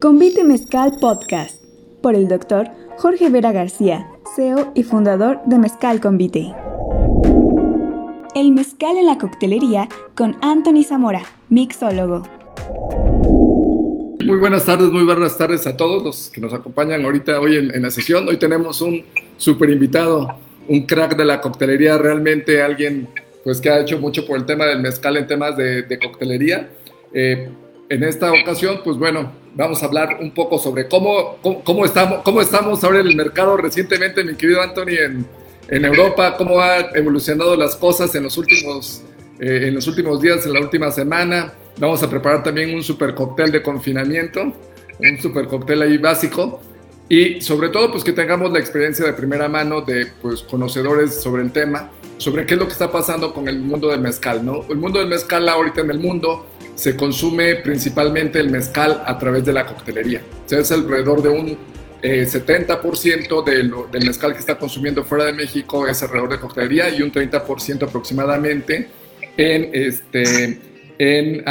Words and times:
Convite 0.00 0.44
Mezcal 0.44 0.92
Podcast 1.00 1.60
por 2.00 2.14
el 2.14 2.28
doctor 2.28 2.68
Jorge 2.98 3.30
Vera 3.30 3.50
García, 3.50 4.06
CEO 4.36 4.70
y 4.76 4.84
fundador 4.84 5.40
de 5.46 5.58
Mezcal 5.58 6.00
Convite. 6.00 6.54
El 8.36 8.52
mezcal 8.52 8.96
en 8.96 9.06
la 9.06 9.18
coctelería 9.18 9.88
con 10.14 10.36
Anthony 10.40 10.84
Zamora, 10.84 11.24
mixólogo. 11.48 12.22
Muy 14.24 14.38
buenas 14.38 14.66
tardes, 14.66 14.88
muy 14.92 15.02
buenas 15.02 15.36
tardes 15.36 15.66
a 15.66 15.76
todos 15.76 16.00
los 16.04 16.30
que 16.30 16.40
nos 16.40 16.54
acompañan 16.54 17.04
ahorita 17.04 17.40
hoy 17.40 17.56
en, 17.56 17.82
la 17.82 17.90
sesión. 17.90 18.28
Hoy 18.28 18.36
tenemos 18.36 18.80
un 18.80 19.02
súper 19.36 19.70
invitado, 19.70 20.28
un 20.68 20.86
crack 20.86 21.16
de 21.16 21.24
la 21.24 21.40
coctelería, 21.40 21.98
realmente 21.98 22.62
alguien 22.62 23.08
pues 23.42 23.60
que 23.60 23.68
ha 23.68 23.80
hecho 23.80 23.98
mucho 23.98 24.24
por 24.24 24.38
el 24.38 24.46
tema 24.46 24.64
del 24.66 24.78
mezcal 24.78 25.16
en 25.16 25.26
temas 25.26 25.56
de, 25.56 25.98
coctelería. 26.00 26.70
Eh, 27.12 27.50
en 27.88 28.04
esta 28.04 28.32
ocasión, 28.32 28.80
pues 28.84 28.96
bueno, 28.98 29.32
vamos 29.54 29.82
a 29.82 29.86
hablar 29.86 30.18
un 30.20 30.32
poco 30.32 30.58
sobre 30.58 30.88
cómo, 30.88 31.38
cómo, 31.64 31.84
estamos, 31.84 32.20
cómo 32.22 32.40
estamos 32.40 32.84
ahora 32.84 33.00
en 33.00 33.06
el 33.06 33.16
mercado 33.16 33.56
recientemente, 33.56 34.22
mi 34.24 34.34
querido 34.34 34.60
Anthony, 34.60 34.96
en, 34.98 35.26
en 35.68 35.84
Europa, 35.84 36.36
cómo 36.36 36.60
han 36.60 36.86
evolucionado 36.94 37.56
las 37.56 37.76
cosas 37.76 38.14
en 38.14 38.24
los 38.24 38.36
últimos, 38.36 39.02
eh, 39.40 39.64
en 39.68 39.74
los 39.74 39.86
últimos 39.86 40.20
días, 40.20 40.44
en 40.44 40.52
la 40.52 40.60
última 40.60 40.90
semana. 40.90 41.54
Vamos 41.78 42.02
a 42.02 42.10
preparar 42.10 42.42
también 42.42 42.74
un 42.74 42.82
super 42.82 43.14
cóctel 43.14 43.52
de 43.52 43.62
confinamiento, 43.62 44.52
un 44.98 45.18
super 45.20 45.46
cóctel 45.46 45.82
ahí 45.82 45.96
básico. 45.96 46.60
Y 47.08 47.40
sobre 47.40 47.70
todo, 47.70 47.90
pues 47.90 48.04
que 48.04 48.12
tengamos 48.12 48.52
la 48.52 48.58
experiencia 48.58 49.06
de 49.06 49.14
primera 49.14 49.48
mano 49.48 49.80
de 49.80 50.08
pues, 50.20 50.42
conocedores 50.42 51.22
sobre 51.22 51.42
el 51.42 51.52
tema, 51.52 51.90
sobre 52.18 52.44
qué 52.44 52.52
es 52.52 52.60
lo 52.60 52.66
que 52.66 52.72
está 52.72 52.92
pasando 52.92 53.32
con 53.32 53.48
el 53.48 53.60
mundo 53.60 53.88
del 53.88 54.00
mezcal, 54.00 54.44
¿no? 54.44 54.66
El 54.68 54.76
mundo 54.76 54.98
del 54.98 55.08
mezcal 55.08 55.48
ahorita 55.48 55.80
en 55.80 55.90
el 55.90 56.00
mundo 56.00 56.44
se 56.78 56.94
consume 56.94 57.56
principalmente 57.56 58.38
el 58.38 58.50
mezcal 58.50 59.02
a 59.04 59.18
través 59.18 59.44
de 59.44 59.52
la 59.52 59.66
coctelería. 59.66 60.22
O 60.46 60.48
sea, 60.48 60.60
es 60.60 60.70
alrededor 60.70 61.20
de 61.22 61.28
un 61.28 61.58
70% 62.00 63.48
eh, 63.48 63.88
del 63.90 64.06
mezcal 64.06 64.32
que 64.32 64.38
está 64.38 64.56
consumiendo 64.56 65.02
fuera 65.02 65.24
de 65.24 65.32
México 65.32 65.88
es 65.88 66.00
alrededor 66.04 66.30
de 66.30 66.38
coctelería 66.38 66.88
y 66.90 67.02
un 67.02 67.10
30% 67.10 67.82
aproximadamente 67.82 68.86
en 69.36 69.70
este 69.72 70.60
en, 71.00 71.44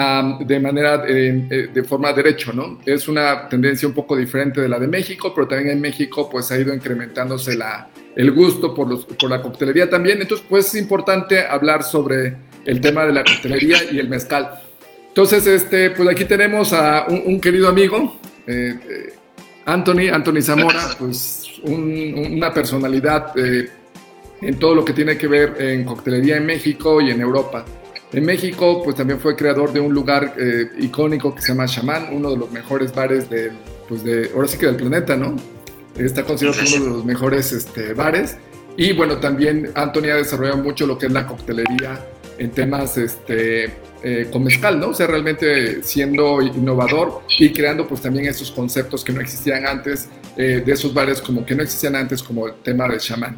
de 0.47 0.59
manera 0.61 1.03
eh, 1.05 1.69
de 1.73 1.83
forma 1.83 2.13
derecho, 2.13 2.53
¿no? 2.53 2.79
Es 2.85 3.09
una 3.09 3.49
tendencia 3.49 3.85
un 3.85 3.93
poco 3.93 4.15
diferente 4.15 4.61
de 4.61 4.69
la 4.69 4.79
de 4.79 4.87
México, 4.87 5.33
pero 5.35 5.45
también 5.45 5.71
en 5.71 5.81
México 5.81 6.29
pues 6.29 6.49
ha 6.51 6.57
ido 6.57 6.73
incrementándose 6.73 7.57
la, 7.57 7.89
el 8.15 8.31
gusto 8.31 8.73
por, 8.73 8.87
los, 8.87 9.03
por 9.03 9.29
la 9.29 9.41
coctelería 9.41 9.89
también. 9.89 10.21
Entonces 10.21 10.45
pues 10.49 10.67
es 10.67 10.75
importante 10.75 11.45
hablar 11.45 11.83
sobre 11.83 12.37
el 12.63 12.79
tema 12.79 13.05
de 13.05 13.11
la 13.11 13.25
coctelería 13.25 13.79
y 13.91 13.99
el 13.99 14.07
mezcal. 14.07 14.66
Entonces, 15.17 15.47
este, 15.47 15.89
pues 15.89 16.07
aquí 16.09 16.25
tenemos 16.25 16.73
a 16.73 17.07
un, 17.07 17.41
querido 17.41 17.67
amigo, 17.67 18.19
eh, 18.45 18.77
eh, 18.87 19.13
Anthony, 19.65 20.13
Anthony 20.13 20.43
Zamora, 20.43 20.89
pues 20.99 21.59
una 21.63 22.53
personalidad 22.53 23.35
eh, 23.35 23.67
en 24.41 24.59
todo 24.59 24.75
lo 24.75 24.85
que 24.85 24.93
tiene 24.93 25.17
que 25.17 25.25
ver 25.25 25.55
en 25.59 25.85
coctelería 25.85 26.37
en 26.37 26.45
México 26.45 27.01
y 27.01 27.09
en 27.09 27.19
Europa. 27.19 27.65
En 28.13 28.25
México, 28.25 28.83
pues 28.83 28.95
también 28.95 29.19
fue 29.19 29.35
creador 29.35 29.73
de 29.73 29.79
un 29.79 29.91
lugar 29.91 30.35
icónico 30.77 31.33
que 31.33 31.41
se 31.41 31.47
llama 31.47 31.65
Shaman, 31.65 32.09
uno 32.11 32.29
de 32.29 32.37
los 32.37 32.51
mejores 32.51 32.93
bares 32.93 33.27
de, 33.27 33.51
pues 33.89 34.03
de, 34.03 34.29
ahora 34.35 34.47
sí 34.47 34.59
que 34.59 34.67
del 34.67 34.75
planeta, 34.75 35.15
¿no? 35.15 35.35
Está 35.97 36.25
considerado 36.25 36.61
uno 36.75 36.85
de 36.85 36.91
los 36.91 37.05
mejores 37.05 37.53
este, 37.53 37.95
bares. 37.95 38.37
Y 38.77 38.93
bueno, 38.93 39.17
también 39.17 39.71
Anthony 39.73 40.11
ha 40.11 40.17
desarrollado 40.17 40.57
mucho 40.57 40.85
lo 40.85 40.95
que 40.99 41.07
es 41.07 41.11
la 41.11 41.25
coctelería 41.25 42.05
en 42.37 42.51
temas 42.51 42.97
este, 42.97 43.65
eh, 44.03 44.27
con 44.31 44.43
mezcal, 44.43 44.79
¿no? 44.79 44.89
O 44.89 44.93
sea, 44.93 45.07
realmente 45.07 45.81
siendo 45.83 46.41
innovador 46.41 47.23
y 47.37 47.51
creando 47.51 47.87
pues 47.87 48.01
también 48.01 48.25
esos 48.25 48.51
conceptos 48.51 49.03
que 49.03 49.11
no 49.11 49.21
existían 49.21 49.65
antes, 49.65 50.09
eh, 50.37 50.61
de 50.65 50.71
esos 50.71 50.93
bares 50.93 51.21
como 51.21 51.45
que 51.45 51.55
no 51.55 51.63
existían 51.63 51.95
antes, 51.95 52.21
como 52.21 52.47
el 52.47 52.55
tema 52.61 52.87
del 52.87 52.99
chamán. 52.99 53.37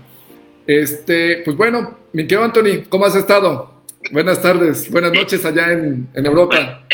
Este, 0.67 1.37
pues 1.45 1.55
bueno, 1.55 1.99
mi 2.13 2.23
querido 2.23 2.43
Anthony, 2.43 2.85
¿cómo 2.89 3.05
has 3.05 3.15
estado? 3.15 3.83
Buenas 4.11 4.41
tardes, 4.41 4.89
buenas 4.89 5.13
noches 5.13 5.43
allá 5.45 5.71
en, 5.71 6.09
en 6.13 6.25
Europa. 6.25 6.85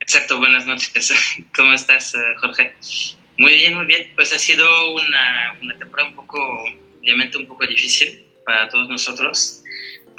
exacto, 0.00 0.38
buenas 0.38 0.66
noches. 0.66 1.12
¿Cómo 1.56 1.72
estás, 1.72 2.14
eh, 2.14 2.18
Jorge? 2.40 2.74
Muy 3.38 3.54
bien, 3.54 3.74
muy 3.74 3.86
bien. 3.86 4.12
Pues 4.14 4.34
ha 4.34 4.38
sido 4.38 4.66
una, 4.92 5.56
una 5.62 5.78
temporada 5.78 6.10
un 6.10 6.16
poco, 6.16 6.38
obviamente 7.00 7.38
un 7.38 7.46
poco 7.46 7.66
difícil 7.66 8.26
para 8.44 8.68
todos 8.68 8.88
nosotros 8.88 9.62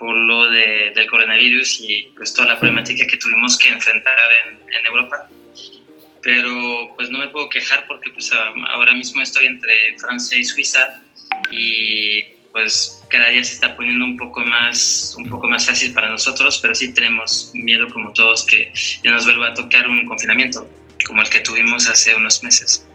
por 0.01 0.15
lo 0.15 0.49
de, 0.49 0.91
del 0.95 1.07
coronavirus 1.07 1.79
y 1.81 2.11
pues 2.17 2.33
toda 2.33 2.47
la 2.47 2.59
problemática 2.59 3.05
que 3.05 3.17
tuvimos 3.17 3.55
que 3.55 3.69
enfrentar 3.69 4.17
en, 4.47 4.53
en, 4.55 4.85
Europa. 4.87 5.29
Pero 6.23 6.95
pues 6.95 7.11
no 7.11 7.19
me 7.19 7.27
puedo 7.27 7.47
quejar 7.49 7.85
porque 7.87 8.09
pues 8.09 8.31
ahora 8.33 8.93
mismo 8.93 9.21
estoy 9.21 9.45
entre 9.45 9.95
Francia 9.99 10.39
y 10.39 10.43
Suiza 10.43 11.03
y 11.51 12.23
pues 12.51 13.03
cada 13.11 13.29
día 13.29 13.43
se 13.43 13.53
está 13.53 13.75
poniendo 13.75 14.03
un 14.03 14.17
poco 14.17 14.41
más 14.41 15.13
un 15.19 15.29
poco 15.29 15.47
más 15.47 15.67
fácil 15.67 15.93
para 15.93 16.09
nosotros, 16.09 16.57
pero 16.59 16.73
sí 16.73 16.91
tenemos 16.93 17.51
miedo 17.53 17.87
como 17.93 18.11
todos 18.11 18.43
que 18.43 18.73
ya 19.03 19.11
nos 19.11 19.25
vuelva 19.25 19.49
a 19.49 19.53
tocar 19.53 19.87
un 19.87 20.07
confinamiento 20.07 20.67
como 21.05 21.21
el 21.21 21.29
que 21.29 21.41
tuvimos 21.41 21.87
hace 21.87 22.15
unos 22.15 22.43
meses. 22.43 22.87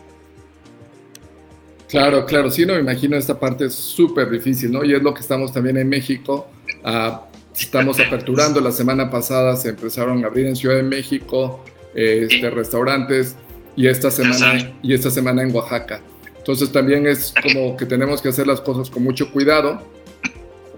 Claro, 1.89 2.27
claro, 2.27 2.51
sí, 2.51 2.67
no 2.67 2.75
me 2.75 2.81
imagino 2.81 3.17
esta 3.17 3.39
parte 3.39 3.67
es 3.67 3.77
súper 3.77 4.29
difícil, 4.29 4.73
¿no? 4.73 4.85
Y 4.85 4.93
es 4.93 5.03
lo 5.03 5.15
que 5.15 5.21
estamos 5.21 5.53
también 5.53 5.77
en 5.77 5.89
México 5.89 6.51
Ah, 6.89 7.27
estamos 7.53 7.99
aperturando. 7.99 8.61
La 8.61 8.71
semana 8.71 9.11
pasada 9.11 9.57
se 9.57 9.71
empezaron 9.71 10.23
a 10.23 10.29
abrir 10.29 10.47
en 10.47 10.55
Ciudad 10.55 10.77
de 10.77 10.85
México 10.85 11.65
este, 11.93 12.49
restaurantes 12.49 13.35
y 13.75 13.89
esta, 13.89 14.09
semana, 14.13 14.73
y 14.83 14.95
esta 14.95 15.11
semana 15.11 15.43
en 15.43 15.53
Oaxaca. 15.53 16.01
Entonces 16.39 16.71
también 16.71 17.09
es 17.09 17.35
como 17.43 17.77
que 17.77 17.87
tenemos 17.87 18.23
que 18.23 18.29
hacer 18.29 18.47
las 18.47 18.61
cosas 18.61 18.89
con 18.89 19.03
mucho 19.03 19.33
cuidado. 19.33 19.83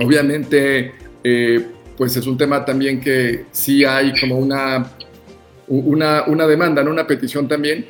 Obviamente, 0.00 0.94
eh, 1.22 1.66
pues 1.98 2.16
es 2.16 2.26
un 2.26 2.38
tema 2.38 2.64
también 2.64 3.02
que 3.02 3.44
sí 3.52 3.84
hay 3.84 4.18
como 4.18 4.38
una, 4.38 4.90
una, 5.66 6.24
una 6.26 6.46
demanda, 6.46 6.82
¿no? 6.82 6.90
una 6.90 7.06
petición 7.06 7.46
también, 7.46 7.84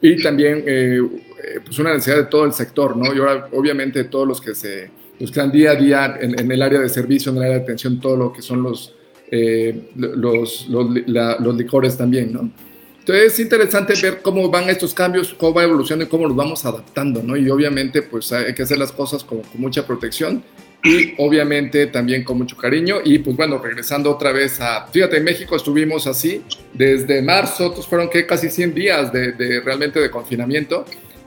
y 0.00 0.22
también 0.22 0.62
eh, 0.68 1.00
eh, 1.00 1.60
pues 1.64 1.76
una 1.80 1.94
necesidad 1.94 2.18
de 2.18 2.24
todo 2.26 2.44
el 2.44 2.52
sector, 2.52 2.96
¿no? 2.96 3.12
Y 3.12 3.18
ahora, 3.18 3.48
obviamente, 3.50 4.04
todos 4.04 4.28
los 4.28 4.40
que 4.40 4.54
se 4.54 4.90
pues, 5.18 5.30
están 5.30 5.50
día 5.50 5.72
a 5.72 5.74
día 5.74 6.18
en, 6.20 6.50
el 6.50 6.62
área 6.62 6.80
de 6.80 6.88
servicio, 6.88 7.32
en 7.32 7.38
el 7.38 7.44
área 7.44 7.56
de 7.58 7.62
atención, 7.62 8.00
todo 8.00 8.16
lo 8.16 8.32
que 8.32 8.42
son 8.42 8.62
los, 8.62 8.94
eh, 9.30 9.90
los, 9.94 10.68
los, 10.68 11.56
licores 11.56 11.96
también, 11.96 12.32
¿no? 12.32 12.50
Entonces 12.98 13.34
es 13.34 13.40
interesante 13.40 13.94
ver 14.02 14.20
cómo 14.20 14.50
van 14.50 14.68
estos 14.68 14.92
cambios, 14.92 15.32
cómo 15.34 15.54
va 15.54 15.62
evolucionando 15.62 16.06
y 16.06 16.08
cómo 16.08 16.26
nos 16.26 16.36
vamos 16.36 16.64
adaptando, 16.64 17.22
¿no? 17.22 17.36
Y 17.36 17.48
obviamente 17.48 18.02
pues 18.02 18.32
hay 18.32 18.52
que 18.52 18.64
hacer 18.64 18.78
las 18.78 18.90
cosas 18.90 19.22
con, 19.22 19.42
mucha 19.54 19.86
protección 19.86 20.42
y 20.82 21.14
obviamente 21.18 21.86
también 21.86 22.24
con 22.24 22.36
mucho 22.36 22.56
cariño. 22.56 22.96
Y 23.04 23.20
pues 23.20 23.36
bueno, 23.36 23.58
regresando 23.58 24.10
otra 24.10 24.32
vez 24.32 24.60
a, 24.60 24.88
fíjate, 24.88 25.18
en 25.18 25.24
México 25.24 25.54
estuvimos 25.54 26.08
así 26.08 26.42
desde 26.74 27.22
marzo, 27.22 27.68
otros 27.68 27.86
fueron 27.86 28.10
que 28.10 28.26
casi 28.26 28.50
100 28.50 28.74
días 28.74 29.12
de, 29.12 29.32
de 29.32 29.60
realmente 29.60 30.00
de 30.00 30.10
confinamiento. 30.10 30.84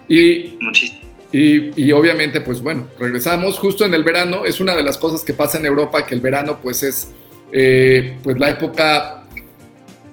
Y 0.09 0.57
Muchísimo 0.59 1.08
y, 1.31 1.91
obviamente, 1.91 2.41
pues 2.41 2.61
bueno, 2.61 2.87
regresamos 2.97 3.59
justo 3.59 3.85
en 3.85 3.93
el 3.93 4.03
verano. 4.03 4.45
Es 4.45 4.59
una 4.59 4.75
de 4.75 4.81
las 4.81 4.97
cosas 4.97 5.23
que 5.23 5.33
pasa 5.33 5.59
en 5.59 5.65
Europa, 5.65 6.05
que 6.05 6.15
el 6.15 6.21
verano 6.21 6.59
pues 6.61 6.81
es 6.81 7.11
eh, 7.51 8.17
pues 8.23 8.39
la 8.39 8.49
época 8.49 9.23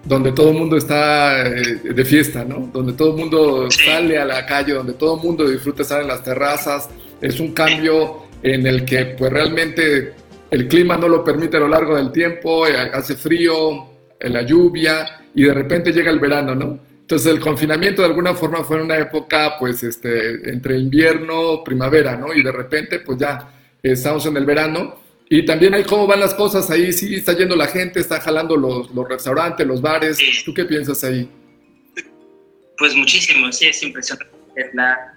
donde 0.04 0.32
todo 0.32 0.50
el 0.50 0.58
mundo 0.58 0.76
está 0.76 1.46
eh, 1.46 1.80
de 1.94 2.04
fiesta, 2.04 2.44
¿no? 2.44 2.70
Donde 2.72 2.92
todo 2.92 3.12
el 3.12 3.16
mundo 3.16 3.70
sale 3.70 4.18
a 4.18 4.24
la 4.26 4.44
calle, 4.44 4.74
donde 4.74 4.92
todo 4.92 5.16
el 5.16 5.22
mundo 5.22 5.48
disfruta 5.48 5.82
estar 5.82 6.02
en 6.02 6.08
las 6.08 6.22
terrazas. 6.22 6.88
Es 7.20 7.40
un 7.40 7.52
cambio 7.52 8.26
en 8.42 8.66
el 8.66 8.84
que 8.84 9.06
pues 9.06 9.32
realmente 9.32 10.12
el 10.50 10.68
clima 10.68 10.98
no 10.98 11.08
lo 11.08 11.24
permite 11.24 11.56
a 11.56 11.60
lo 11.60 11.68
largo 11.68 11.96
del 11.96 12.12
tiempo, 12.12 12.66
eh, 12.66 12.76
hace 12.92 13.16
frío, 13.16 13.86
la 14.20 14.42
lluvia 14.42 15.06
y 15.34 15.44
de 15.44 15.54
repente 15.54 15.92
llega 15.92 16.10
el 16.10 16.20
verano, 16.20 16.54
¿no? 16.54 16.78
Entonces 17.06 17.32
el 17.32 17.38
confinamiento 17.38 18.02
de 18.02 18.08
alguna 18.08 18.34
forma 18.34 18.64
fue 18.64 18.82
una 18.82 18.98
época 18.98 19.54
pues 19.60 19.80
este, 19.84 20.50
entre 20.50 20.76
invierno, 20.76 21.62
primavera, 21.62 22.16
¿no? 22.16 22.34
Y 22.34 22.42
de 22.42 22.50
repente 22.50 22.98
pues 22.98 23.16
ya 23.16 23.48
estamos 23.80 24.26
en 24.26 24.36
el 24.36 24.44
verano 24.44 25.00
y 25.30 25.44
también 25.44 25.74
hay 25.74 25.84
cómo 25.84 26.08
van 26.08 26.18
las 26.18 26.34
cosas 26.34 26.68
ahí, 26.68 26.92
sí 26.92 27.14
está 27.14 27.34
yendo 27.34 27.54
la 27.54 27.68
gente, 27.68 28.00
está 28.00 28.20
jalando 28.20 28.56
los, 28.56 28.90
los 28.90 29.08
restaurantes, 29.08 29.64
los 29.64 29.80
bares, 29.80 30.18
¿tú 30.44 30.52
qué 30.52 30.64
piensas 30.64 31.04
ahí? 31.04 31.30
Pues 32.76 32.92
muchísimo, 32.96 33.52
sí, 33.52 33.68
es 33.68 33.80
impresionante. 33.84 34.34
La, 34.72 35.14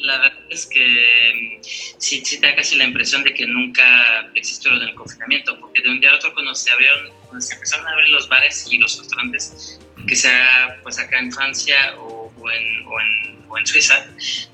la 0.00 0.18
verdad 0.18 0.38
es 0.50 0.66
que 0.66 1.60
mm, 1.60 1.62
sí, 1.62 2.20
sí 2.24 2.38
da 2.38 2.52
casi 2.56 2.76
la 2.76 2.84
impresión 2.84 3.22
de 3.22 3.32
que 3.32 3.46
nunca 3.46 4.28
existió 4.34 4.72
lo 4.72 4.80
del 4.80 4.92
confinamiento, 4.96 5.56
porque 5.60 5.82
de 5.82 5.88
un 5.88 6.00
día 6.00 6.10
a 6.10 6.16
otro 6.16 6.34
cuando 6.34 6.52
se 6.56 6.68
abrieron, 6.72 7.12
cuando 7.26 7.40
se 7.40 7.54
empezaron 7.54 7.86
a 7.86 7.90
abrir 7.92 8.08
los 8.08 8.28
bares 8.28 8.66
y 8.68 8.78
los 8.78 8.98
restaurantes, 8.98 9.78
que 10.06 10.16
sea 10.16 10.78
pues 10.82 10.98
acá 10.98 11.18
en 11.18 11.32
Francia 11.32 11.94
o, 11.98 12.32
en, 12.50 12.86
o, 12.86 13.00
en, 13.00 13.38
o, 13.48 13.58
en, 13.58 13.66
Suiza, 13.66 14.06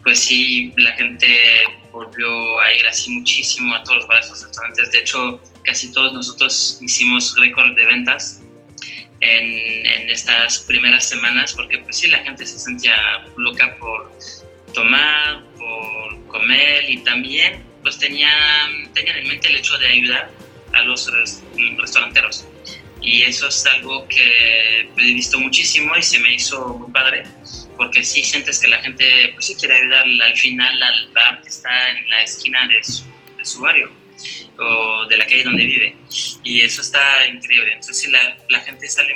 pues 0.03 0.21
sí, 0.21 0.73
la 0.77 0.93
gente 0.93 1.65
volvió 1.93 2.61
a 2.61 2.73
ir 2.73 2.87
así 2.87 3.11
muchísimo 3.11 3.75
a 3.75 3.83
todos 3.85 3.99
los 3.99 4.09
bares, 4.09 4.29
los 4.31 4.43
restaurantes. 4.43 4.91
De 4.91 4.99
hecho, 4.99 5.41
casi 5.63 5.93
todos 5.93 6.13
nosotros 6.13 6.79
hicimos 6.81 7.37
récord 7.39 7.75
de 7.75 7.85
ventas 7.85 8.41
en, 9.21 9.87
en, 9.87 10.11
estas 10.11 10.61
primeras 10.61 11.09
semanas, 11.09 11.53
porque 11.53 11.79
pues 11.79 11.99
sí, 11.99 12.09
la 12.09 12.19
gente 12.19 12.47
se 12.47 12.59
sentía 12.59 12.97
loca 13.37 13.77
por 13.79 14.13
tomar, 14.73 15.45
por 15.57 16.27
comer 16.27 16.89
y 16.89 16.99
también 17.05 17.65
pues 17.83 17.99
tenían, 17.99 18.93
tenían 18.93 19.19
en 19.19 19.29
mente 19.29 19.49
el 19.49 19.57
hecho 19.57 19.77
de 19.79 19.87
ayudar 19.87 20.31
a 20.73 20.83
los 20.83 21.11
restauranteros. 21.79 22.47
Y 23.05 23.23
eso 23.23 23.49
es 23.49 23.67
algo 23.67 24.09
que 24.09 24.81
he 24.81 25.15
visto 25.15 25.39
muchísimo 25.39 25.95
y 25.95 26.03
se 26.03 26.19
me 26.21 26.35
hizo 26.35 26.69
muy 26.79 26.91
padre, 26.91 27.25
porque 27.77 28.03
sí 28.03 28.25
sientes 28.25 28.59
que 28.59 28.69
la 28.69 28.81
gente 28.81 29.31
pues 29.35 29.47
sí 29.47 29.55
quiere 29.57 29.75
ayudar 29.75 30.07
al 30.07 30.37
final 30.37 30.83
al 30.83 31.09
bar 31.13 31.43
que 31.43 31.51
está 31.51 31.91
en 31.91 32.09
la 32.09 32.23
esquina 32.23 32.67
de 32.67 32.83
su, 32.83 33.05
de 33.37 33.45
su 33.45 33.61
barrio 33.61 33.93
o 34.59 35.07
de 35.07 35.17
la 35.19 35.27
calle 35.27 35.45
donde 35.45 35.67
vive. 35.67 35.97
Y 36.43 36.61
eso 36.63 36.81
está 36.81 37.27
increíble. 37.27 37.73
Entonces, 37.73 37.99
si 37.99 38.11
la, 38.11 38.39
la 38.49 38.61
gente 38.61 38.89
sale 38.89 39.15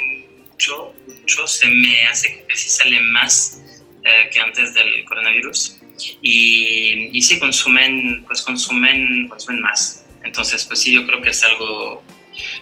mucho, 0.50 0.94
mucho, 1.06 1.46
se 1.46 1.66
me 1.66 2.06
hace 2.08 2.44
que 2.46 2.56
sí 2.56 2.68
sale 2.68 3.00
más 3.00 3.62
eh, 4.04 4.28
que 4.32 4.40
antes 4.40 4.74
del 4.74 5.04
coronavirus. 5.04 5.76
Y, 6.20 7.10
y 7.12 7.22
sí, 7.22 7.38
consumen, 7.38 8.24
pues 8.26 8.42
consumen, 8.42 9.28
consumen 9.28 9.62
más. 9.62 10.04
Entonces, 10.24 10.64
pues 10.64 10.80
sí, 10.80 10.92
yo 10.92 11.06
creo 11.06 11.22
que 11.22 11.30
es 11.30 11.42
algo, 11.44 12.02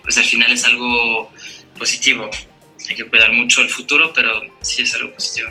pues 0.02 0.18
al 0.18 0.24
final 0.24 0.52
es 0.52 0.64
algo 0.64 1.30
positivo. 1.78 2.28
Hay 2.88 2.96
que 2.96 3.04
cuidar 3.06 3.32
mucho 3.32 3.62
el 3.62 3.68
futuro, 3.68 4.12
pero 4.14 4.30
sí 4.60 4.82
es 4.82 4.94
algo 4.94 5.12
positivo. 5.14 5.50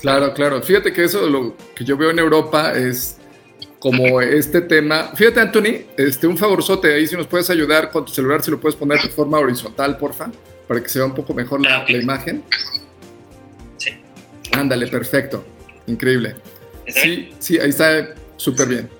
Claro, 0.00 0.34
claro. 0.34 0.62
Fíjate 0.62 0.92
que 0.92 1.04
eso 1.04 1.28
lo 1.28 1.56
que 1.74 1.84
yo 1.84 1.96
veo 1.96 2.10
en 2.10 2.18
Europa 2.18 2.72
es 2.74 3.18
como 3.78 4.20
este 4.20 4.62
tema. 4.62 5.12
Fíjate, 5.14 5.40
Anthony, 5.40 5.84
este, 5.96 6.26
un 6.26 6.38
favorzote 6.38 6.94
ahí, 6.94 7.06
si 7.06 7.16
nos 7.16 7.26
puedes 7.26 7.50
ayudar 7.50 7.90
con 7.90 8.06
tu 8.06 8.12
celular, 8.12 8.42
si 8.42 8.50
lo 8.50 8.58
puedes 8.58 8.76
poner 8.76 9.00
de 9.02 9.10
forma 9.10 9.38
horizontal, 9.38 9.98
porfa, 9.98 10.30
para 10.66 10.82
que 10.82 10.88
se 10.88 10.98
vea 10.98 11.06
un 11.06 11.14
poco 11.14 11.34
mejor 11.34 11.60
la, 11.60 11.84
imagen. 11.90 12.42
Sí. 13.76 13.90
Ándale, 14.52 14.86
perfecto. 14.86 15.44
Increíble. 15.86 16.34
Sí, 16.86 17.34
sí, 17.38 17.58
ahí 17.58 17.68
está 17.70 18.14
súper 18.36 18.68
bien. 18.68 18.90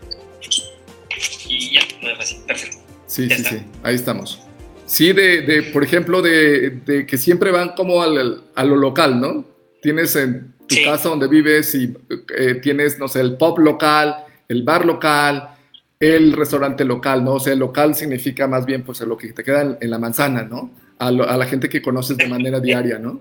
Sí, 3.15 3.29
Ya 3.29 3.37
sí, 3.37 3.43
está. 3.43 3.55
sí, 3.59 3.63
ahí 3.85 3.95
estamos. 3.95 4.41
Sí, 4.87 5.13
de, 5.13 5.43
de, 5.43 5.63
por 5.65 5.85
ejemplo, 5.85 6.21
de, 6.21 6.71
de 6.85 7.07
que 7.07 7.17
siempre 7.17 7.51
van 7.53 7.71
como 7.77 8.03
al, 8.03 8.43
a 8.55 8.65
lo 8.65 8.77
local, 8.77 9.21
¿no? 9.21 9.45
Tienes 9.81 10.17
en 10.17 10.53
tu 10.67 10.75
Sí. 10.75 10.85
casa 10.85 11.11
donde 11.11 11.29
vives 11.29 11.75
y 11.75 11.95
eh, 12.37 12.55
tienes, 12.57 12.99
no 12.99 13.07
sé, 13.07 13.21
el 13.21 13.37
pub 13.37 13.59
local, 13.61 14.25
el 14.49 14.63
bar 14.63 14.85
local, 14.85 15.51
el 16.01 16.33
restaurante 16.33 16.85
local, 16.85 17.23
¿no? 17.23 17.35
O 17.35 17.41
sea, 17.41 17.53
el 17.53 17.61
local 17.61 17.95
significa 17.95 18.47
más 18.49 18.67
bien, 18.67 18.83
pues, 18.83 19.01
lo 19.03 19.17
que 19.17 19.33
te 19.33 19.45
queda 19.45 19.63
en, 19.63 19.79
en 19.81 19.91
la 19.91 19.99
manzana, 19.99 20.43
¿no? 20.43 20.71
A, 20.99 21.11
lo- 21.11 21.29
a 21.29 21.37
la 21.37 21.47
gente 21.47 21.69
que 21.69 21.81
conoces 21.83 22.17
de 22.17 22.27
manera 22.27 22.59
diaria, 22.69 22.99
¿no? 22.99 23.21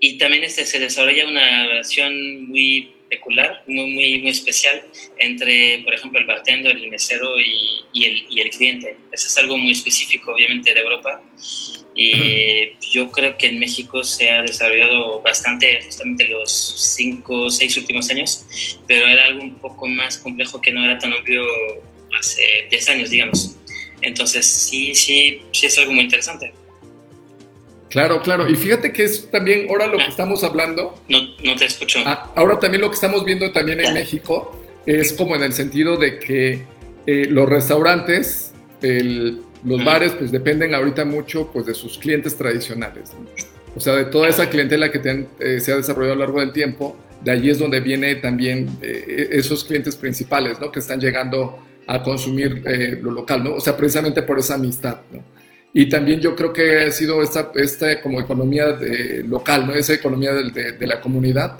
Y 0.00 0.18
también 0.18 0.44
este, 0.44 0.64
se 0.64 0.78
desarrolla 0.78 1.26
una 1.28 1.66
relación 1.68 2.48
muy 2.48 2.92
peculiar, 3.08 3.62
muy, 3.66 3.92
muy, 3.92 4.20
muy 4.20 4.30
especial 4.30 4.82
entre, 5.18 5.78
por 5.84 5.94
ejemplo, 5.94 6.20
el 6.20 6.26
bartender, 6.26 6.76
el 6.76 6.88
mesero 6.88 7.38
y, 7.40 7.84
y 7.92 8.04
el, 8.04 8.26
y 8.30 8.40
el 8.40 8.50
cliente. 8.50 8.96
Eso 9.12 9.26
es 9.26 9.38
algo 9.38 9.56
muy 9.56 9.72
específico, 9.72 10.32
obviamente, 10.32 10.74
de 10.74 10.80
Europa. 10.80 11.22
Y 11.94 12.74
yo 12.92 13.10
creo 13.10 13.36
que 13.36 13.48
en 13.48 13.58
México 13.58 14.04
se 14.04 14.30
ha 14.30 14.42
desarrollado 14.42 15.20
bastante, 15.20 15.82
justamente 15.82 16.28
los 16.28 16.50
cinco 16.94 17.46
o 17.46 17.50
seis 17.50 17.76
últimos 17.76 18.08
años, 18.10 18.78
pero 18.86 19.08
era 19.08 19.24
algo 19.24 19.42
un 19.42 19.56
poco 19.56 19.88
más 19.88 20.18
complejo 20.18 20.60
que 20.60 20.70
no 20.70 20.84
era 20.84 20.96
tan 20.98 21.12
obvio 21.12 21.42
hace 22.16 22.68
10 22.70 22.88
años, 22.90 23.10
digamos. 23.10 23.56
Entonces, 24.00 24.46
sí, 24.46 24.94
sí, 24.94 25.42
sí 25.52 25.66
es 25.66 25.76
algo 25.78 25.92
muy 25.92 26.04
interesante. 26.04 26.52
Claro, 27.90 28.20
claro. 28.22 28.48
Y 28.48 28.54
fíjate 28.54 28.92
que 28.92 29.04
es 29.04 29.30
también 29.30 29.66
ahora 29.70 29.86
lo 29.86 29.96
que 29.98 30.06
estamos 30.08 30.44
hablando, 30.44 30.94
No, 31.08 31.18
no 31.42 31.56
te 31.56 31.64
escucho. 31.64 32.00
Ah, 32.04 32.30
ahora 32.36 32.58
también 32.58 32.82
lo 32.82 32.88
que 32.90 32.94
estamos 32.94 33.24
viendo 33.24 33.50
también 33.52 33.80
en 33.80 33.94
México 33.94 34.54
es 34.86 35.12
como 35.14 35.34
en 35.36 35.42
el 35.42 35.52
sentido 35.52 35.96
de 35.96 36.18
que 36.18 36.62
eh, 37.06 37.26
los 37.30 37.48
restaurantes, 37.48 38.52
el- 38.82 39.40
los 39.64 39.84
bares, 39.84 40.12
pues 40.12 40.30
dependen 40.30 40.74
ahorita 40.74 41.04
mucho 41.04 41.50
pues 41.52 41.66
de 41.66 41.74
sus 41.74 41.98
clientes 41.98 42.36
tradicionales. 42.36 43.12
¿no? 43.14 43.26
O 43.74 43.80
sea, 43.80 43.94
de 43.96 44.04
toda 44.04 44.28
esa 44.28 44.48
clientela 44.50 44.90
que 44.92 44.98
ten- 44.98 45.28
eh, 45.40 45.58
se 45.60 45.72
ha 45.72 45.76
desarrollado 45.76 46.12
a 46.12 46.16
lo 46.16 46.20
largo 46.24 46.40
del 46.40 46.52
tiempo, 46.52 46.96
de 47.24 47.30
allí 47.32 47.50
es 47.50 47.58
donde 47.58 47.80
viene 47.80 48.14
también 48.16 48.68
eh, 48.82 49.28
esos 49.32 49.64
clientes 49.64 49.96
principales, 49.96 50.60
¿no? 50.60 50.70
Que 50.70 50.78
están 50.78 51.00
llegando 51.00 51.58
a 51.86 52.02
consumir 52.02 52.62
lo 53.02 53.10
local, 53.10 53.42
¿no? 53.42 53.54
O 53.54 53.60
sea, 53.60 53.76
precisamente 53.76 54.22
por 54.22 54.38
esa 54.38 54.54
amistad, 54.54 54.98
¿no? 55.10 55.22
Y 55.72 55.88
también 55.88 56.20
yo 56.20 56.34
creo 56.34 56.52
que 56.52 56.80
ha 56.84 56.90
sido 56.92 57.22
esta, 57.22 57.52
esta 57.54 58.00
como 58.00 58.20
economía 58.20 58.72
de- 58.72 59.22
local, 59.26 59.66
¿no? 59.66 59.74
Esa 59.74 59.94
economía 59.94 60.32
del- 60.32 60.52
de, 60.52 60.72
de 60.72 60.86
la 60.86 61.00
comunidad, 61.00 61.58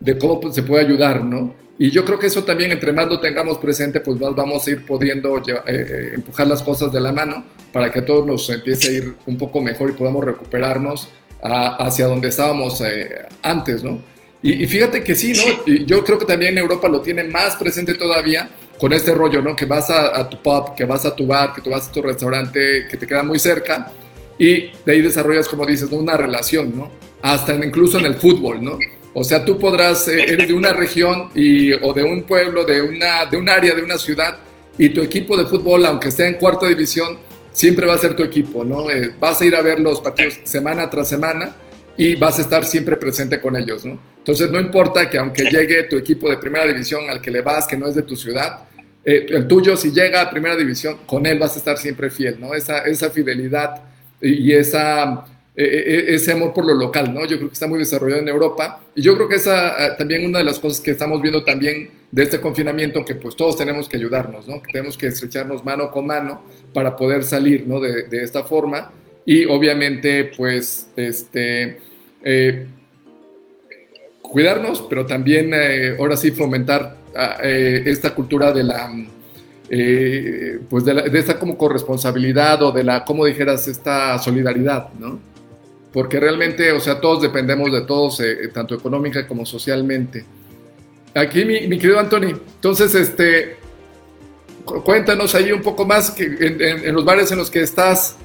de 0.00 0.16
cómo 0.18 0.40
pues, 0.40 0.54
se 0.54 0.62
puede 0.62 0.84
ayudar, 0.86 1.22
¿no? 1.24 1.54
Y 1.78 1.90
yo 1.90 2.04
creo 2.04 2.18
que 2.18 2.26
eso 2.26 2.44
también, 2.44 2.72
entre 2.72 2.92
más 2.92 3.06
lo 3.06 3.20
tengamos 3.20 3.58
presente, 3.58 4.00
pues 4.00 4.20
más 4.20 4.34
vamos 4.34 4.66
a 4.66 4.70
ir 4.70 4.84
pudiendo 4.84 5.38
eh, 5.38 5.42
eh, 5.66 6.10
empujar 6.16 6.46
las 6.46 6.62
cosas 6.62 6.92
de 6.92 7.00
la 7.00 7.10
mano 7.12 7.44
para 7.72 7.90
que 7.90 8.00
a 8.00 8.04
todos 8.04 8.26
nos 8.26 8.48
empiece 8.50 8.88
a 8.88 8.92
ir 8.92 9.14
un 9.26 9.38
poco 9.38 9.60
mejor 9.62 9.90
y 9.90 9.92
podamos 9.94 10.24
recuperarnos 10.24 11.08
a- 11.42 11.76
hacia 11.86 12.06
donde 12.06 12.28
estábamos 12.28 12.80
eh, 12.82 13.10
antes, 13.42 13.82
¿no? 13.82 14.02
Y, 14.42 14.62
y 14.62 14.66
fíjate 14.66 15.02
que 15.04 15.14
sí, 15.14 15.32
¿no? 15.34 15.42
Y 15.72 15.84
yo 15.84 16.02
creo 16.04 16.18
que 16.18 16.24
también 16.26 16.56
Europa 16.58 16.88
lo 16.88 17.00
tiene 17.02 17.24
más 17.24 17.56
presente 17.56 17.94
todavía 17.94 18.50
con 18.80 18.94
este 18.94 19.14
rollo, 19.14 19.42
¿no? 19.42 19.54
Que 19.54 19.66
vas 19.66 19.90
a, 19.90 20.26
tu 20.28 20.42
pub, 20.42 20.74
que 20.74 20.86
vas 20.86 21.04
a 21.04 21.14
tu 21.14 21.26
bar, 21.26 21.52
que 21.54 21.60
tú 21.60 21.68
vas 21.68 21.88
a 21.88 21.92
tu 21.92 22.00
restaurante 22.00 22.86
que 22.88 22.96
te 22.96 23.06
queda 23.06 23.22
muy 23.22 23.38
cerca 23.38 23.92
y 24.38 24.70
de 24.86 24.92
ahí 24.92 25.02
desarrollas, 25.02 25.46
como 25.46 25.66
dices, 25.66 25.92
una 25.92 26.16
relación, 26.16 26.74
¿no? 26.74 26.90
Hasta 27.20 27.54
incluso 27.54 27.98
en 27.98 28.06
el 28.06 28.14
fútbol, 28.14 28.64
¿no? 28.64 28.78
O 29.12 29.22
sea, 29.22 29.44
tú 29.44 29.58
podrás, 29.58 30.08
eh, 30.08 30.34
de 30.46 30.54
una 30.54 30.72
región 30.72 31.28
y, 31.34 31.72
o 31.74 31.92
de 31.92 32.04
un 32.04 32.22
pueblo, 32.22 32.64
de, 32.64 32.80
una, 32.80 33.26
de 33.26 33.36
un 33.36 33.50
área, 33.50 33.74
de 33.74 33.82
una 33.82 33.98
ciudad, 33.98 34.38
y 34.78 34.88
tu 34.88 35.02
equipo 35.02 35.36
de 35.36 35.44
fútbol, 35.44 35.84
aunque 35.84 36.08
esté 36.08 36.26
en 36.26 36.34
cuarta 36.34 36.66
división, 36.66 37.18
siempre 37.52 37.86
va 37.86 37.94
a 37.94 37.98
ser 37.98 38.16
tu 38.16 38.22
equipo, 38.22 38.64
¿no? 38.64 38.90
Eh, 38.90 39.12
vas 39.20 39.42
a 39.42 39.44
ir 39.44 39.54
a 39.56 39.60
ver 39.60 39.78
los 39.78 40.00
partidos 40.00 40.38
semana 40.44 40.88
tras 40.88 41.06
semana 41.06 41.54
y 41.98 42.14
vas 42.16 42.38
a 42.38 42.42
estar 42.42 42.64
siempre 42.64 42.96
presente 42.96 43.42
con 43.42 43.56
ellos, 43.56 43.84
¿no? 43.84 43.98
Entonces, 44.16 44.50
no 44.50 44.58
importa 44.58 45.10
que 45.10 45.18
aunque 45.18 45.44
llegue 45.44 45.82
tu 45.82 45.98
equipo 45.98 46.30
de 46.30 46.38
primera 46.38 46.66
división 46.66 47.10
al 47.10 47.20
que 47.20 47.30
le 47.30 47.42
vas, 47.42 47.66
que 47.66 47.76
no 47.76 47.88
es 47.88 47.94
de 47.94 48.02
tu 48.02 48.16
ciudad, 48.16 48.69
eh, 49.04 49.26
el 49.30 49.48
tuyo, 49.48 49.76
si 49.76 49.92
llega 49.92 50.20
a 50.20 50.30
primera 50.30 50.56
división, 50.56 50.98
con 51.06 51.24
él 51.26 51.38
vas 51.38 51.54
a 51.54 51.58
estar 51.58 51.78
siempre 51.78 52.10
fiel, 52.10 52.38
¿no? 52.38 52.54
Esa, 52.54 52.80
esa 52.80 53.10
fidelidad 53.10 53.82
y, 54.20 54.52
esa, 54.52 55.24
eh, 55.56 55.64
eh, 55.64 56.04
ese 56.08 56.32
amor 56.32 56.52
por 56.52 56.66
lo 56.66 56.74
local, 56.74 57.14
¿no? 57.14 57.24
Yo 57.24 57.38
creo 57.38 57.48
que 57.48 57.54
está 57.54 57.66
muy 57.66 57.78
desarrollado 57.78 58.20
en 58.20 58.28
Europa 58.28 58.82
y 58.94 59.00
yo 59.00 59.14
creo 59.14 59.28
que 59.28 59.36
esa 59.36 59.96
también 59.96 60.26
una 60.26 60.38
de 60.38 60.44
las 60.44 60.58
cosas 60.58 60.80
que 60.80 60.90
estamos 60.90 61.22
viendo 61.22 61.42
también 61.44 61.90
de 62.10 62.24
este 62.24 62.40
confinamiento, 62.40 63.04
que 63.04 63.14
pues 63.14 63.36
todos 63.36 63.56
tenemos 63.56 63.88
que 63.88 63.96
ayudarnos, 63.96 64.46
¿no? 64.46 64.62
Que 64.62 64.72
tenemos 64.72 64.98
que 64.98 65.06
estrecharnos 65.06 65.64
mano 65.64 65.90
con 65.90 66.06
mano 66.06 66.42
para 66.74 66.94
poder 66.96 67.24
salir, 67.24 67.66
¿no? 67.66 67.80
De, 67.80 68.02
de 68.02 68.22
esta 68.22 68.44
forma 68.44 68.92
y 69.24 69.44
obviamente 69.46 70.24
pues 70.36 70.88
este... 70.96 71.78
cuidarnos, 74.22 74.82
pero 74.88 75.06
también 75.06 75.52
ahora 75.98 76.16
sí 76.16 76.30
fomentar 76.32 76.99
eh, 77.42 77.82
esta 77.86 78.14
cultura 78.14 78.52
de 78.52 78.62
la, 78.64 78.90
eh, 79.68 80.60
pues 80.68 80.84
de, 80.84 80.94
la- 80.94 81.02
de 81.02 81.18
esta 81.18 81.38
como 81.38 81.56
corresponsabilidad 81.56 82.62
o 82.62 82.72
de 82.72 82.84
la, 82.84 83.04
como 83.04 83.24
dijeras, 83.24 83.68
esta 83.68 84.18
solidaridad, 84.18 84.88
¿no? 84.98 85.18
Porque 85.92 86.20
realmente, 86.20 86.70
o 86.72 86.80
sea, 86.80 87.00
todos 87.00 87.22
dependemos 87.22 87.72
de 87.72 87.80
todos, 87.82 88.20
eh, 88.20 88.48
tanto 88.52 88.74
económica 88.74 89.26
como 89.26 89.44
socialmente. 89.44 90.24
Aquí, 91.14 91.44
mi, 91.44 91.66
mi 91.66 91.78
querido 91.78 91.98
Anthony, 91.98 92.28
entonces, 92.54 92.94
este, 92.94 93.56
cu- 94.64 94.82
cuéntanos 94.84 95.34
ahí 95.34 95.50
un 95.50 95.62
poco 95.62 95.84
más 95.84 96.10
que 96.12 96.24
en, 96.24 96.60
en- 96.62 96.84
en 96.86 96.94
los 96.94 97.04
bares 97.04 97.30
en 97.32 97.38
los 97.38 97.50
que 97.50 97.60
estás, 97.62 98.16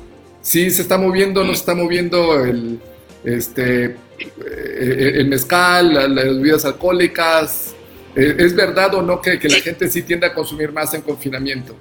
si 0.42 0.70
se 0.70 0.84
está 0.84 0.98
moviendo, 1.00 1.44
no 1.44 1.54
se 1.54 1.60
está 1.60 1.74
moviendo 1.74 2.44
el, 2.46 2.80
este, 3.24 3.96
eh, 4.20 5.12
el 5.16 5.28
mezcal, 5.28 5.94
la- 5.94 6.08
las 6.08 6.26
bebidas 6.26 6.66
alcohólicas. 6.66 7.74
Eh, 8.16 8.36
¿Es 8.40 8.56
verdad 8.56 8.94
o 8.96 9.02
no 9.02 9.22
que, 9.22 9.38
que 9.40 9.50
la 9.50 9.60
gente 9.60 9.90
sí 9.90 10.04
tiende 10.04 10.28
a 10.28 10.34
consumir 10.34 10.72
más 10.72 10.94
en 10.94 11.02
confinamiento? 11.02 11.76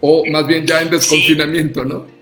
O 0.00 0.24
más 0.26 0.46
bien 0.46 0.66
ya 0.66 0.80
en 0.80 0.90
desconfinamiento, 0.90 1.84
¿no? 1.84 2.18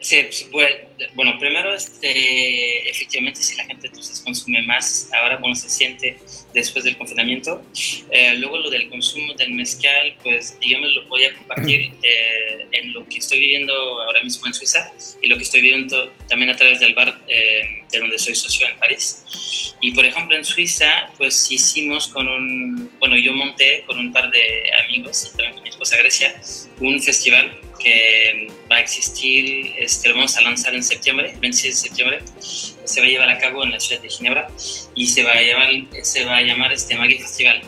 Sí, 0.00 0.26
pues, 0.50 0.76
bueno, 1.14 1.38
primero, 1.38 1.74
este, 1.74 2.88
efectivamente, 2.88 3.42
si 3.42 3.54
la 3.56 3.64
gente 3.64 3.88
entonces 3.88 4.20
consume 4.20 4.62
más, 4.62 5.10
ahora 5.12 5.36
bueno, 5.36 5.54
se 5.54 5.68
siente 5.68 6.16
después 6.54 6.86
del 6.86 6.96
confinamiento. 6.96 7.62
Eh, 8.10 8.34
luego 8.36 8.56
lo 8.58 8.70
del 8.70 8.88
consumo 8.88 9.34
del 9.34 9.52
mezcal, 9.52 10.16
pues 10.22 10.58
digamos 10.58 10.94
lo 10.94 11.06
voy 11.08 11.24
a 11.24 11.34
compartir 11.34 11.92
eh, 12.02 12.66
en 12.72 12.94
lo 12.94 13.06
que 13.08 13.18
estoy 13.18 13.40
viviendo 13.40 13.74
ahora 13.74 14.22
mismo 14.22 14.46
en 14.46 14.54
Suiza 14.54 14.90
y 15.20 15.28
lo 15.28 15.36
que 15.36 15.42
estoy 15.42 15.60
viviendo 15.60 16.10
también 16.28 16.50
a 16.50 16.56
través 16.56 16.80
del 16.80 16.94
bar 16.94 17.20
eh, 17.28 17.79
de 17.90 17.98
donde 17.98 18.18
soy 18.18 18.34
socio 18.34 18.66
en 18.68 18.78
París. 18.78 19.74
Y 19.80 19.92
por 19.92 20.04
ejemplo 20.04 20.36
en 20.36 20.44
Suiza, 20.44 21.10
pues 21.16 21.50
hicimos 21.50 22.08
con 22.08 22.28
un, 22.28 22.90
bueno, 22.98 23.16
yo 23.16 23.32
monté 23.32 23.82
con 23.86 23.98
un 23.98 24.12
par 24.12 24.30
de 24.30 24.70
amigos 24.84 25.26
y 25.26 25.36
también 25.36 25.54
con 25.54 25.62
mi 25.62 25.70
esposa 25.70 25.96
Grecia, 25.96 26.40
un 26.80 27.00
festival 27.00 27.60
que 27.78 28.48
va 28.70 28.76
a 28.76 28.80
existir, 28.80 29.72
este, 29.78 30.10
lo 30.10 30.16
vamos 30.16 30.36
a 30.36 30.42
lanzar 30.42 30.74
en 30.74 30.82
septiembre, 30.82 31.34
26 31.40 31.74
de 31.74 31.88
septiembre, 31.88 32.20
se 32.40 33.00
va 33.00 33.06
a 33.06 33.08
llevar 33.08 33.28
a 33.30 33.38
cabo 33.38 33.64
en 33.64 33.72
la 33.72 33.80
ciudad 33.80 34.02
de 34.02 34.10
Ginebra 34.10 34.48
y 34.94 35.06
se 35.06 35.22
va 35.22 35.32
a, 35.32 35.40
llevar, 35.40 35.70
se 36.02 36.24
va 36.24 36.36
a 36.36 36.42
llamar 36.42 36.72
este 36.72 36.94
Maggie 36.96 37.18
Festival. 37.18 37.62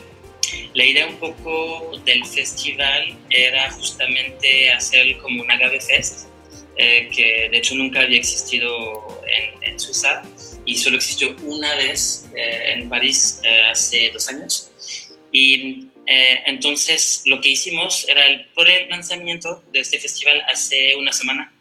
La 0.74 0.84
idea 0.84 1.06
un 1.06 1.16
poco 1.16 1.98
del 2.04 2.24
festival 2.26 3.16
era 3.30 3.70
justamente 3.70 4.70
hacer 4.70 5.16
como 5.18 5.42
un 5.42 5.50
agave 5.50 5.80
fest, 5.80 6.26
eh, 6.76 7.08
que 7.14 7.48
de 7.50 7.58
hecho 7.58 7.74
nunca 7.74 8.00
había 8.00 8.18
existido 8.18 9.22
en, 9.26 9.72
en 9.72 9.80
Suiza 9.80 10.22
y 10.64 10.76
solo 10.76 10.96
existió 10.96 11.36
una 11.44 11.74
vez 11.76 12.26
eh, 12.36 12.74
en 12.74 12.88
París 12.88 13.40
eh, 13.44 13.62
hace 13.70 14.10
dos 14.10 14.28
años. 14.28 14.70
Y 15.32 15.88
eh, 16.06 16.42
entonces, 16.46 17.22
lo 17.26 17.40
que 17.40 17.50
hicimos 17.50 18.06
era 18.08 18.26
el 18.26 18.46
pre-lanzamiento 18.54 19.62
de 19.72 19.80
este 19.80 19.98
festival 19.98 20.42
hace 20.48 20.94
una 20.96 21.12
semana 21.12 21.52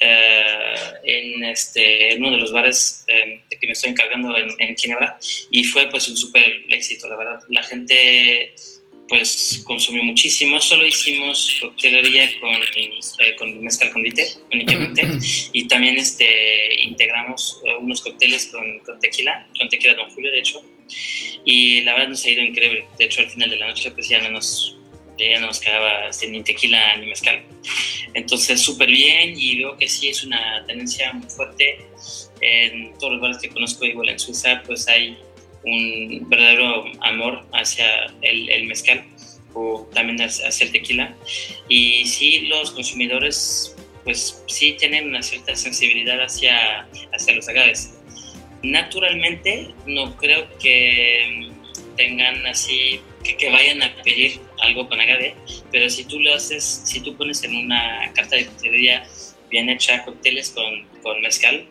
eh, 0.00 0.74
en, 1.04 1.44
este, 1.44 2.12
en 2.12 2.24
uno 2.24 2.32
de 2.32 2.38
los 2.38 2.52
bares 2.52 3.04
eh, 3.08 3.42
de 3.48 3.58
que 3.58 3.66
me 3.66 3.72
estoy 3.72 3.90
encargando 3.90 4.36
en, 4.36 4.48
en 4.58 4.76
Ginebra 4.76 5.18
y 5.50 5.64
fue 5.64 5.88
pues 5.90 6.08
un 6.08 6.16
súper 6.16 6.64
éxito, 6.70 7.08
la 7.08 7.16
verdad. 7.16 7.40
La 7.48 7.62
gente 7.62 8.54
pues 9.08 9.62
consumió 9.64 10.02
muchísimo. 10.02 10.60
Solo 10.60 10.86
hicimos 10.86 11.58
coctelería 11.60 12.30
con, 12.40 12.54
eh, 12.54 13.36
con 13.36 13.62
mezcal 13.62 13.90
con 13.92 14.04
únicamente 14.52 15.06
y 15.52 15.66
también 15.66 15.96
este, 15.96 16.82
integramos 16.82 17.60
unos 17.80 18.00
cócteles 18.02 18.46
con, 18.46 18.78
con 18.80 18.98
tequila, 19.00 19.46
con 19.58 19.68
tequila 19.68 19.94
Don 19.94 20.10
Julio 20.10 20.30
de 20.30 20.38
hecho 20.40 20.62
y 21.44 21.80
la 21.82 21.94
verdad 21.94 22.08
nos 22.08 22.24
ha 22.24 22.30
ido 22.30 22.42
increíble. 22.42 22.86
De 22.98 23.04
hecho, 23.04 23.20
al 23.20 23.30
final 23.30 23.50
de 23.50 23.56
la 23.56 23.68
noche, 23.68 23.90
pues 23.90 24.08
ya 24.08 24.20
no 24.20 24.30
nos, 24.30 24.76
ya 25.18 25.40
no 25.40 25.46
nos 25.46 25.60
quedaba 25.60 26.08
este, 26.08 26.28
ni 26.28 26.42
tequila 26.42 26.96
ni 26.96 27.06
mezcal. 27.06 27.42
Entonces, 28.14 28.60
súper 28.60 28.88
bien 28.88 29.34
y 29.36 29.58
veo 29.58 29.76
que 29.76 29.88
sí 29.88 30.08
es 30.08 30.24
una 30.24 30.64
tendencia 30.66 31.12
muy 31.12 31.28
fuerte. 31.28 31.78
En 32.40 32.96
todos 32.98 33.14
los 33.14 33.20
bares 33.20 33.38
que 33.38 33.48
conozco, 33.48 33.84
igual 33.84 34.10
en 34.10 34.18
Suiza, 34.18 34.62
pues 34.64 34.86
hay 34.88 35.16
un 35.64 36.28
verdadero 36.28 36.84
amor 37.02 37.46
hacia 37.52 38.06
el, 38.22 38.66
mezcal 38.66 39.04
o 39.54 39.88
también 39.94 40.20
hacia 40.20 40.66
el 40.66 40.72
tequila. 40.72 41.14
Y 41.68 42.06
sí, 42.06 42.46
los 42.46 42.70
consumidores, 42.70 43.76
pues 44.04 44.42
sí 44.46 44.76
tienen 44.78 45.08
una 45.08 45.22
cierta 45.22 45.54
sensibilidad 45.56 46.20
hacia, 46.22 46.88
hacia 47.12 47.34
los 47.34 47.48
agaves 47.48 47.98
naturalmente 48.62 49.68
no 49.86 50.16
creo 50.16 50.48
que 50.58 51.50
tengan 51.96 52.46
así, 52.46 53.00
que, 53.22 53.50
vayan 53.50 53.82
a 53.82 53.94
pedir 54.02 54.40
algo 54.62 54.88
con 54.88 55.00
agave, 55.00 55.34
pero 55.72 55.90
si 55.90 56.04
tú 56.04 56.20
lo 56.20 56.34
haces, 56.34 56.82
si 56.84 57.00
tú 57.00 57.16
pones 57.16 57.42
en 57.44 57.56
una 57.56 58.12
carta 58.14 58.36
de 58.36 58.46
coctelería 58.46 59.04
bien 59.50 59.68
hecha 59.68 60.04
cócteles 60.04 60.50
con, 60.50 60.86
con 61.02 61.20
mezcal, 61.20 61.66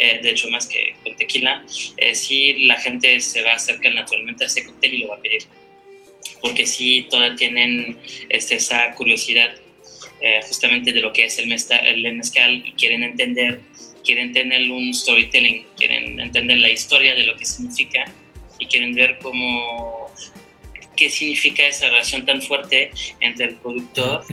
eh, 0.00 0.20
de 0.22 0.30
hecho 0.30 0.48
más 0.50 0.66
que 0.66 0.94
con 1.04 1.14
tequila, 1.16 1.64
eh, 1.96 2.14
sí 2.14 2.64
la 2.66 2.76
gente 2.76 3.20
se 3.20 3.42
va 3.42 3.52
a 3.52 3.56
acercar 3.56 3.94
naturalmente 3.94 4.44
a 4.44 4.46
ese 4.46 4.64
cóctel 4.64 4.94
y 4.94 4.98
lo 4.98 5.08
va 5.08 5.16
a 5.16 5.20
pedir, 5.20 5.44
porque 6.40 6.66
sí 6.66 7.06
todas 7.10 7.36
tienen 7.36 7.98
este, 8.28 8.56
esa 8.56 8.94
curiosidad 8.94 9.54
eh, 10.20 10.40
justamente 10.46 10.92
de 10.92 11.00
lo 11.00 11.12
que 11.12 11.24
es 11.24 11.38
el 11.38 11.46
mezcal, 11.46 11.86
el 11.86 12.16
mezcal 12.16 12.62
y 12.66 12.72
quieren 12.72 13.02
entender 13.02 13.60
quieren 14.04 14.32
tener 14.32 14.70
un 14.70 14.94
storytelling, 14.94 15.66
quieren 15.76 16.20
entender 16.20 16.58
la 16.58 16.70
historia 16.70 17.14
de 17.14 17.24
lo 17.24 17.36
que 17.36 17.44
significa 17.44 18.04
y 18.58 18.66
quieren 18.66 18.94
ver 18.94 19.18
cómo 19.22 20.10
qué 20.96 21.08
significa 21.08 21.66
esa 21.66 21.88
relación 21.88 22.26
tan 22.26 22.42
fuerte 22.42 22.90
entre 23.20 23.46
el 23.46 23.54
productor 23.56 24.24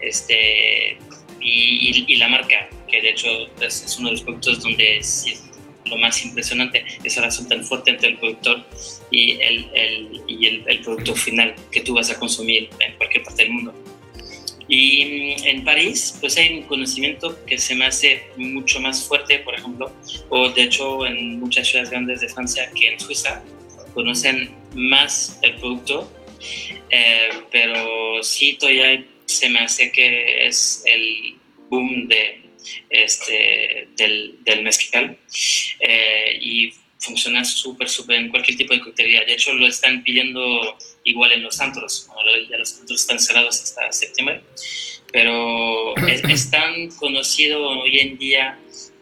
este, 0.00 0.96
y, 1.40 2.16
la 2.16 2.28
marca, 2.28 2.68
que 2.92 3.00
de 3.00 3.10
hecho 3.10 3.28
es, 3.60 3.96
uno 3.98 4.10
de 4.10 4.12
los 4.12 4.22
productos 4.22 4.62
donde 4.62 4.98
es, 4.98 5.42
lo 5.86 5.98
más 5.98 6.24
impresionante, 6.24 6.84
esa 7.02 7.20
relación 7.22 7.48
tan 7.48 7.64
fuerte 7.64 7.90
entre 7.90 8.10
el 8.10 8.18
productor 8.18 8.64
y 9.10 9.32
el, 9.32 9.68
el 9.74 10.22
y 10.28 10.46
el, 10.46 10.64
el 10.66 10.80
producto 10.80 11.14
final 11.14 11.54
que 11.72 11.80
tú 11.80 11.94
vas 11.94 12.08
a 12.10 12.18
consumir 12.18 12.70
en 12.78 12.94
cualquier 12.96 13.24
parte 13.24 13.42
del 13.42 13.52
mundo. 13.52 13.74
Y 14.68 15.04
mm, 15.04 15.44
en 15.44 15.64
París, 15.64 16.16
pues 16.20 16.36
hay 16.38 16.58
un 16.58 16.62
conocimiento 16.62 17.44
que 17.46 17.58
se 17.58 17.74
me 17.74 17.86
hace 17.86 18.22
mucho 18.36 18.80
más 18.80 19.04
fuerte, 19.06 19.40
por 19.40 19.54
ejemplo, 19.54 19.92
o 20.28 20.48
de 20.50 20.62
hecho 20.62 21.04
en 21.04 21.40
muchas 21.40 21.68
ciudades 21.68 21.90
grandes 21.90 22.20
de 22.20 22.28
Francia 22.28 22.70
que 22.74 22.92
en 22.92 23.00
Suiza, 23.00 23.42
conocen 23.92 24.54
más 24.74 25.38
el 25.42 25.56
producto, 25.56 26.10
eh, 26.90 27.28
pero 27.50 28.22
sí 28.22 28.56
todavía 28.58 29.04
se 29.26 29.48
me 29.50 29.60
hace 29.60 29.92
que 29.92 30.46
es 30.46 30.82
el 30.86 31.34
boom 31.68 32.08
de, 32.08 32.41
este, 32.90 33.88
del, 33.96 34.36
del 34.44 34.62
mezcal 34.62 35.18
eh, 35.80 36.38
y 36.40 36.72
funciona 37.02 37.44
súper, 37.44 37.88
súper 37.88 38.16
en 38.16 38.28
cualquier 38.28 38.56
tipo 38.56 38.74
de 38.74 38.80
coctelería. 38.80 39.24
De 39.24 39.34
hecho, 39.34 39.52
lo 39.54 39.66
están 39.66 40.02
pidiendo 40.04 40.76
igual 41.04 41.32
en 41.32 41.42
los 41.42 41.60
antros, 41.60 42.08
ya 42.48 42.56
los 42.56 42.78
antros 42.78 43.00
están 43.00 43.18
cerrados 43.18 43.60
hasta 43.60 43.90
septiembre, 43.92 44.42
pero 45.12 45.96
es, 46.06 46.50
tan 46.50 46.88
conocido 46.92 47.80
hoy 47.80 47.98
en 47.98 48.18
día 48.18 48.58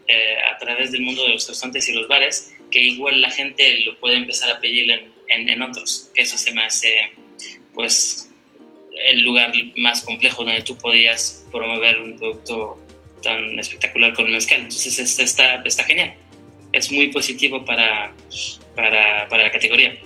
eh, 0.08 0.36
a 0.52 0.58
través 0.58 0.92
del 0.92 1.02
mundo 1.02 1.22
de 1.22 1.30
los 1.30 1.46
restaurantes 1.46 1.88
y 1.88 1.92
los 1.92 2.08
bares 2.08 2.54
que 2.70 2.80
igual 2.80 3.20
la 3.20 3.30
gente 3.30 3.80
lo 3.80 3.98
puede 3.98 4.16
empezar 4.16 4.50
a 4.50 4.60
pedir 4.60 4.90
en, 4.90 5.48
en, 5.48 5.62
otros, 5.62 6.10
que 6.14 6.22
eso 6.22 6.38
se 6.38 6.52
me 6.52 6.62
hace 6.62 7.10
pues 7.74 8.30
el 9.06 9.22
lugar 9.22 9.52
más 9.76 10.02
complejo 10.02 10.44
donde 10.44 10.62
tú 10.62 10.76
podías 10.76 11.46
promover 11.50 12.00
un 12.00 12.16
producto 12.16 12.78
tan 13.22 13.58
espectacular 13.58 14.14
como 14.14 14.28
el 14.28 14.34
mezcal. 14.34 14.60
Entonces 14.60 15.18
está, 15.18 15.62
está 15.64 15.84
genial. 15.84 16.14
Es 16.72 16.90
muy 16.92 17.08
positivo 17.08 17.64
para, 17.64 18.12
para, 18.76 19.28
para 19.28 19.44
la 19.44 19.50
categoría. 19.50 19.98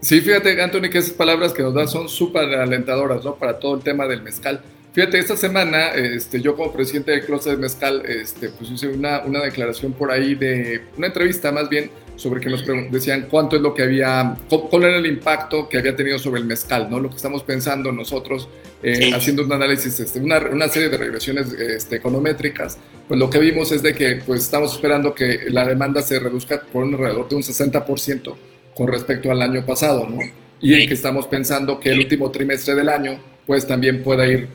Sí, 0.00 0.20
fíjate, 0.20 0.60
Anthony, 0.60 0.90
que 0.90 0.98
esas 0.98 1.14
palabras 1.14 1.54
que 1.54 1.62
nos 1.62 1.74
das 1.74 1.90
son 1.90 2.08
súper 2.08 2.54
alentadoras, 2.56 3.24
¿no? 3.24 3.36
Para 3.36 3.58
todo 3.58 3.76
el 3.76 3.82
tema 3.82 4.06
del 4.06 4.22
mezcal. 4.22 4.62
Fíjate, 4.92 5.18
esta 5.18 5.36
semana, 5.36 5.88
este, 5.88 6.40
yo 6.40 6.54
como 6.54 6.72
presidente 6.72 7.10
del 7.10 7.24
Closet 7.24 7.54
de 7.54 7.58
Mezcal, 7.58 8.02
este, 8.06 8.50
pues 8.50 8.70
hice 8.70 8.88
una, 8.88 9.24
una 9.24 9.40
declaración 9.40 9.92
por 9.92 10.12
ahí 10.12 10.34
de, 10.34 10.82
una 10.96 11.08
entrevista 11.08 11.50
más 11.52 11.68
bien, 11.68 11.90
sobre 12.16 12.40
que 12.40 12.48
nos 12.48 12.64
decían 12.90 13.26
cuánto 13.30 13.56
es 13.56 13.62
lo 13.62 13.74
que 13.74 13.82
había, 13.82 14.36
cuál 14.48 14.84
era 14.84 14.98
el 14.98 15.06
impacto 15.06 15.68
que 15.68 15.78
había 15.78 15.96
tenido 15.96 16.18
sobre 16.18 16.40
el 16.40 16.46
mezcal, 16.46 16.88
¿no? 16.90 17.00
Lo 17.00 17.10
que 17.10 17.16
estamos 17.16 17.42
pensando 17.42 17.90
nosotros, 17.92 18.48
eh, 18.82 19.12
haciendo 19.14 19.44
un 19.44 19.52
análisis, 19.52 19.98
este, 19.98 20.20
una, 20.20 20.38
una, 20.38 20.68
serie 20.68 20.88
de 20.88 20.96
regresiones 20.96 21.52
este, 21.52 21.96
econométricas, 21.96 22.78
pues 23.08 23.18
lo 23.18 23.28
que 23.28 23.38
vimos 23.38 23.72
es 23.72 23.82
de 23.82 23.94
que 23.94 24.22
pues 24.24 24.42
estamos 24.42 24.74
esperando 24.74 25.14
que 25.14 25.46
la 25.48 25.66
demanda 25.66 26.02
se 26.02 26.18
reduzca 26.18 26.62
por 26.62 26.84
un 26.84 26.94
alrededor 26.94 27.28
de 27.28 27.36
un 27.36 27.42
60% 27.42 28.34
con 28.74 28.88
respecto 28.88 29.30
al 29.30 29.42
año 29.42 29.64
pasado, 29.64 30.08
¿no? 30.08 30.18
Y 30.60 30.74
en 30.74 30.88
que 30.88 30.94
estamos 30.94 31.26
pensando 31.26 31.78
que 31.78 31.90
el 31.90 31.98
último 31.98 32.30
trimestre 32.30 32.74
del 32.74 32.88
año, 32.88 33.18
pues 33.46 33.66
también 33.66 34.02
pueda 34.02 34.26
ir 34.26 34.48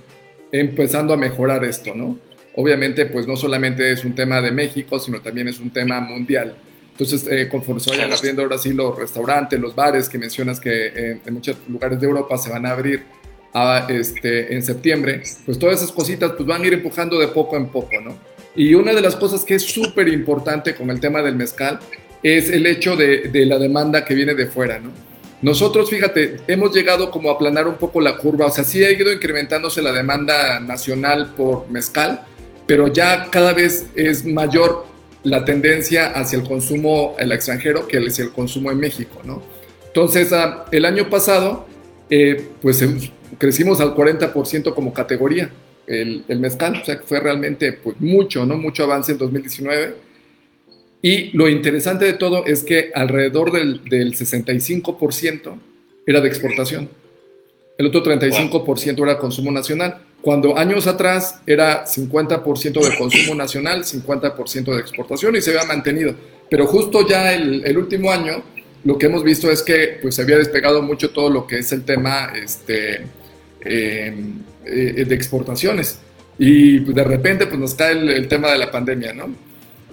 empezando 0.51 1.13
a 1.13 1.18
mejorar 1.18 1.63
esto, 1.63 1.94
¿no? 1.94 2.18
Obviamente, 2.56 3.06
pues 3.06 3.28
no 3.28 3.38
solamente 3.38 3.92
es 3.92 4.04
un 4.04 4.16
tema 4.16 4.42
de 4.42 4.51
México, 4.51 5.00
sino 5.00 5.22
también 5.22 5.48
es 5.48 5.60
un 5.60 5.70
tema 5.70 6.00
mundial. 6.01 6.56
Entonces, 7.00 7.32
eh, 7.32 7.48
conforme 7.48 7.79
se 7.79 7.91
vayan 7.91 8.12
abriendo 8.12 8.41
ahora 8.41 8.58
sí 8.58 8.74
los 8.74 8.98
restaurantes, 8.98 9.58
los 9.58 9.74
bares 9.74 10.10
que 10.10 10.18
mencionas 10.18 10.60
que 10.60 10.88
eh, 10.88 11.22
en 11.25 11.34
muchos 11.34 11.56
lugares 11.70 11.98
de 11.98 12.06
Europa 12.06 12.38
se 12.38 12.50
van 12.50 12.65
a 12.65 12.72
abrir 12.72 13.03
a, 13.53 13.88
este, 13.88 14.53
en 14.53 14.62
septiembre, 14.62 15.24
pues 15.46 15.58
todas 15.58 15.82
esas 15.82 15.94
cositas 15.94 16.34
pues 16.34 16.46
van 16.46 16.62
a 16.62 16.68
ir 16.68 16.74
empujando 16.74 17.18
de 17.18 17.29
poco 17.29 17.56
en 17.56 17.68
poco, 17.68 18.01
¿no? 18.01 18.18
Y 18.53 18.74
una 18.74 18.94
de 18.94 19.00
las 19.00 19.15
cosas 19.15 19.46
que 19.46 19.56
es 19.56 19.63
súper 19.63 20.10
importante 20.10 20.75
con 20.75 20.89
el 20.89 21.00
tema 21.00 21.22
del 21.22 21.36
mezcal 21.36 21.79
es 22.22 22.50
el 22.50 22.65
hecho 22.65 22.98
de, 22.98 23.32
la 23.46 23.58
demanda 23.58 24.03
que 24.03 24.13
viene 24.13 24.34
de 24.34 24.48
fuera, 24.48 24.77
¿no? 24.79 24.91
Nosotros, 25.41 25.89
fíjate, 25.89 26.41
hemos 26.48 26.75
llegado 26.75 27.12
como 27.12 27.29
a 27.29 27.36
aplanar 27.36 27.65
un 27.65 27.75
poco 27.75 28.01
la 28.01 28.18
curva, 28.18 28.48
o 28.48 28.51
sea, 28.51 28.65
sí 28.65 28.84
ha 28.84 28.91
ido 28.91 29.10
incrementándose 29.10 29.82
la 29.82 29.94
demanda 29.94 30.60
nacional 30.60 31.34
por 31.38 31.70
mezcal, 31.70 32.25
pero 32.68 32.89
ya 32.89 33.29
cada 33.32 33.53
vez 33.53 33.86
es 33.96 34.25
mayor 34.25 34.89
la 35.24 35.44
tendencia 35.46 36.08
hacia 36.08 36.40
el 36.40 36.48
consumo 36.48 37.16
el 37.20 37.32
extranjero 37.32 37.88
que 37.88 37.98
hacia 37.98 38.26
el 38.26 38.32
consumo 38.32 38.72
en 38.72 38.80
México, 38.80 39.22
¿no? 39.24 39.42
Entonces, 39.88 40.32
ah, 40.34 40.66
el 40.72 40.86
año 40.86 41.10
pasado, 41.10 41.68
eh, 42.10 42.48
pues 42.62 42.82
em, 42.82 43.00
crecimos 43.38 43.82
al 43.82 43.96
40% 43.96 44.74
como 44.74 44.94
categoría 44.94 45.52
el, 45.88 46.24
el, 46.28 46.40
mezcal, 46.40 46.80
o 46.82 46.86
sea, 46.86 47.02
fue 47.04 47.20
realmente 47.20 47.74
pues, 47.74 48.00
mucho, 48.00 48.46
¿no? 48.46 48.58
Mucho 48.58 48.84
avance 48.84 49.12
en 49.12 49.18
2019 49.18 49.96
Y 51.02 51.36
lo 51.36 51.50
interesante 51.50 52.06
de 52.06 52.14
todo 52.14 52.46
es 52.46 52.64
que 52.64 52.92
alrededor 52.94 53.52
del, 53.52 53.84
del 53.86 54.14
65% 54.14 55.60
era 56.06 56.22
de 56.22 56.28
exportación. 56.28 56.90
El 57.78 57.88
otro 57.88 58.04
35% 58.04 59.04
era 59.04 59.18
consumo 59.18 59.52
nacional. 59.52 60.02
Cuando 60.22 60.58
años 60.58 60.86
atrás 60.88 61.40
era 61.46 61.86
50% 61.86 62.90
de 62.90 62.98
consumo 62.98 63.36
nacional, 63.36 63.84
50% 63.84 64.76
de 64.76 64.80
exportación 64.82 65.36
y 65.36 65.42
se 65.42 65.52
había 65.52 65.64
mantenido. 65.64 66.14
Pero 66.50 66.66
justo 66.68 67.08
ya 67.08 67.34
el, 67.34 67.66
el, 67.66 67.78
último 67.78 68.12
año 68.12 68.44
lo 68.84 68.98
que 68.98 69.06
hemos 69.06 69.24
visto 69.24 69.50
es 69.50 69.62
que 69.62 70.00
pues, 70.02 70.16
se 70.16 70.24
había 70.24 70.38
despegado 70.38 70.82
mucho 70.82 71.12
todo 71.12 71.30
lo 71.30 71.48
que 71.48 71.60
es 71.60 71.72
el 71.72 71.86
tema 71.86 72.34
este, 72.36 73.02
eh, 73.62 74.14
eh, 74.66 75.06
de 75.08 75.16
exportaciones. 75.16 76.00
Y 76.38 76.82
pues, 76.82 76.96
de 76.96 77.04
repente 77.04 77.48
pues, 77.48 77.60
nos 77.60 77.74
cae 77.76 77.94
el, 77.94 78.10
el 78.10 78.28
tema 78.28 78.52
de 78.52 78.58
la 78.58 78.72
pandemia, 78.72 79.14
¿no? 79.14 79.34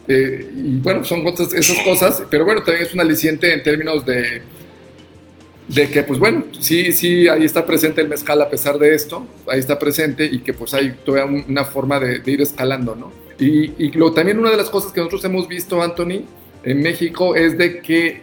Eh, 0.09 0.51
y 0.55 0.79
bueno, 0.79 1.05
son 1.05 1.27
esas 1.27 1.79
cosas, 1.81 2.23
pero 2.31 2.45
bueno, 2.45 2.63
también 2.63 2.87
es 2.87 2.95
un 2.95 3.01
aliciente 3.01 3.53
en 3.53 3.63
términos 3.63 4.07
de, 4.07 4.41
de 5.69 5.89
que, 5.91 6.03
pues 6.03 6.19
bueno, 6.19 6.45
sí, 6.61 6.93
sí, 6.93 7.29
ahí 7.29 7.45
está 7.45 7.67
presente 7.67 8.01
el 8.01 8.09
mezcal 8.09 8.41
a 8.41 8.49
pesar 8.49 8.79
de 8.79 8.95
esto, 8.95 9.27
ahí 9.49 9.59
está 9.59 9.79
presente 9.79 10.25
y 10.25 10.41
que 10.41 10.53
pues 10.53 10.75
hay 10.75 10.95
todavía 11.05 11.45
una 11.49 11.65
forma 11.65 11.99
de, 11.99 12.21
de 12.21 12.33
ir 12.33 12.41
escalando, 12.41 12.95
¿no? 12.95 13.13
Y, 13.39 13.73
y 13.85 13.91
lo, 13.93 14.13
también 14.13 14.39
una 14.39 14.51
de 14.51 14.57
las 14.57 14.71
cosas 14.71 14.93
que 14.93 15.01
nosotros 15.01 15.25
hemos 15.25 15.49
visto, 15.49 15.83
Anthony, 15.83 16.25
en 16.65 16.83
México 16.83 17.35
es 17.35 17.59
de 17.59 17.81
que 17.81 18.21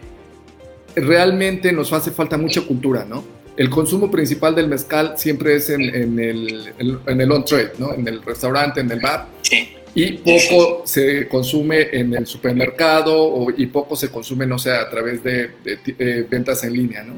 realmente 0.96 1.72
nos 1.72 1.92
hace 1.92 2.10
falta 2.10 2.36
mucha 2.36 2.62
cultura, 2.62 3.04
¿no? 3.04 3.24
El 3.56 3.70
consumo 3.70 4.10
principal 4.10 4.54
del 4.54 4.68
mezcal 4.68 5.14
siempre 5.16 5.54
es 5.56 5.70
en, 5.70 5.82
en 5.82 6.18
el, 6.18 6.72
en 7.06 7.20
el 7.20 7.30
on-trade, 7.30 7.72
¿no? 7.78 7.94
En 7.94 8.08
el 8.08 8.22
restaurante, 8.22 8.80
en 8.80 8.90
el 8.90 9.00
bar. 9.00 9.28
Sí. 9.42 9.68
Y 9.94 10.12
poco 10.14 10.82
se 10.84 11.28
consume 11.28 11.88
en 11.92 12.14
el 12.14 12.26
supermercado 12.26 13.16
o, 13.16 13.50
y 13.56 13.66
poco 13.66 13.94
se 13.94 14.10
consume, 14.10 14.44
no 14.44 14.58
sé, 14.58 14.72
a 14.72 14.90
través 14.90 15.22
de, 15.22 15.50
de, 15.62 15.78
de, 15.96 16.22
ventas 16.24 16.64
en 16.64 16.72
línea, 16.72 17.04
¿no? 17.04 17.14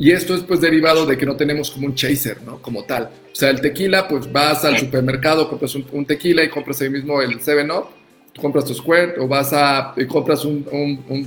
Y 0.00 0.10
esto 0.10 0.34
es 0.34 0.40
pues 0.40 0.60
derivado 0.60 1.06
de 1.06 1.16
que 1.16 1.24
no 1.26 1.36
tenemos 1.36 1.70
como 1.70 1.86
un 1.86 1.94
chaser, 1.94 2.42
¿no? 2.42 2.60
Como 2.60 2.82
tal. 2.84 3.04
O 3.04 3.34
sea, 3.34 3.50
el 3.50 3.60
tequila, 3.60 4.08
pues 4.08 4.32
vas 4.32 4.64
al 4.64 4.76
supermercado, 4.78 5.48
compras 5.48 5.76
un, 5.76 5.86
un 5.92 6.04
tequila 6.04 6.42
y 6.42 6.48
compras 6.48 6.80
ahí 6.80 6.90
mismo 6.90 7.22
el 7.22 7.38
7-Up 7.38 8.00
compras 8.40 8.64
tu 8.64 8.74
Squirt 8.74 9.18
o 9.18 9.28
vas 9.28 9.52
a 9.52 9.94
y 9.96 10.06
compras 10.06 10.44
un, 10.44 10.66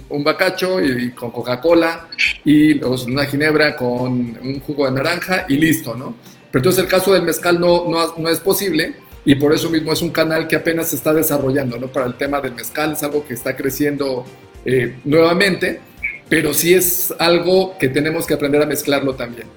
un, 0.10 0.24
bacacho 0.24 0.82
y, 0.82 1.12
con 1.12 1.32
Coca-Cola 1.32 2.08
y 2.44 2.75
pues, 2.75 3.03
una 3.03 3.25
ginebra 3.25 3.75
con 3.75 4.12
un 4.12 4.60
jugo 4.62 4.86
de 4.86 4.92
naranja 4.92 5.46
y 5.48 5.58
listo, 5.58 5.96
¿no? 5.96 6.15
Pero 6.51 6.62
entonces 6.62 6.84
el 6.84 6.89
caso 6.89 7.13
del 7.13 7.24
mezcal 7.24 7.60
no, 7.60 7.89
no, 7.89 8.15
no, 8.18 8.30
es 8.30 8.39
posible 8.39 8.96
y 9.25 9.36
por 9.36 9.53
eso 9.53 9.70
mismo 9.70 9.94
es 9.94 10.01
un 10.01 10.12
canal 10.12 10.48
que 10.48 10.56
apenas 10.56 10.89
se 10.89 10.96
está 10.96 11.13
desarrollando, 11.13 11.77
¿no? 11.77 11.88
Para 11.88 12.06
el 12.06 12.15
tema 12.15 12.42
del 12.42 12.53
mezcal 12.53 12.94
es 12.94 13.03
algo 13.03 13.25
que 13.25 13.34
está 13.34 13.56
creciendo 13.56 14.25
eh, 14.65 14.98
nuevamente, 15.03 15.80
pero 16.30 16.53
sí 16.53 16.74
es 16.74 17.13
algo 17.20 17.77
que 17.77 17.89
tenemos 17.89 18.25
que 18.25 18.34
aprender 18.34 18.62
a 18.62 18.65
mezclarlo 18.65 19.15
también. 19.15 19.48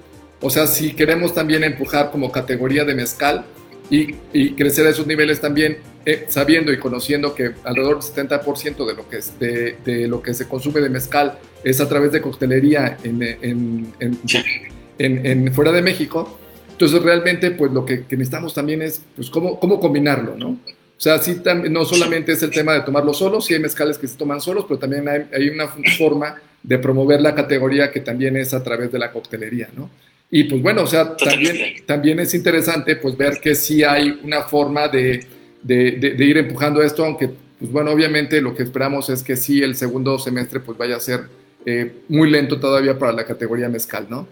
O 0.41 0.49
sea, 0.49 0.67
si 0.67 0.93
queremos 0.93 1.33
también 1.33 1.63
empujar 1.63 2.11
como 2.11 2.31
categoría 2.31 2.85
de 2.85 2.95
mezcal, 2.95 3.45
y, 3.89 4.15
y, 4.33 4.53
crecer 4.53 4.85
a 4.85 4.89
esos 4.89 5.07
niveles 5.07 5.39
también, 5.39 5.77
eh, 6.05 6.25
sabiendo 6.27 6.73
y 6.73 6.77
conociendo 6.77 7.33
que 7.33 7.51
alrededor 7.63 8.03
del 8.03 8.27
70% 8.27 8.85
de 8.85 8.93
lo, 8.93 9.07
que 9.07 9.17
es, 9.17 9.39
de, 9.39 9.77
de, 9.85 10.07
lo 10.07 10.21
que 10.21 10.33
se 10.33 10.47
consume 10.47 10.81
de 10.81 10.89
mezcal 10.89 11.39
es 11.63 11.79
a 11.79 11.87
través 11.87 12.11
de 12.11 12.21
coctelería 12.21 12.97
en, 13.03 13.23
en, 13.23 13.93
en, 13.99 15.25
en 15.25 15.53
fuera 15.53 15.71
de 15.71 15.81
México. 15.81 16.37
Entonces 16.71 17.01
realmente 17.01 17.51
pues 17.51 17.71
lo 17.71 17.85
que, 17.85 18.05
que, 18.05 18.17
necesitamos 18.17 18.53
también 18.53 18.81
es 18.81 19.01
pues 19.15 19.29
cómo, 19.29 19.59
cómo 19.59 19.79
combinarlo, 19.79 20.35
¿no? 20.35 20.49
O 20.49 20.99
sea, 20.99 21.19
sí, 21.19 21.39
no 21.69 21.85
solamente 21.85 22.31
es 22.31 22.41
el 22.41 22.49
tema 22.49 22.73
de 22.73 22.81
tomarlo 22.81 23.13
solo, 23.13 23.39
sí 23.39 23.53
hay 23.53 23.59
mezcales 23.59 23.97
que 23.97 24.07
se 24.07 24.17
toman 24.17 24.41
solos, 24.41 24.65
pero 24.67 24.79
también 24.79 25.07
hay, 25.07 25.27
hay 25.33 25.49
una 25.49 25.67
forma 25.97 26.41
de 26.67 26.77
promover 26.79 27.21
la 27.21 27.33
categoría 27.33 27.89
que 27.91 28.01
también 28.01 28.35
es 28.35 28.53
a 28.53 28.61
través 28.61 28.91
de 28.91 28.99
la 28.99 29.09
coctelería, 29.09 29.69
¿no? 29.73 29.89
Y 30.29 30.43
pues 30.43 30.61
bueno, 30.61 30.83
o 30.83 30.87
sea, 30.87 31.15
también, 31.15 31.85
también 31.85 32.19
es 32.19 32.33
interesante 32.33 32.97
pues 32.97 33.15
ver 33.15 33.39
que 33.39 33.55
sí 33.55 33.83
hay 33.83 34.19
una 34.21 34.43
forma 34.43 34.89
de, 34.89 35.25
de, 35.63 35.91
de, 35.91 36.11
de, 36.11 36.25
ir 36.25 36.37
empujando 36.37 36.83
esto, 36.83 37.05
aunque 37.05 37.29
pues 37.57 37.71
bueno, 37.71 37.91
obviamente 37.91 38.41
lo 38.41 38.53
que 38.53 38.63
esperamos 38.63 39.09
es 39.09 39.23
que 39.23 39.37
sí 39.37 39.63
el 39.63 39.77
segundo 39.77 40.19
semestre 40.19 40.59
pues 40.59 40.77
vaya 40.77 40.97
a 40.97 40.99
ser 40.99 41.21
eh, 41.65 42.01
muy 42.09 42.29
lento 42.29 42.59
todavía 42.59 42.99
para 42.99 43.13
la 43.13 43.25
categoría 43.25 43.69
mezcal, 43.69 44.07
¿no? 44.09 44.27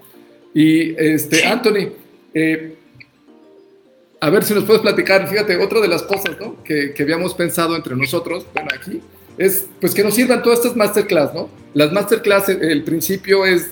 Y 0.54 0.94
este, 1.02 1.46
Anthony, 1.46 1.94
eh, 2.34 2.76
a 4.20 4.30
ver 4.30 4.44
si 4.44 4.54
nos 4.54 4.66
puedes 4.66 4.82
platicar, 4.82 5.26
fíjate, 5.30 5.56
otra 5.56 5.80
de 5.80 5.88
las 5.88 6.04
cosas 6.04 6.38
¿no? 6.38 6.62
que, 6.64 6.94
que 6.94 7.04
habíamos 7.04 7.34
pensado 7.34 7.78
entre 7.78 7.96
nosotros, 7.96 8.46
bueno, 8.54 8.70
aquí, 8.74 9.02
es 9.38 9.68
pues 9.80 9.94
que 9.94 10.04
nos 10.04 10.16
sirvan 10.16 10.42
todas 10.44 10.60
estas 10.60 10.76
masterclass, 10.76 11.34
¿no? 11.34 11.50
Las 11.74 11.92
masterclass, 11.92 12.50
el 12.50 12.84
principio 12.84 13.46
es 13.46 13.72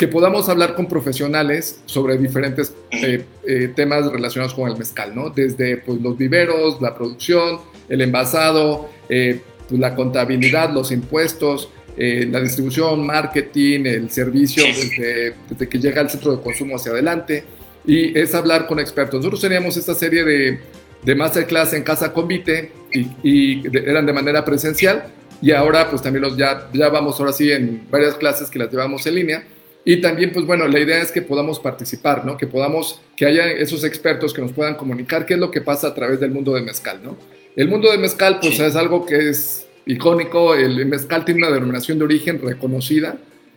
que 0.00 0.08
podamos 0.08 0.48
hablar 0.48 0.74
con 0.74 0.86
profesionales 0.86 1.82
sobre 1.84 2.16
diferentes 2.16 2.74
eh, 2.90 3.24
eh, 3.46 3.70
temas 3.76 4.10
relacionados 4.10 4.54
con 4.54 4.70
el 4.70 4.78
mezcal, 4.78 5.14
¿no? 5.14 5.28
Desde 5.28 5.76
pues, 5.76 6.00
los 6.00 6.16
viveros, 6.16 6.80
la 6.80 6.94
producción, 6.94 7.58
el 7.88 8.00
envasado, 8.00 8.88
eh, 9.10 9.42
pues, 9.68 9.78
la 9.78 9.94
contabilidad, 9.94 10.72
los 10.72 10.90
impuestos, 10.90 11.68
la 11.98 12.40
distribución, 12.40 13.04
marketing, 13.04 13.80
el 13.84 14.10
servicio 14.10 14.64
desde, 14.64 15.34
desde, 15.50 15.68
que 15.68 15.78
llega 15.78 16.00
al 16.00 16.08
centro 16.08 16.34
de 16.34 16.42
consumo 16.42 16.76
hacia 16.76 16.92
adelante. 16.92 17.44
Y 17.84 18.18
es 18.18 18.34
hablar 18.34 18.66
con 18.66 18.80
expertos. 18.80 19.18
Nosotros 19.18 19.42
teníamos 19.42 19.76
esta 19.76 19.94
serie 19.94 20.24
de, 20.24 20.60
de 21.02 21.14
masterclass 21.14 21.74
en 21.74 21.82
Casa 21.82 22.10
Convite 22.14 22.72
y, 22.92 23.08
y 23.22 23.68
de, 23.68 23.90
eran 23.90 24.06
de 24.06 24.12
manera 24.12 24.44
presencial. 24.44 25.04
Y 25.42 25.52
ahora 25.52 25.88
pues 25.88 26.02
también 26.02 26.22
los 26.22 26.36
ya, 26.36 26.68
ya 26.72 26.88
vamos 26.90 27.18
ahora 27.18 27.32
sí 27.32 27.50
en 27.50 27.86
varias 27.90 28.14
clases 28.14 28.50
que 28.50 28.58
las 28.58 28.70
llevamos 28.70 29.06
en 29.06 29.14
línea 29.14 29.44
y 29.84 30.00
también, 30.00 30.32
pues 30.32 30.44
bueno, 30.44 30.68
la 30.68 30.78
idea 30.78 31.00
es 31.00 31.10
que 31.10 31.22
podamos 31.22 31.58
participar, 31.58 32.24
¿no? 32.26 32.36
Que 32.36 32.46
podamos, 32.46 33.00
que 33.16 33.24
haya 33.24 33.50
esos 33.50 33.82
expertos 33.84 34.34
que 34.34 34.42
nos 34.42 34.52
puedan 34.52 34.74
comunicar 34.74 35.24
qué 35.24 35.34
es 35.34 35.40
lo 35.40 35.50
que 35.50 35.62
pasa 35.62 35.88
a 35.88 35.94
través 35.94 36.20
del 36.20 36.30
mundo 36.30 36.52
del 36.52 36.64
mezcal, 36.64 37.00
¿no? 37.02 37.16
El 37.56 37.68
mundo 37.68 37.90
del 37.90 38.00
mezcal, 38.00 38.38
pues 38.40 38.56
sí. 38.56 38.62
es 38.62 38.76
algo 38.76 39.06
que 39.06 39.30
es 39.30 39.66
icónico, 39.86 40.54
el 40.54 40.84
mezcal 40.84 41.24
tiene 41.24 41.46
una 41.46 41.54
denominación 41.54 41.98
de 41.98 42.04
origen 42.04 42.40
reconocida 42.42 43.16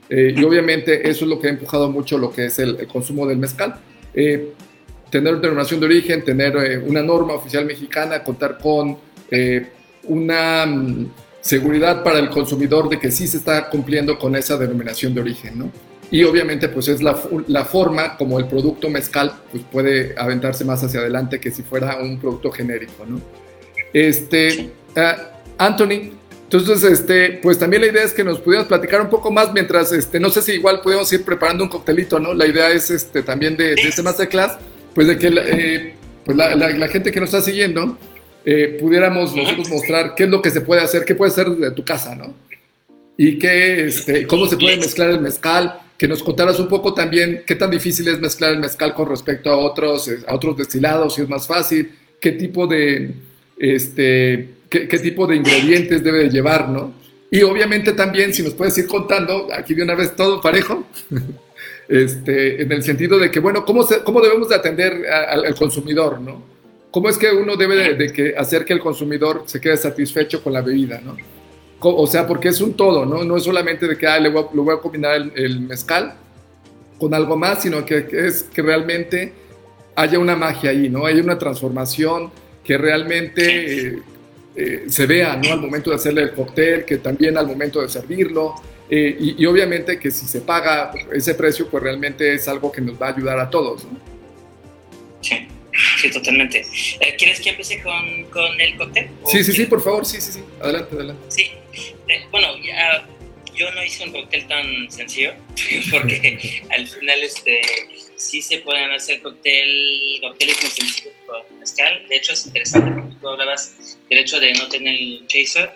eh, 0.09 0.33
y 0.35 0.43
obviamente 0.43 1.09
eso 1.09 1.25
es 1.25 1.29
lo 1.29 1.39
que 1.39 1.47
ha 1.47 1.49
empujado 1.49 1.91
mucho 1.91 2.17
lo 2.17 2.31
que 2.31 2.45
es 2.45 2.57
el, 2.57 2.77
el 2.79 2.87
consumo 2.87 3.27
del 3.27 3.37
mezcal. 3.37 3.75
Eh, 4.13 4.53
tener 5.09 5.35
denominación 5.35 5.81
de 5.81 5.85
origen, 5.85 6.23
tener 6.23 6.55
eh, 6.55 6.77
una 6.77 7.03
norma 7.03 7.33
oficial 7.33 7.65
mexicana, 7.65 8.23
contar 8.23 8.57
con 8.57 8.97
eh, 9.33 9.67
una 10.03 10.63
um, 10.65 11.09
seguridad 11.41 12.03
para 12.03 12.19
el 12.19 12.29
consumidor 12.29 12.89
de 12.89 12.99
que 12.99 13.11
sí 13.11 13.27
se 13.27 13.37
está 13.37 13.69
cumpliendo 13.69 14.17
con 14.17 14.35
esa 14.35 14.57
denominación 14.57 15.13
de 15.13 15.21
origen, 15.21 15.59
¿no? 15.59 15.71
y 16.11 16.23
obviamente 16.25 16.69
pues 16.69 16.87
es 16.89 17.01
la, 17.01 17.17
la, 17.47 17.65
forma 17.65 18.17
como 18.17 18.37
el 18.37 18.45
producto 18.45 18.87
mezcal 18.87 19.33
pues 19.51 19.63
puede 19.71 20.13
aventarse 20.15 20.63
más 20.63 20.83
hacia 20.83 20.99
adelante 20.99 21.39
que 21.39 21.49
si 21.49 21.63
fuera 21.63 21.97
un 21.97 22.19
producto 22.19 22.51
genérico, 22.51 23.03
¿no? 23.07 23.19
Este, 23.91 24.69
uh, 24.95 25.01
Anthony, 25.57 26.11
entonces, 26.43 26.83
este, 26.83 27.39
pues 27.41 27.57
también 27.57 27.81
la 27.81 27.87
idea 27.87 28.03
es 28.03 28.13
que 28.13 28.23
nos 28.23 28.39
pudieras 28.39 28.67
platicar 28.67 29.01
un 29.01 29.09
poco 29.09 29.31
más 29.31 29.51
mientras, 29.53 29.91
este, 29.91 30.19
no 30.19 30.29
sé 30.29 30.43
si 30.43 30.51
igual 30.51 30.81
podemos 30.81 31.11
ir 31.11 31.25
preparando 31.25 31.63
un 31.63 31.69
coctelito, 31.71 32.19
¿no? 32.19 32.35
La 32.35 32.45
idea 32.45 32.69
es 32.69 32.91
este, 32.91 33.23
también 33.23 33.57
de, 33.57 33.73
de 33.73 33.81
este 33.81 34.03
masterclass, 34.03 34.57
pues 34.93 35.07
de 35.07 35.17
que 35.17 35.27
eh, 35.35 35.95
pues 36.23 36.37
la, 36.37 36.55
la, 36.55 36.69
la, 36.69 36.87
gente 36.89 37.11
que 37.11 37.19
nos 37.19 37.33
está 37.33 37.41
siguiendo 37.41 37.97
eh, 38.45 38.77
pudiéramos 38.79 39.35
nosotros 39.35 39.69
mostrar 39.69 40.15
qué 40.15 40.23
es 40.23 40.29
lo 40.29 40.41
que 40.41 40.49
se 40.49 40.61
puede 40.61 40.81
hacer, 40.81 41.05
qué 41.05 41.15
puede 41.15 41.31
hacer 41.31 41.49
de 41.49 41.71
tu 41.71 41.83
casa, 41.85 42.13
¿no? 42.15 42.33
Y 43.17 43.39
qué, 43.39 43.85
este, 43.85 44.27
cómo 44.27 44.47
se 44.47 44.57
puede 44.57 44.77
mezclar 44.77 45.11
el 45.11 45.21
mezcal, 45.21 45.79
que 45.97 46.07
nos 46.07 46.21
contaras 46.23 46.59
un 46.59 46.67
poco 46.67 46.93
también 46.93 47.43
qué 47.45 47.55
tan 47.55 47.71
difícil 47.71 48.07
es 48.07 48.19
mezclar 48.19 48.53
el 48.53 48.59
mezcal 48.59 48.93
con 48.93 49.07
respecto 49.07 49.49
a 49.49 49.57
otros, 49.57 50.07
eh, 50.09 50.19
a 50.27 50.35
otros 50.35 50.57
destilados, 50.57 51.15
si 51.15 51.21
es 51.21 51.29
más 51.29 51.47
fácil, 51.47 51.91
qué 52.19 52.33
tipo 52.33 52.67
de, 52.67 53.13
este, 53.57 54.49
qué, 54.69 54.87
qué 54.87 54.99
tipo 54.99 55.25
de 55.25 55.37
ingredientes 55.37 56.03
debe 56.03 56.19
de 56.19 56.29
llevar, 56.29 56.67
¿no? 56.67 56.93
Y 57.31 57.41
obviamente 57.43 57.93
también, 57.93 58.33
si 58.33 58.43
nos 58.43 58.53
puedes 58.53 58.77
ir 58.77 58.87
contando, 58.87 59.47
aquí 59.53 59.73
de 59.73 59.83
una 59.83 59.95
vez 59.95 60.15
todo 60.15 60.41
parejo, 60.41 60.85
este, 61.87 62.61
en 62.61 62.71
el 62.71 62.83
sentido 62.83 63.17
de 63.17 63.31
que, 63.31 63.39
bueno, 63.39 63.63
¿cómo, 63.63 63.83
se, 63.83 64.03
cómo 64.03 64.19
debemos 64.19 64.49
de 64.49 64.55
atender 64.55 65.07
al 65.07 65.55
consumidor, 65.55 66.19
¿no? 66.19 66.52
¿Cómo 66.93 67.09
es 67.09 67.17
que 67.17 67.31
uno 67.31 67.55
debe 67.55 67.75
de, 67.75 67.93
de, 67.95 68.13
que 68.13 68.35
hacer 68.37 68.65
que 68.65 68.73
el 68.73 68.79
consumidor 68.79 69.45
se 69.47 69.59
quede 69.59 69.75
satisfecho 69.77 70.43
con 70.43 70.53
la 70.53 70.61
bebida, 70.61 71.01
¿no? 71.01 71.17
o 71.79 72.05
sea, 72.05 72.27
porque 72.27 72.49
es 72.49 72.61
un 72.61 72.75
todo, 72.75 73.03
¿no? 73.03 73.23
No 73.23 73.35
es 73.35 73.43
solamente 73.43 73.87
de 73.87 73.97
que 73.97 74.05
ah, 74.05 74.19
le, 74.19 74.29
voy 74.29 74.43
a, 74.43 74.55
le 74.55 74.61
voy 74.61 74.75
a 74.75 74.79
combinar 74.79 75.15
el, 75.15 75.31
el, 75.35 75.59
mezcal 75.61 76.13
con 76.99 77.11
algo 77.15 77.35
más, 77.35 77.63
sino 77.63 77.83
que, 77.83 78.05
que, 78.05 78.27
es 78.27 78.43
que 78.43 78.61
realmente 78.61 79.33
haya 79.95 80.19
una 80.19 80.35
magia 80.35 80.69
ahí, 80.69 80.87
¿no? 80.87 81.07
Hay 81.07 81.19
una 81.19 81.35
transformación 81.39 82.31
que 82.63 82.77
realmente 82.77 83.87
eh, 83.87 83.99
eh, 84.55 84.83
se 84.87 85.07
vea, 85.07 85.35
¿no? 85.35 85.51
Al 85.51 85.61
momento 85.61 85.89
de 85.89 85.95
hacerle 85.95 86.21
el 86.21 86.33
cóctel, 86.33 86.85
que 86.85 86.97
también 86.97 87.39
al 87.39 87.47
momento 87.47 87.81
de 87.81 87.89
servirlo. 87.89 88.53
Eh, 88.87 89.17
y, 89.19 89.43
y, 89.43 89.45
obviamente 89.47 89.97
que 89.97 90.11
si 90.11 90.27
se 90.27 90.41
paga 90.41 90.91
ese 91.11 91.33
precio, 91.33 91.67
pues 91.69 91.81
realmente 91.81 92.35
es 92.35 92.47
algo 92.47 92.71
que 92.71 92.81
nos 92.81 93.01
va 93.01 93.07
a 93.07 93.15
ayudar 93.15 93.39
a 93.39 93.49
todos, 93.49 93.83
¿no? 93.85 93.97
Sí. 95.21 95.47
Sí, 96.01 96.11
totalmente. 96.11 96.65
Eh, 96.99 97.15
¿Quieres 97.17 97.39
que 97.39 97.49
empiece 97.49 97.81
con, 97.81 98.25
con 98.25 98.59
el 98.59 98.75
cóctel? 98.77 99.09
Sí, 99.27 99.43
sí, 99.43 99.53
sí, 99.53 99.65
por 99.65 99.81
favor, 99.83 100.05
sí, 100.05 100.21
sí, 100.21 100.31
sí. 100.33 100.43
Adelante, 100.61 100.95
adelante. 100.95 101.23
Sí. 101.29 101.51
Eh, 102.07 102.21
bueno, 102.31 102.47
ya, 102.63 103.07
yo 103.55 103.71
no 103.71 103.83
hice 103.83 104.03
un 104.03 104.11
cóctel 104.11 104.47
tan 104.47 104.91
sencillo, 104.91 105.33
porque 105.91 106.63
al 106.69 106.87
final 106.87 107.23
este, 107.23 107.61
sí 108.15 108.41
se 108.41 108.59
pueden 108.59 108.91
hacer 108.91 109.21
cóctel, 109.21 110.19
cócteles 110.21 110.61
muy 110.61 110.71
sencillos 110.71 111.13
con 111.25 111.59
mezcal. 111.59 112.05
De 112.07 112.15
hecho, 112.15 112.33
es 112.33 112.45
interesante 112.45 112.91
porque 112.91 113.15
tú 113.19 113.27
hablabas 113.27 113.97
del 114.09 114.19
hecho 114.19 114.39
de 114.39 114.53
no 114.53 114.67
tener 114.67 114.95
el 114.95 115.27
chaser. 115.27 115.71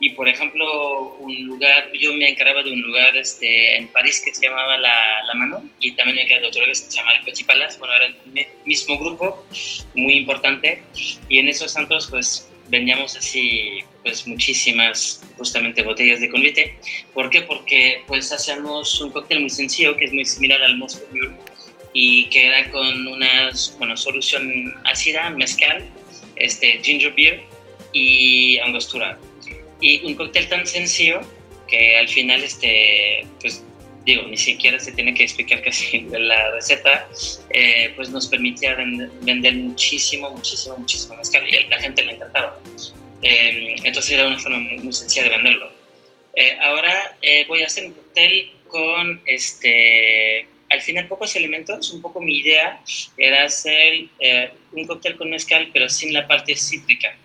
Y, 0.00 0.10
por 0.10 0.28
ejemplo, 0.28 1.16
un 1.16 1.46
lugar, 1.46 1.90
yo 1.92 2.12
me 2.12 2.28
encargaba 2.28 2.62
de 2.62 2.72
un 2.72 2.82
lugar 2.82 3.16
este, 3.16 3.76
en 3.76 3.88
París 3.88 4.22
que 4.24 4.34
se 4.34 4.46
llamaba 4.46 4.76
La, 4.78 5.24
la 5.26 5.34
Mano, 5.34 5.68
y 5.80 5.92
también 5.92 6.16
me 6.16 6.22
encargaba 6.22 6.42
de 6.42 6.48
otro 6.48 6.60
lugar 6.60 6.76
que 6.76 6.90
se 6.90 6.96
llama 6.96 7.12
El 7.14 7.44
Palace. 7.46 7.78
Bueno, 7.78 7.94
era 7.94 8.06
el 8.06 8.46
mismo 8.64 8.98
grupo, 8.98 9.46
muy 9.94 10.14
importante. 10.14 10.82
Y 11.28 11.38
en 11.38 11.48
esos 11.48 11.72
santos, 11.72 12.08
pues, 12.10 12.48
vendíamos 12.68 13.16
así 13.16 13.80
pues 14.02 14.26
muchísimas 14.26 15.20
justamente 15.36 15.82
botellas 15.82 16.20
de 16.20 16.30
convite. 16.30 16.78
¿Por 17.12 17.30
qué? 17.30 17.42
Porque 17.42 18.02
pues 18.06 18.30
hacemos 18.32 19.00
un 19.00 19.10
cóctel 19.10 19.40
muy 19.40 19.50
sencillo 19.50 19.96
que 19.96 20.04
es 20.04 20.12
muy 20.12 20.24
similar 20.24 20.62
al 20.62 20.76
Moscow 20.76 21.06
Mule 21.10 21.35
y 21.98 22.26
que 22.26 22.48
era 22.48 22.70
con 22.70 23.08
una 23.08 23.50
bueno, 23.78 23.96
solución 23.96 24.74
ácida, 24.84 25.30
mezcal, 25.30 25.82
este, 26.36 26.78
ginger 26.82 27.14
beer 27.14 27.40
y 27.94 28.58
angostura. 28.58 29.18
Y 29.80 30.04
un 30.04 30.14
cóctel 30.14 30.46
tan 30.46 30.66
sencillo 30.66 31.22
que 31.66 31.96
al 31.96 32.06
final, 32.06 32.44
este, 32.44 33.26
pues 33.40 33.64
digo, 34.04 34.24
ni 34.24 34.36
siquiera 34.36 34.78
se 34.78 34.92
tiene 34.92 35.14
que 35.14 35.22
explicar 35.22 35.62
casi 35.62 36.00
la 36.10 36.50
receta, 36.50 37.08
eh, 37.48 37.90
pues 37.96 38.10
nos 38.10 38.26
permitía 38.26 38.74
vender 38.74 39.54
muchísimo, 39.54 40.30
muchísimo, 40.32 40.76
muchísimo 40.76 41.16
mezcal 41.16 41.48
y 41.48 41.56
a 41.56 41.66
la 41.66 41.78
gente 41.78 42.04
le 42.04 42.12
encantaba. 42.12 42.60
Eh, 43.22 43.74
entonces 43.84 44.10
era 44.12 44.26
una 44.26 44.38
forma 44.38 44.58
muy, 44.58 44.92
sencilla 44.92 45.24
de 45.24 45.30
venderlo. 45.30 45.72
Eh, 46.34 46.58
ahora 46.60 47.16
voy 47.48 47.62
a 47.62 47.66
hacer 47.66 47.86
un 47.86 47.92
cóctel 47.94 48.52
con, 48.68 49.22
este, 49.24 50.46
al 50.68 50.80
final, 50.80 51.06
pocos 51.08 51.36
elementos. 51.36 51.92
Un 51.92 52.02
poco 52.02 52.20
mi 52.20 52.38
idea 52.38 52.80
era 53.16 53.44
hacer 53.44 54.08
un 54.72 54.86
cóctel 54.86 55.16
con 55.16 55.30
mezcal, 55.30 55.70
pero 55.72 55.88
sin 55.88 56.12
la 56.12 56.26
parte 56.26 56.56
cítrica 56.56 57.16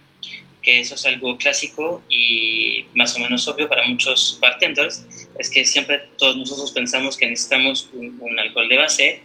que 0.62 0.80
eso 0.80 0.95
es 0.95 1.06
algo 1.06 1.38
clásico 1.38 2.04
y 2.10 2.86
más 2.93 3.15
o 3.15 3.19
menos 3.19 3.47
obvio 3.47 3.67
para 3.67 3.88
muchos 3.88 4.38
bartenders, 4.39 5.06
es 5.39 5.49
que 5.49 5.65
siempre 5.65 6.04
todos 6.17 6.38
nosotros 6.38 6.71
pensamos 6.71 7.17
que 7.17 7.27
necesitamos 7.27 7.89
un, 7.93 8.39
alcohol 8.39 8.69
de 8.69 8.77
base, 8.77 9.21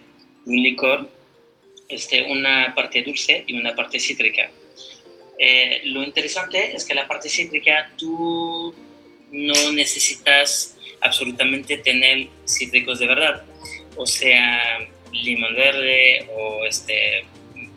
un 0.46 0.62
licor, 0.62 1.10
este, 1.88 2.22
una 2.22 2.74
parte 2.74 3.02
dulce 3.02 3.44
y 3.46 3.58
una 3.58 3.74
parte 3.74 4.00
cítrica. 4.00 4.50
Eh, 5.38 5.82
lo 5.84 6.02
interesante 6.02 6.74
es 6.74 6.84
que 6.86 6.94
la 6.94 7.06
parte 7.06 7.28
cítrica 7.28 7.92
tú 7.98 8.74
no 9.30 9.72
necesitas 9.72 10.76
absolutamente 11.02 11.76
tener 11.78 12.28
cítricos 12.46 12.98
de 12.98 13.06
verdad, 13.06 13.44
o 13.96 14.06
sea, 14.06 14.78
limón 15.12 15.54
verde 15.54 16.28
o 16.36 16.64
este, 16.64 17.24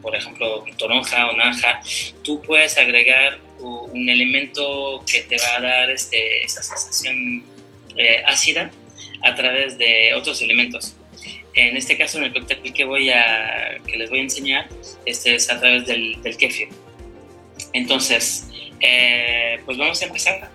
por 0.02 0.16
ejemplo, 0.16 0.64
toronja 0.78 1.30
o 1.30 1.38
naranja, 1.38 1.82
tú 2.24 2.42
puedes 2.42 2.78
agregar 2.78 3.40
un 3.60 4.08
elemento 4.10 5.04
que 5.12 5.22
te 5.22 5.38
va 5.38 5.58
a 5.58 5.62
dar 5.62 5.90
este, 5.90 6.44
esa 6.44 6.64
sensación 6.64 7.44
eh, 7.98 8.24
ácida 8.26 8.72
a 9.24 9.36
través 9.36 9.78
de 9.78 10.14
otros 10.14 10.42
elementos. 10.42 10.96
En 11.56 11.76
este 11.76 11.98
caso, 11.98 12.20
en 12.20 12.26
el 12.26 12.34
cóctel 12.34 12.62
que, 12.74 12.86
voy 12.86 13.10
a, 13.10 13.78
que 13.86 13.98
les 13.98 14.10
voy 14.10 14.20
a 14.20 14.22
enseñar, 14.24 14.70
este 15.06 15.36
es 15.36 15.50
a 15.50 15.60
través 15.60 15.86
del, 15.88 16.22
del 16.22 16.38
kefir. 16.38 16.70
Entonces, 17.74 18.48
eh, 18.80 19.60
pues 19.66 19.78
vamos 19.78 20.02
a 20.02 20.06
empezar. 20.06 20.50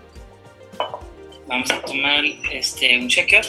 Vamos 1.47 1.71
a 1.71 1.81
tomar 1.83 2.25
este, 2.53 2.99
un 2.99 3.09
shaker. 3.09 3.45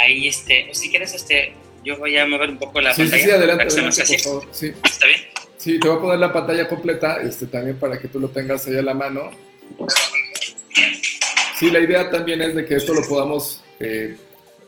Ahí, 0.00 0.28
este, 0.28 0.68
si 0.72 0.90
quieres, 0.90 1.14
este, 1.14 1.54
yo 1.84 1.98
voy 1.98 2.16
a 2.16 2.26
mover 2.26 2.50
un 2.50 2.58
poco 2.58 2.80
la 2.80 2.94
sí, 2.94 3.02
pantalla. 3.02 3.22
Sí, 3.22 3.28
sí, 3.28 3.34
adelante, 3.34 3.64
adelante 3.64 4.04
por 4.06 4.20
favor. 4.20 4.48
Sí. 4.52 4.66
¿Está 4.84 5.06
bien? 5.06 5.20
Sí, 5.56 5.80
te 5.80 5.88
voy 5.88 5.98
a 5.98 6.00
poner 6.00 6.18
la 6.20 6.32
pantalla 6.32 6.68
completa 6.68 7.20
este, 7.22 7.46
también 7.46 7.76
para 7.76 7.98
que 7.98 8.08
tú 8.08 8.20
lo 8.20 8.28
tengas 8.28 8.66
ahí 8.66 8.76
a 8.76 8.82
la 8.82 8.94
mano. 8.94 9.30
Sí, 11.58 11.70
la 11.70 11.80
idea 11.80 12.08
también 12.10 12.40
es 12.40 12.54
de 12.54 12.64
que 12.64 12.76
esto 12.76 12.94
lo 12.94 13.02
podamos, 13.02 13.64
eh, 13.80 14.16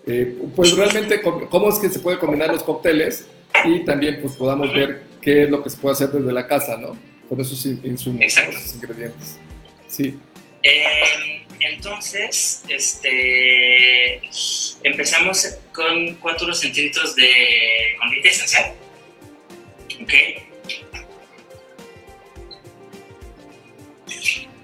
eh, 0.06 0.36
pues 0.56 0.76
realmente, 0.76 1.20
cómo 1.22 1.68
es 1.68 1.78
que 1.78 1.88
se 1.88 2.00
puede 2.00 2.18
combinar 2.18 2.52
los 2.52 2.64
cócteles 2.64 3.26
y 3.64 3.84
también 3.84 4.20
pues 4.20 4.34
podamos 4.34 4.72
ver 4.74 5.02
qué 5.22 5.44
es 5.44 5.50
lo 5.50 5.62
que 5.62 5.70
se 5.70 5.76
puede 5.76 5.92
hacer 5.92 6.08
desde 6.08 6.32
la 6.32 6.48
casa, 6.48 6.76
¿no? 6.76 6.96
Con 7.28 7.40
esos 7.40 7.64
insumos, 7.64 8.20
esos 8.22 8.74
ingredientes. 8.74 9.38
Sí. 9.86 10.18
Eh, 10.62 11.46
entonces, 11.60 12.62
este, 12.68 14.20
empezamos 14.82 15.58
con 15.72 16.14
4 16.16 16.54
centímetros 16.54 17.14
de 17.16 17.96
convite 17.98 18.28
esencial. 18.28 18.74
¿Ok? 20.02 20.12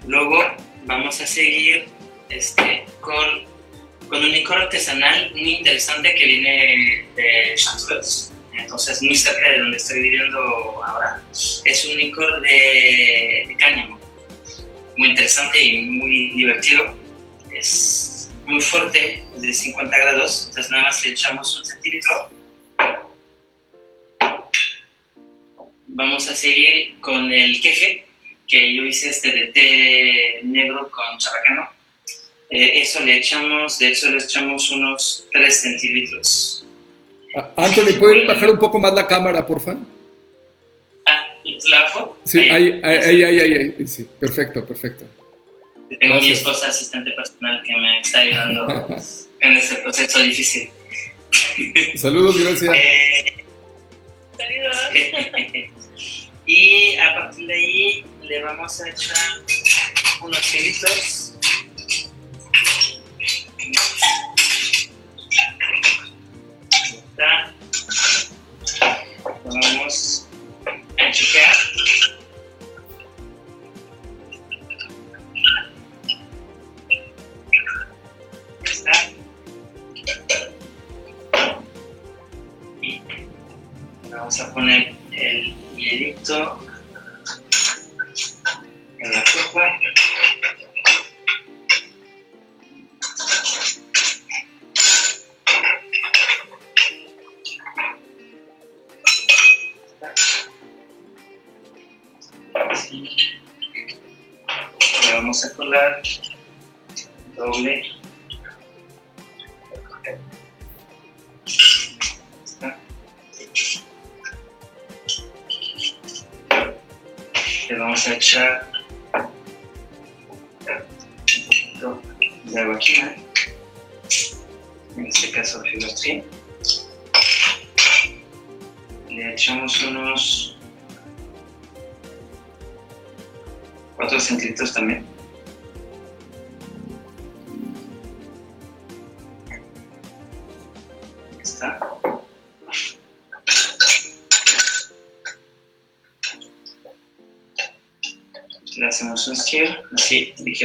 Luego 0.07 0.41
vamos 0.85 1.19
a 1.19 1.27
seguir 1.27 1.85
este, 2.29 2.85
con, 3.01 3.45
un 4.09 4.31
licor 4.31 4.57
artesanal 4.57 5.31
muy 5.31 5.55
interesante 5.55 6.15
que 6.15 6.25
viene 6.25 7.05
de 7.15 7.55
Chanteuse, 7.55 8.31
entonces 8.53 9.01
muy 9.03 9.15
cerca 9.15 9.49
de 9.49 9.59
donde 9.59 9.77
estoy 9.77 10.01
viviendo 10.01 10.39
ahora. 10.81 11.21
Es 11.65 11.85
un 11.85 11.97
licor 11.97 12.41
de, 12.41 13.53
cáñamo, 13.59 13.96
muy 14.97 15.09
interesante 15.09 15.61
y 15.61 15.81
muy 15.83 16.31
divertido. 16.31 16.93
Es 17.51 18.29
muy 18.45 18.61
fuerte, 18.61 19.23
de 19.37 19.53
50 19.53 19.97
grados, 19.97 20.47
entonces 20.47 20.71
nada 20.71 20.83
más 20.83 21.05
le 21.05 21.11
echamos 21.11 21.57
un 21.59 21.65
centímetro. 21.65 22.29
Vamos 25.87 26.29
a 26.29 26.35
seguir 26.35 26.99
con 26.99 27.31
el 27.31 27.61
queje, 27.61 28.05
que 28.47 28.75
yo 28.75 28.83
hice 28.83 29.09
este 29.09 29.31
de 29.31 29.47
té 29.47 30.39
negro 30.43 30.89
con 30.89 31.17
chabacano. 31.17 31.69
Eh, 32.49 32.79
eso 32.81 33.01
le 33.01 33.17
echamos, 33.17 33.77
de 33.79 33.89
hecho 33.89 34.09
le 34.09 34.17
echamos 34.19 34.71
unos 34.71 35.27
3 35.33 35.61
centímetros. 35.61 36.65
Ah, 37.35 37.51
Anthony, 37.57 37.99
¿puedes 37.99 38.25
bajar 38.25 38.51
un 38.51 38.59
poco 38.59 38.79
más 38.79 38.93
la 38.93 39.05
cámara, 39.05 39.45
por 39.45 39.59
favor? 39.59 39.96
¿La 41.65 41.83
bajo? 41.83 42.17
Sí, 42.23 42.39
ahí, 42.49 42.79
ahí, 42.83 43.23
ahí, 43.23 43.39
ahí, 43.53 43.87
sí, 43.87 44.07
perfecto, 44.19 44.65
perfecto. 44.65 45.05
Tengo 45.99 46.15
a 46.15 46.19
mi 46.19 46.31
esposa 46.31 46.67
asistente 46.67 47.11
personal 47.11 47.63
que 47.63 47.75
me 47.75 47.99
está 48.01 48.19
ayudando 48.19 48.67
en 49.39 49.57
este 49.57 49.75
proceso 49.77 50.19
difícil. 50.19 50.69
Saludos, 51.95 52.37
gracias. 52.37 52.75
Eh, 52.75 53.45
saludos. 54.37 54.77
y 56.45 56.95
a 56.97 57.15
partir 57.15 57.47
de 57.47 57.53
ahí 57.53 58.05
le 58.23 58.43
vamos 58.43 58.81
a 58.81 58.89
echar 58.89 59.17
unos 60.21 60.41
chilitos. 60.41 61.33
Vamos 69.45 70.26
Y 82.81 83.01
vamos 84.11 84.39
a 84.39 84.53
poner 84.53 84.95
el 85.11 85.55
hielito 85.75 86.59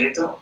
ligerito. 0.03 0.41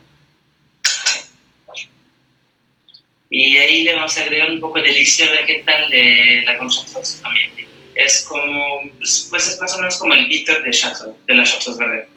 Y 3.32 3.56
ahí 3.58 3.84
le 3.84 3.94
vamos 3.94 4.16
a 4.18 4.22
agregar 4.22 4.50
un 4.50 4.60
poco 4.60 4.80
de 4.80 4.90
elixir 4.90 5.30
vegetal 5.30 5.88
de 5.90 6.42
la 6.44 6.58
concha 6.58 6.82
también. 7.22 7.50
Es 7.94 8.24
como, 8.24 8.82
pues, 8.98 9.28
pues 9.30 9.48
es 9.48 9.60
más 9.60 9.74
o 9.74 9.78
menos 9.78 9.98
como 9.98 10.14
el 10.14 10.26
bitter 10.26 10.62
de, 10.62 10.70
chato, 10.70 11.16
de 11.26 11.34
la 11.34 11.44
Chateau 11.44 11.76
Verde. 11.76 12.08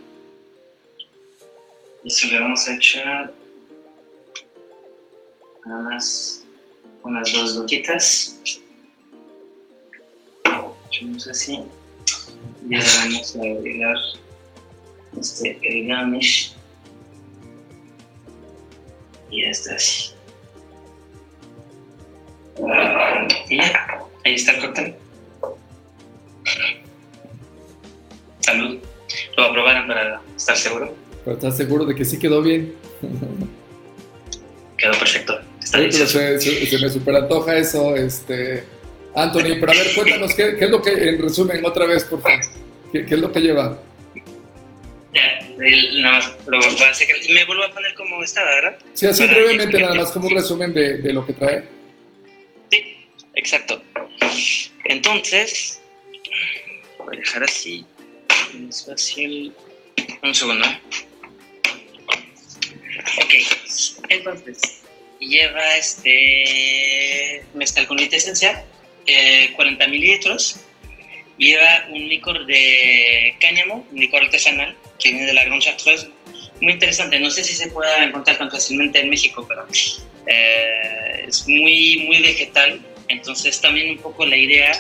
Y 2.03 2.07
eso 2.07 2.27
le 2.27 2.39
vamos 2.39 2.67
a 2.67 2.75
echar 2.75 3.33
más 5.65 6.43
unas 7.03 7.31
dos 7.31 7.57
gotitas. 7.57 8.39
Echamos 10.87 11.27
así. 11.27 11.59
Y 12.69 12.75
ahora 12.75 12.89
vamos 13.03 13.35
a 13.35 13.39
agregar 13.39 13.97
este, 15.19 15.59
el 15.61 15.87
garnish. 15.87 16.52
Y 23.49 23.57
ya, 23.57 23.87
ahí 24.25 24.35
está 24.35 24.51
el 24.53 24.61
cóctel. 24.61 24.95
Salud. 28.39 28.77
Lo 29.37 29.43
aprobaron 29.43 29.87
para 29.87 30.21
estar 30.35 30.55
seguro. 30.57 30.93
Para 31.23 31.35
estar 31.37 31.51
seguro 31.51 31.85
de 31.85 31.95
que 31.95 32.05
sí 32.05 32.17
quedó 32.19 32.41
bien. 32.41 32.73
Quedó 34.77 34.91
perfecto. 34.99 35.39
Está 35.63 35.65
Sí, 35.65 35.71
pero 35.71 35.81
delicioso. 35.81 36.19
se, 36.19 36.39
se- 36.41 36.65
se 36.67 36.79
me 36.79 36.89
superantoja 36.89 37.57
eso, 37.57 37.95
este... 37.95 38.63
Anthony, 39.15 39.59
pero 39.59 39.71
a 39.71 39.75
ver, 39.75 39.93
cuéntanos, 39.95 40.33
¿qué, 40.33 40.55
qué 40.57 40.65
es 40.65 40.71
lo 40.71 40.81
que, 40.81 40.91
en 41.09 41.21
resumen, 41.21 41.63
otra 41.63 41.85
vez, 41.85 42.03
por 42.05 42.19
favor, 42.19 42.39
¿qué, 42.91 43.05
qué 43.05 43.13
es 43.13 43.21
lo 43.21 43.31
que 43.31 43.41
lleva? 43.41 43.77
Más 46.01 46.33
lo 46.47 46.57
voy 46.59 46.81
a 46.81 46.89
hacer. 46.89 47.07
Me 47.29 47.45
vuelvo 47.45 47.63
a 47.63 47.71
poner 47.73 47.93
como 47.95 48.23
estaba, 48.23 48.49
¿verdad? 48.49 48.77
Sí, 48.93 49.05
así 49.05 49.21
Para 49.25 49.33
brevemente, 49.33 49.79
nada 49.79 49.95
más 49.95 50.11
como 50.11 50.27
un 50.27 50.35
resumen 50.35 50.73
de, 50.73 50.97
de 50.97 51.13
lo 51.13 51.25
que 51.25 51.33
trae. 51.33 51.63
Sí, 52.71 52.97
exacto. 53.35 53.81
Entonces, 54.85 55.81
voy 56.97 57.17
a 57.17 57.19
dejar 57.19 57.43
así. 57.43 57.85
Es 58.69 58.85
fácil. 58.85 59.53
Un 60.21 60.33
segundo. 60.33 60.67
Ok, 63.21 63.33
entonces, 64.09 64.81
lleva 65.19 65.75
este 65.77 67.45
mezcal 67.53 67.87
con 67.87 67.97
leche 67.97 68.17
esencial, 68.17 68.63
eh, 69.05 69.51
40 69.55 69.87
mililitros. 69.87 70.59
Lleva 71.43 71.85
un 71.89 72.07
licor 72.07 72.45
de 72.45 73.35
cáñamo, 73.41 73.85
un 73.91 73.99
licor 73.99 74.23
artesanal, 74.23 74.77
que 74.97 75.09
viene 75.09 75.25
de 75.25 75.33
la 75.33 75.43
Grande 75.43 75.65
Chartreuse. 75.65 76.09
Muy 76.61 76.71
interesante, 76.71 77.19
no 77.19 77.29
sé 77.29 77.43
si 77.43 77.53
se 77.53 77.67
pueda 77.67 78.01
encontrar 78.01 78.37
tan 78.37 78.49
fácilmente 78.49 79.01
en 79.01 79.09
México, 79.09 79.45
pero 79.45 79.67
eh, 80.25 81.25
es 81.27 81.45
muy, 81.45 82.05
muy 82.07 82.21
vegetal. 82.21 82.79
Entonces 83.09 83.59
también 83.59 83.89
un 83.89 83.97
poco 83.97 84.25
la 84.25 84.37
idea 84.37 84.71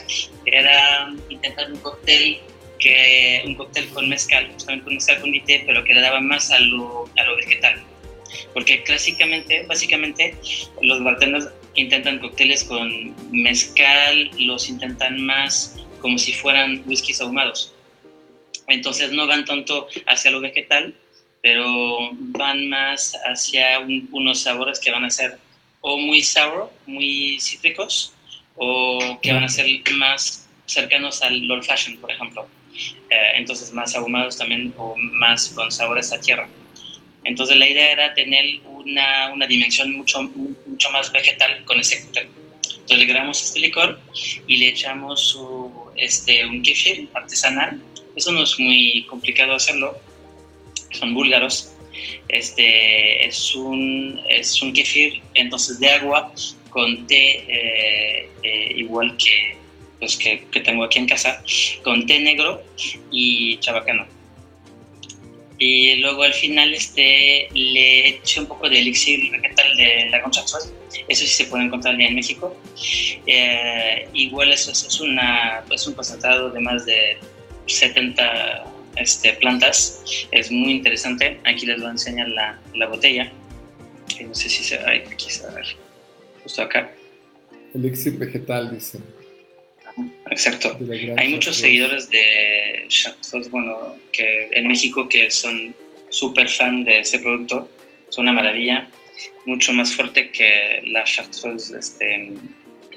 era 0.45 1.13
intentar 1.27 1.69
un 1.69 1.79
cóctel 1.79 2.39
que 2.79 3.43
un 3.45 3.55
cóctel 3.55 3.89
con 3.89 4.07
mezcal, 4.07 4.49
justamente 4.53 4.85
con 4.85 4.93
mezcal 4.93 5.19
con 5.19 5.45
té, 5.45 5.63
pero 5.65 5.83
que 5.83 5.93
le 5.93 5.99
daba 5.99 6.21
más 6.21 6.49
a 6.49 6.59
lo, 6.59 7.09
a 7.17 7.23
lo 7.25 7.35
vegetal. 7.35 7.83
Porque 8.53 8.83
clásicamente, 8.83 9.65
básicamente, 9.67 10.33
los 10.81 11.03
bartenders 11.03 11.49
intentan 11.75 12.19
cócteles 12.19 12.63
con 12.63 13.13
mezcal, 13.31 14.31
los 14.37 14.69
intentan 14.69 15.21
más 15.21 15.82
como 16.03 16.17
si 16.17 16.33
fueran 16.33 16.83
whiskies 16.85 17.21
ahumados. 17.21 17.73
Entonces 18.67 19.11
no 19.13 19.25
van 19.25 19.45
tanto 19.45 19.87
hacia 20.05 20.31
lo 20.31 20.41
vegetal, 20.41 20.93
pero 21.41 22.09
van 22.39 22.67
más 22.69 23.17
hacia 23.25 23.79
un- 23.79 24.09
unos 24.11 24.41
sabores 24.41 24.79
que 24.79 24.91
van 24.91 25.05
a 25.05 25.09
ser 25.09 25.39
o 25.79 25.97
muy 25.97 26.21
sour, 26.21 26.69
muy 26.85 27.39
cítricos, 27.39 28.13
o 28.55 29.17
que 29.21 29.31
van 29.33 29.45
a 29.45 29.49
ser 29.49 29.65
más 29.95 30.45
cercanos 30.65 31.21
al 31.23 31.49
old 31.49 31.63
fashion, 31.63 31.97
por 31.97 32.11
ejemplo. 32.11 32.47
Eh, 33.09 33.31
entonces 33.35 33.71
más 33.71 33.95
ahumados 33.95 34.37
también 34.37 34.73
o 34.77 34.95
más 34.97 35.49
con 35.55 35.71
sabores 35.71 36.11
a 36.11 36.19
tierra. 36.19 36.49
Entonces 37.23 37.55
la 37.55 37.67
idea 37.69 37.91
era 37.93 38.13
tener 38.13 38.59
una, 38.65 39.31
una 39.31 39.47
dimensión 39.47 39.93
mucho, 39.93 40.21
mucho 40.65 40.89
más 40.91 41.11
vegetal 41.13 41.63
con 41.63 41.79
ese 41.79 42.01
cóctel. 42.03 42.27
Entonces 42.83 42.97
le 42.97 43.03
agregamos 43.05 43.41
este 43.41 43.59
licor 43.61 43.97
y 44.47 44.57
le 44.57 44.67
echamos 44.69 45.21
su, 45.29 45.62
este, 45.95 46.45
un 46.45 46.61
kefir 46.61 47.09
artesanal. 47.13 47.81
Eso 48.15 48.31
no 48.31 48.43
es 48.43 48.59
muy 48.59 49.05
complicado 49.09 49.53
hacerlo. 49.53 49.97
Son 50.91 51.13
búlgaros. 51.13 51.69
Este, 52.27 53.25
es, 53.25 53.55
un, 53.55 54.19
es 54.27 54.61
un 54.61 54.73
kefir 54.73 55.21
entonces 55.35 55.79
de 55.79 55.89
agua 55.89 56.33
con 56.69 57.05
té 57.05 57.45
eh, 57.47 58.29
eh, 58.41 58.73
igual 58.75 59.15
que, 59.17 59.57
pues, 59.99 60.17
que, 60.17 60.43
que 60.51 60.59
tengo 60.59 60.83
aquí 60.83 60.99
en 60.99 61.07
casa, 61.07 61.43
con 61.83 62.05
té 62.07 62.19
negro 62.19 62.63
y 63.11 63.57
chabacano. 63.57 64.07
Y 65.65 65.95
luego 65.95 66.23
al 66.23 66.33
final 66.33 66.73
este, 66.73 67.47
le 67.53 68.09
eché 68.09 68.41
un 68.41 68.47
poco 68.47 68.69
de 68.69 68.79
elixir 68.79 69.31
vegetal 69.31 69.77
de 69.77 70.09
la 70.09 70.21
concha. 70.21 70.41
Eso 70.41 71.25
sí 71.25 71.27
se 71.27 71.45
puede 71.45 71.63
encontrar 71.63 71.97
ya 71.97 72.07
en 72.07 72.15
México. 72.15 72.53
Eh, 73.25 74.09
igual 74.11 74.51
eso, 74.51 74.71
eso 74.71 74.89
es 74.89 74.99
una, 74.99 75.63
pues 75.69 75.87
un 75.87 75.93
concentrado 75.93 76.49
de 76.49 76.59
más 76.59 76.85
de 76.85 77.17
70 77.67 78.65
este, 78.97 79.31
plantas. 79.35 80.27
Es 80.31 80.51
muy 80.51 80.73
interesante. 80.73 81.39
Aquí 81.45 81.65
les 81.65 81.77
voy 81.77 81.87
a 81.87 81.91
enseñar 81.91 82.27
la, 82.27 82.59
la 82.75 82.87
botella. 82.87 83.31
No 84.21 84.35
sé 84.35 84.49
si 84.49 84.65
se 84.65 84.77
ay, 84.79 85.03
aquí 85.09 85.29
se 85.29 85.43
va 85.43 85.51
a 85.51 85.55
ver. 85.55 85.67
Justo 86.43 86.61
acá. 86.61 86.93
Elixir 87.73 88.17
vegetal, 88.17 88.69
dice. 88.69 88.99
Exacto. 90.33 90.75
Hay 91.17 91.29
muchos 91.29 91.57
seguidores 91.57 92.09
de 92.09 92.85
Chartreuse, 92.87 93.49
bueno, 93.51 93.95
que 94.11 94.49
en 94.51 94.67
México 94.67 95.07
que 95.07 95.29
son 95.29 95.75
súper 96.09 96.49
fan 96.49 96.83
de 96.83 96.99
ese 96.99 97.19
producto. 97.19 97.69
Es 98.09 98.17
una 98.17 98.33
maravilla, 98.33 98.89
mucho 99.45 99.73
más 99.73 99.93
fuerte 99.93 100.31
que 100.31 100.81
la 100.85 101.03
Chartreuse, 101.03 101.77
este, 101.77 102.33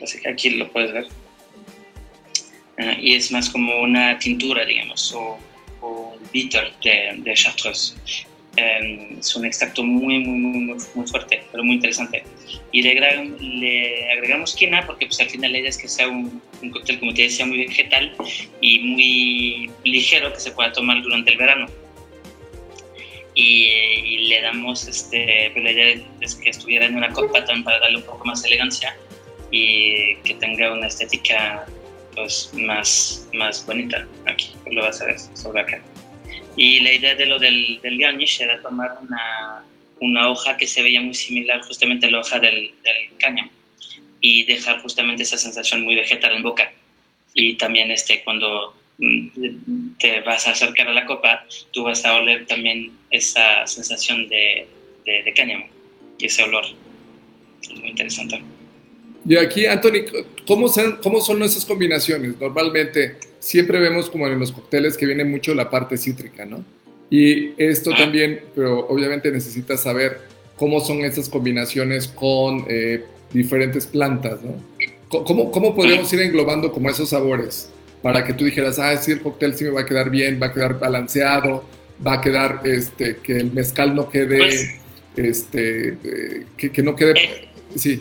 así 0.03 0.19
que 0.21 0.29
aquí 0.31 0.51
lo 0.51 0.73
puedes 0.73 0.93
ver. 0.93 1.07
Ah, 2.79 2.97
y 2.99 3.15
es 3.15 3.31
más 3.31 3.51
como 3.51 3.83
una 3.83 4.19
tintura, 4.19 4.65
digamos, 4.65 5.13
o, 5.13 5.39
o 5.83 6.19
bitter 6.33 6.73
de, 6.83 7.17
de 7.19 7.35
Chartreuse. 7.35 7.95
Eh, 8.57 9.17
es 9.21 9.37
un 9.37 9.45
extracto 9.45 9.83
muy, 9.85 10.19
muy, 10.21 10.39
muy, 10.39 10.77
muy, 10.95 11.07
fuerte, 11.07 11.43
pero 11.53 11.63
muy 11.63 11.75
interesante. 11.75 12.25
Y 12.73 12.83
le, 12.83 12.93
agregan- 12.93 13.37
le 13.39 14.11
agregamos 14.13 14.55
quina 14.55 14.87
porque 14.87 15.07
pues, 15.07 15.21
al 15.21 15.29
final 15.29 15.53
la 15.53 15.59
idea 15.59 15.69
es 15.71 15.77
que 15.79 15.89
sea 15.89 16.09
un, 16.09 16.41
un 16.63 16.71
cóctel, 16.71 16.99
como 16.99 17.13
te 17.13 17.23
decía, 17.23 17.45
muy 17.45 17.59
vegetal 17.59 18.15
y 18.63 18.79
muy 18.81 19.71
ligero 19.85 20.33
que 20.33 20.41
se 20.41 20.53
pueda 20.53 20.73
tomar 20.73 21.03
durante 21.03 21.33
el 21.33 21.37
verano. 21.39 21.67
Y, 23.35 23.67
y 23.69 24.19
le 24.29 24.41
damos, 24.41 24.89
este, 24.89 25.51
pues 25.53 25.63
la 25.63 25.73
idea 25.73 26.03
es 26.23 26.35
que 26.37 26.49
estuviera 26.49 26.87
en 26.87 26.97
una 26.97 27.11
copa 27.11 27.45
también 27.45 27.65
para 27.65 27.79
darle 27.81 27.99
un 27.99 28.05
poco 28.05 28.25
más 28.25 28.43
elegancia 28.45 28.97
y 29.51 30.17
que 30.25 30.35
tenga 30.41 30.73
una 30.73 30.87
estética 30.87 31.67
pues, 32.15 32.51
más, 32.55 33.29
más 33.35 33.67
bonita. 33.67 34.07
Aquí 34.25 34.55
lo 34.71 34.83
vas 34.83 35.03
a 35.03 35.07
ver 35.07 35.17
sobre 35.35 35.61
acá. 35.61 35.83
Y 36.57 36.81
la 36.81 36.93
idea 36.93 37.15
de 37.15 37.27
lo 37.27 37.39
del, 37.39 37.81
del 37.83 37.99
garnish 37.99 38.41
era 38.41 38.61
tomar 38.63 38.99
una, 39.03 39.65
una 40.01 40.31
hoja 40.31 40.57
que 40.57 40.67
se 40.67 40.83
veía 40.83 41.01
muy 41.01 41.15
similar 41.15 41.61
justamente 41.63 42.07
a 42.07 42.11
la 42.11 42.21
hoja 42.21 42.39
del, 42.39 42.73
del 42.83 43.19
cáñamo 43.19 43.51
y 44.21 44.45
dejar 44.45 44.81
justamente 44.81 45.23
esa 45.23 45.37
sensación 45.37 45.83
muy 45.83 45.95
vegetal 45.95 46.35
en 46.35 46.43
boca. 46.43 46.73
Y 47.35 47.55
también 47.55 47.91
este, 47.91 48.25
cuando 48.25 48.75
mm, 48.99 49.97
te 49.99 50.21
vas 50.23 50.49
a 50.49 50.53
acercar 50.53 50.89
a 50.89 50.95
la 50.95 51.05
copa, 51.05 51.45
tú 51.73 51.85
vas 51.85 52.05
a 52.05 52.15
oler 52.15 52.47
también 52.47 52.93
esa 53.11 53.67
sensación 53.67 54.29
de, 54.29 54.67
de, 55.05 55.23
de 55.23 55.35
cáñamo 55.35 55.67
y 56.19 56.27
ese 56.27 56.43
olor. 56.43 56.65
Es 57.63 57.71
muy 57.79 57.91
interesante. 57.91 58.43
Y 59.29 59.37
aquí, 59.37 59.67
Anthony, 59.67 60.05
¿cómo 60.47 60.69
son, 60.69 60.99
¿cómo 61.03 61.21
son 61.21 61.43
esas 61.43 61.65
combinaciones? 61.65 62.35
Normalmente 62.41 63.17
siempre 63.41 63.81
vemos 63.81 64.09
como 64.11 64.27
en 64.29 64.39
los 64.39 64.53
cócteles 64.53 64.97
que 64.97 65.07
viene 65.07 65.25
mucho 65.25 65.55
la 65.55 65.69
parte 65.71 65.97
cítrica, 65.99 66.45
¿no? 66.45 66.65
Y 67.11 67.51
esto 67.63 67.91
Ah. 67.93 67.97
también, 67.99 68.41
pero 68.55 68.87
obviamente 68.89 69.31
necesitas 69.31 69.83
saber 69.83 70.19
cómo 70.57 70.81
son 70.81 71.05
esas 71.05 71.29
combinaciones 71.29 72.09
con 72.09 72.65
eh, 72.69 73.05
diferentes 73.33 73.87
plantas, 73.87 74.41
¿no? 74.43 74.55
¿Cómo, 75.09 75.51
¿Cómo 75.51 75.75
podríamos 75.75 76.13
ir 76.13 76.21
englobando 76.21 76.73
como 76.73 76.91
esos 76.91 77.09
sabores 77.11 77.69
para 78.03 78.25
que 78.25 78.33
tú 78.33 78.45
dijeras, 78.45 78.79
ah, 78.79 78.97
sí, 78.97 79.13
el 79.13 79.21
cóctel 79.21 79.55
sí 79.55 79.65
me 79.65 79.71
va 79.71 79.81
a 79.83 79.87
quedar 79.87 80.11
bien, 80.11 80.39
va 80.41 80.47
a 80.47 80.53
quedar 80.53 80.79
balanceado, 80.79 81.65
va 82.05 82.15
a 82.15 82.21
quedar, 82.21 82.61
este, 82.65 83.17
que 83.17 83.37
el 83.39 83.53
mezcal 83.53 83.95
no 83.95 84.09
quede, 84.09 84.39
Pues- 84.39 84.71
este, 85.17 85.89
eh, 86.05 86.45
que, 86.57 86.71
que 86.71 86.83
no 86.83 86.95
quede, 86.95 87.13
Eh, 87.19 87.49
sí, 87.77 88.01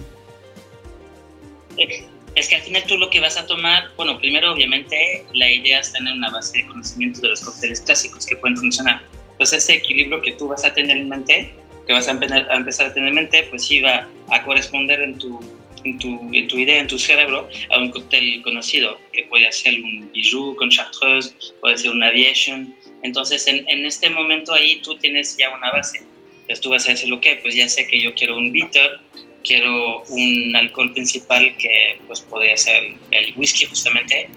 Es 2.35 2.49
que 2.49 2.55
al 2.55 2.61
final 2.61 2.83
tú 2.85 2.97
lo 2.97 3.09
que 3.09 3.21
vas 3.21 3.37
a 3.37 3.47
tomar, 3.47 3.91
bueno, 3.95 4.19
primero 4.19 4.51
obviamente 4.51 5.25
la 5.33 5.49
idea 5.49 5.79
es 5.79 5.93
tener 5.93 6.13
una 6.13 6.29
base 6.29 6.57
de 6.59 6.67
conocimiento 6.67 7.21
de 7.21 7.29
los 7.29 7.41
cócteles 7.41 7.81
clásicos 7.81 8.25
que 8.25 8.35
pueden 8.35 8.57
funcionar. 8.57 9.01
pues 9.37 9.51
ese 9.53 9.73
equilibrio 9.73 10.21
que 10.21 10.33
tú 10.33 10.47
vas 10.47 10.63
a 10.63 10.73
tener 10.73 10.97
en 10.97 11.09
mente, 11.09 11.53
que 11.87 11.93
vas 11.93 12.07
a, 12.07 12.11
empezar 12.11 12.87
a 12.87 12.93
tener 12.93 13.09
en 13.09 13.15
mente, 13.15 13.43
pues 13.49 13.65
sí 13.65 13.81
va 13.81 14.07
a 14.29 14.43
corresponder 14.43 15.01
en 15.01 15.17
tu, 15.17 15.39
en 15.83 15.97
tu, 15.99 16.29
en 16.33 16.47
tu 16.47 16.57
idea, 16.57 16.79
en 16.79 16.87
tu 16.87 16.97
cerebro, 16.97 17.49
a 17.69 17.79
un 17.79 17.91
cóctel 17.91 18.41
conocido, 18.41 18.97
que 19.13 19.23
puede 19.23 19.49
ser 19.51 19.81
un 19.81 20.09
bijou 20.13 20.55
con 20.55 20.69
chartreuse, 20.69 21.33
puede 21.61 21.77
ser 21.77 21.91
un 21.91 22.03
aviation. 22.03 22.75
Entonces, 23.03 23.45
en, 23.47 23.67
en 23.69 23.85
este 23.85 24.09
momento 24.09 24.53
ahí 24.53 24.81
tú 24.81 24.97
tienes 24.97 25.37
ya 25.37 25.49
una 25.55 25.71
base. 25.71 25.99
Entonces 26.41 26.61
tú 26.61 26.69
vas 26.69 26.87
a 26.87 26.91
decir, 26.91 27.11
ok, 27.13 27.25
pues 27.41 27.55
ya 27.55 27.67
sé 27.67 27.87
que 27.87 27.99
yo 27.99 28.13
quiero 28.13 28.37
un 28.37 28.51
bitter, 28.51 28.99
quiero 29.45 30.03
un 30.09 30.55
alcohol 30.55 30.91
principal 30.93 31.55
que 31.57 31.99
pues 32.07 32.21
podría 32.21 32.57
ser 32.57 32.95
el 33.11 33.33
whisky 33.35 33.65
justamente. 33.65 34.29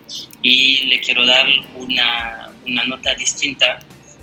Y 0.43 0.87
le 0.87 1.01
quiero 1.01 1.27
dar 1.27 1.47
una, 1.77 2.51
una 2.67 2.85
nota 2.85 3.15
distinta. 3.15 3.81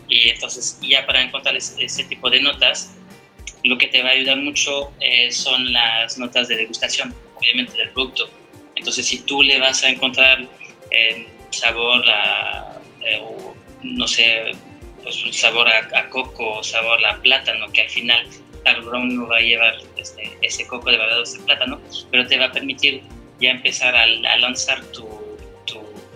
Y 0.08 0.30
entonces 0.30 0.80
ya 0.82 1.06
para 1.06 1.22
encontrar 1.22 1.56
ese, 1.56 2.04
tipo 2.06 2.30
de 2.30 2.42
notas 2.42 2.96
lo 3.64 3.80
que 3.80 3.88
te 3.88 4.04
va 4.04 4.10
a 4.10 4.12
ayudar 4.12 4.38
mucho 4.38 4.92
eh, 5.00 5.32
son 5.32 5.74
las 5.74 6.20
notas 6.20 6.48
de 6.48 6.58
degustación 6.58 7.14
obviamente 7.36 7.76
del 7.76 7.90
producto. 7.90 8.30
Entonces 8.76 9.08
si 9.08 9.20
tú 9.22 9.42
le 9.42 9.60
vas 9.60 9.84
a 9.84 9.90
encontrar 9.90 10.48
eh, 10.92 11.28
sabor 11.50 12.08
a 12.08 12.80
eh, 13.04 13.22
no 13.82 14.08
sé 14.08 14.52
pues 15.02 15.24
sabor 15.32 15.68
a, 15.68 16.00
a 16.00 16.10
coco 16.10 16.64
sabor 16.64 17.04
a 17.06 17.20
plátano 17.22 17.72
que 17.72 17.82
al 17.82 17.90
final 17.90 18.28
tal 18.66 18.84
no 18.84 19.28
va 19.28 19.38
a 19.38 19.42
llevar 19.42 19.78
este, 19.96 20.36
ese 20.42 20.68
coco 20.68 20.92
de 20.92 20.98
verdad, 20.98 21.22
ese 21.22 21.40
plátano, 21.40 21.80
pero 22.12 22.28
te 22.28 22.38
va 22.38 22.46
a 22.46 22.52
permitir 22.52 23.02
ya 23.40 23.52
empezar 23.52 23.96
a, 23.96 24.06
lanzar 24.38 24.84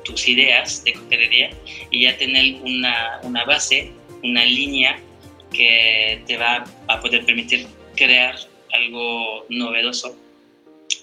tus 0.04 0.28
ideas 0.28 0.84
de 0.84 0.94
coctelería 0.94 1.52
y 1.92 2.04
ya 2.04 2.18
tener 2.18 2.56
una, 2.64 3.20
una, 3.22 3.46
base, 3.46 3.92
una 4.24 4.44
línea 4.44 5.00
que 5.54 6.22
te 6.26 6.38
va 6.38 6.66
a 6.88 7.00
poder 7.00 7.24
permitir 7.26 7.68
crear 7.96 8.36
algo 8.74 9.46
novedoso 9.50 10.18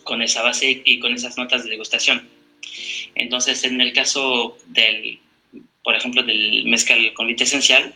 con 0.03 0.23
esa 0.23 0.43
base 0.43 0.83
y 0.85 0.99
con 0.99 1.15
esas 1.15 1.39
notas 1.39 1.65
de 1.65 1.71
degustación. 1.71 2.29
Entonces, 3.15 3.63
en 3.65 3.81
el 3.81 3.93
caso 3.93 4.59
del, 4.67 5.21
por 5.85 5.95
ejemplo, 5.95 6.23
del 6.23 6.65
mezcal 6.67 7.13
con 7.15 7.29
lite 7.29 7.45
esencial, 7.45 7.95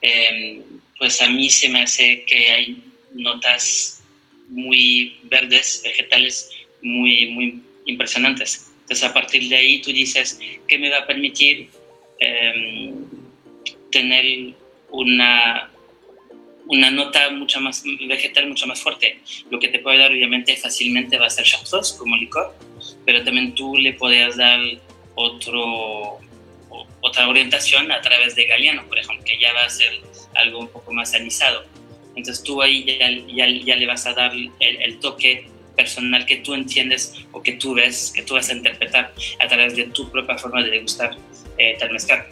eh, 0.00 0.62
pues 0.98 1.20
a 1.20 1.28
mí 1.28 1.50
se 1.50 1.68
me 1.68 1.82
hace 1.82 2.24
que 2.24 2.50
hay 2.50 2.85
notas 3.16 4.02
muy 4.48 5.18
verdes, 5.24 5.82
vegetales 5.84 6.50
muy, 6.82 7.26
muy 7.30 7.62
impresionantes. 7.86 8.70
Entonces 8.82 9.04
a 9.04 9.12
partir 9.12 9.48
de 9.48 9.56
ahí 9.56 9.82
tú 9.82 9.92
dices, 9.92 10.38
¿qué 10.68 10.78
me 10.78 10.90
va 10.90 10.98
a 10.98 11.06
permitir 11.06 11.68
em, 12.20 12.94
tener 13.90 14.54
una, 14.90 15.70
una 16.66 16.90
nota 16.90 17.30
mucho 17.30 17.60
más 17.60 17.82
vegetal, 18.06 18.48
mucho 18.48 18.66
más 18.66 18.80
fuerte? 18.80 19.18
Lo 19.50 19.58
que 19.58 19.68
te 19.68 19.80
puede 19.80 19.98
dar 19.98 20.12
obviamente 20.12 20.56
fácilmente 20.56 21.18
va 21.18 21.26
a 21.26 21.30
ser 21.30 21.44
chartreuse 21.44 21.96
como 21.98 22.16
licor, 22.16 22.54
pero 23.04 23.24
también 23.24 23.54
tú 23.54 23.76
le 23.76 23.94
podrías 23.94 24.36
dar 24.36 24.60
otro, 25.16 26.20
otra 27.00 27.28
orientación 27.28 27.90
a 27.90 28.00
través 28.00 28.36
de 28.36 28.46
Galeano, 28.46 28.86
por 28.86 28.98
ejemplo, 28.98 29.24
que 29.24 29.38
ya 29.40 29.52
va 29.52 29.64
a 29.64 29.70
ser 29.70 30.00
algo 30.34 30.60
un 30.60 30.68
poco 30.68 30.92
más 30.92 31.12
anisado. 31.14 31.64
Entonces 32.16 32.42
tú 32.42 32.62
ahí 32.62 32.84
ya, 32.84 33.46
ya, 33.46 33.76
le 33.76 33.86
vas 33.86 34.06
a 34.06 34.14
dar 34.14 34.32
el, 34.34 34.98
toque 34.98 35.48
personal 35.76 36.24
que 36.24 36.36
tú 36.36 36.54
entiendes 36.54 37.14
o 37.32 37.42
que 37.42 37.52
tú 37.52 37.74
ves, 37.74 38.10
que 38.14 38.22
tú 38.22 38.34
vas 38.34 38.48
a 38.48 38.54
interpretar 38.54 39.12
a 39.38 39.46
través 39.46 39.76
de 39.76 39.84
tu 39.84 40.10
propia 40.10 40.38
forma 40.38 40.62
de 40.62 40.70
degustar 40.70 41.16
eh, 41.58 41.76
tal 41.78 41.92
mezcal. 41.92 42.26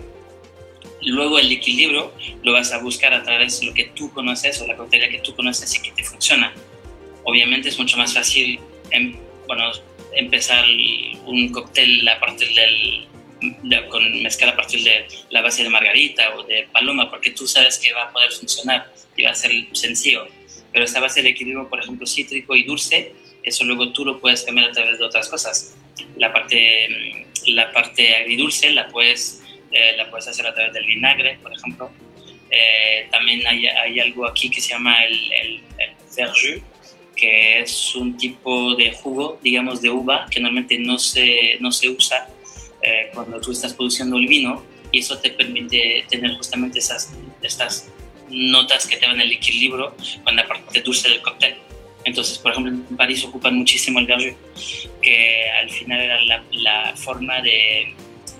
Luego 1.02 1.38
el 1.38 1.52
equilibrio 1.52 2.12
lo 2.42 2.52
vas 2.52 2.72
a 2.72 2.78
buscar 2.78 3.12
a 3.12 3.22
través 3.22 3.60
de 3.60 3.66
lo 3.66 3.74
que 3.74 3.84
tú 3.94 4.10
conoces 4.12 4.60
o 4.62 4.66
la 4.66 4.74
coctelería 4.74 5.18
que 5.18 5.22
tú 5.22 5.36
conoces 5.36 5.74
y 5.74 5.82
que 5.82 5.90
te 5.90 6.02
funciona. 6.02 6.54
Obviamente 7.24 7.68
es 7.68 7.78
mucho 7.78 7.98
más 7.98 8.14
fácil 8.14 8.58
em, 8.90 9.16
bueno, 9.46 9.70
empezar 10.14 10.64
un 11.26 11.50
cóctel 11.50 12.08
a 12.08 12.18
partir 12.18 12.48
del, 12.54 13.06
con 13.88 14.22
mezcal 14.22 14.50
a 14.50 14.56
partir 14.56 14.82
de 14.82 15.06
la 15.30 15.42
base 15.42 15.62
de 15.62 15.70
margarita 15.70 16.34
o 16.36 16.42
de 16.42 16.68
paloma, 16.72 17.10
porque 17.10 17.30
tú 17.30 17.46
sabes 17.46 17.78
que 17.78 17.92
va 17.92 18.04
a 18.04 18.12
poder 18.12 18.30
funcionar 18.32 18.92
y 19.16 19.24
va 19.24 19.30
a 19.30 19.34
ser 19.34 19.52
sencillo. 19.72 20.26
Pero 20.72 20.84
esta 20.84 21.00
base 21.00 21.22
de 21.22 21.30
equilibrio, 21.30 21.68
por 21.68 21.80
ejemplo, 21.80 22.06
cítrico 22.06 22.56
y 22.56 22.64
dulce, 22.64 23.12
eso 23.42 23.64
luego 23.64 23.92
tú 23.92 24.04
lo 24.04 24.20
puedes 24.20 24.42
cambiar 24.42 24.70
a 24.70 24.72
través 24.72 24.98
de 24.98 25.04
otras 25.04 25.28
cosas. 25.28 25.76
La 26.16 26.32
parte, 26.32 26.88
mm, 26.88 27.50
la 27.50 27.72
parte 27.72 28.16
agridulce 28.16 28.70
la 28.70 28.88
puedes, 28.88 29.42
eh, 29.70 29.96
la 29.96 30.10
puedes 30.10 30.26
hacer 30.26 30.46
a 30.46 30.54
través 30.54 30.72
del 30.72 30.86
vinagre, 30.86 31.38
por 31.42 31.52
ejemplo. 31.52 31.90
Eh, 32.50 33.08
también 33.10 33.46
hay, 33.46 33.66
hay, 33.66 34.00
algo 34.00 34.26
aquí 34.26 34.48
que 34.48 34.60
se 34.60 34.70
llama 34.70 35.04
el, 35.04 35.32
el, 35.32 35.62
el 35.78 36.62
que 37.16 37.60
es 37.60 37.94
un 37.94 38.16
tipo 38.16 38.74
de 38.74 38.92
jugo, 38.92 39.38
digamos, 39.42 39.80
de 39.80 39.90
uva, 39.90 40.26
que 40.30 40.40
normalmente 40.40 40.78
no 40.78 40.98
se, 40.98 41.56
no 41.60 41.70
se 41.70 41.88
usa 41.88 42.28
eh, 42.84 43.10
cuando 43.14 43.40
tú 43.40 43.52
estás 43.52 43.72
produciendo 43.72 44.16
el 44.18 44.26
vino 44.26 44.62
y 44.92 44.98
eso 44.98 45.18
te 45.18 45.30
permite 45.30 46.04
tener 46.08 46.34
justamente 46.34 46.78
esas, 46.78 47.14
estas 47.42 47.88
notas 48.28 48.86
que 48.86 48.96
te 48.96 49.06
dan 49.06 49.20
el 49.20 49.32
equilibrio 49.32 49.94
con 50.22 50.36
la 50.36 50.46
parte 50.46 50.82
dulce 50.82 51.08
del 51.08 51.22
cóctel. 51.22 51.56
Entonces, 52.04 52.38
por 52.38 52.52
ejemplo, 52.52 52.72
en 52.72 52.96
París 52.96 53.24
ocupan 53.24 53.56
muchísimo 53.56 53.98
el 53.98 54.06
verjus, 54.06 54.34
que 55.00 55.50
al 55.50 55.70
final 55.70 56.00
era 56.00 56.20
la, 56.22 56.44
la 56.52 56.96
forma 56.96 57.40
de, 57.40 57.94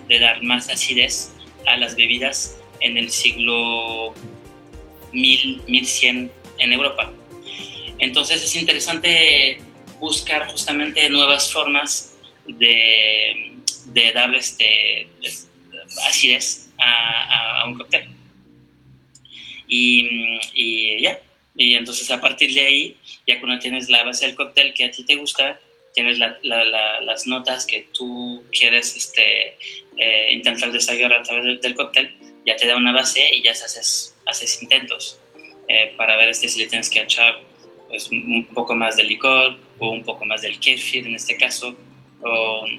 de, 0.08 0.18
dar 0.18 0.42
más 0.42 0.68
acidez 0.68 1.32
a 1.66 1.78
las 1.78 1.96
bebidas 1.96 2.58
en 2.80 2.98
el 2.98 3.10
siglo 3.10 4.12
1000, 5.12 5.62
1100 5.66 6.30
en 6.58 6.72
Europa. 6.72 7.10
Entonces 7.98 8.44
es 8.44 8.54
interesante 8.56 9.58
buscar 9.98 10.46
justamente 10.48 11.08
nuevas 11.08 11.50
formas 11.50 12.14
de, 12.46 13.54
de 13.86 14.12
darle 14.12 14.38
este, 14.38 15.08
acidez 16.08 16.70
a, 16.78 17.60
a, 17.60 17.68
un 17.68 17.78
cóctel. 17.78 18.08
Y, 19.66 20.38
y, 20.54 21.00
ya, 21.02 21.20
y 21.56 21.74
entonces 21.74 22.10
a 22.10 22.20
partir 22.20 22.52
de 22.52 22.60
ahí, 22.60 22.96
ya 23.26 23.40
cuando 23.40 23.58
tienes 23.58 23.88
la 23.88 24.04
base 24.04 24.26
del 24.26 24.34
cóctel 24.34 24.74
que 24.74 24.84
a 24.84 24.90
ti 24.90 25.04
te 25.04 25.16
gusta, 25.16 25.58
tienes 25.94 26.18
la, 26.18 26.38
las 26.42 27.26
notas 27.26 27.66
que 27.66 27.86
tú 27.92 28.42
quieres 28.50 28.96
este, 28.96 29.56
eh, 29.96 30.32
intentar 30.32 30.72
desarrollar 30.72 31.12
a 31.14 31.22
través 31.22 31.60
del, 31.60 31.74
cóctel, 31.74 32.14
ya 32.44 32.56
te 32.56 32.66
da 32.66 32.76
una 32.76 32.92
base 32.92 33.34
y 33.34 33.42
ya 33.42 33.52
haces, 33.52 34.14
haces 34.26 34.62
intentos 34.62 35.20
eh, 35.68 35.94
para 35.96 36.16
ver 36.16 36.30
este, 36.30 36.48
si 36.48 36.60
le 36.60 36.66
tienes 36.66 36.90
que 36.90 37.00
echar 37.00 37.40
pues, 37.88 38.10
un 38.10 38.44
poco 38.52 38.74
más 38.74 38.96
de 38.96 39.04
licor 39.04 39.56
o 39.78 39.90
un 39.90 40.02
poco 40.02 40.24
más 40.24 40.42
del 40.42 40.58
kefir 40.58 41.06
en 41.06 41.14
este 41.14 41.36
caso, 41.36 41.76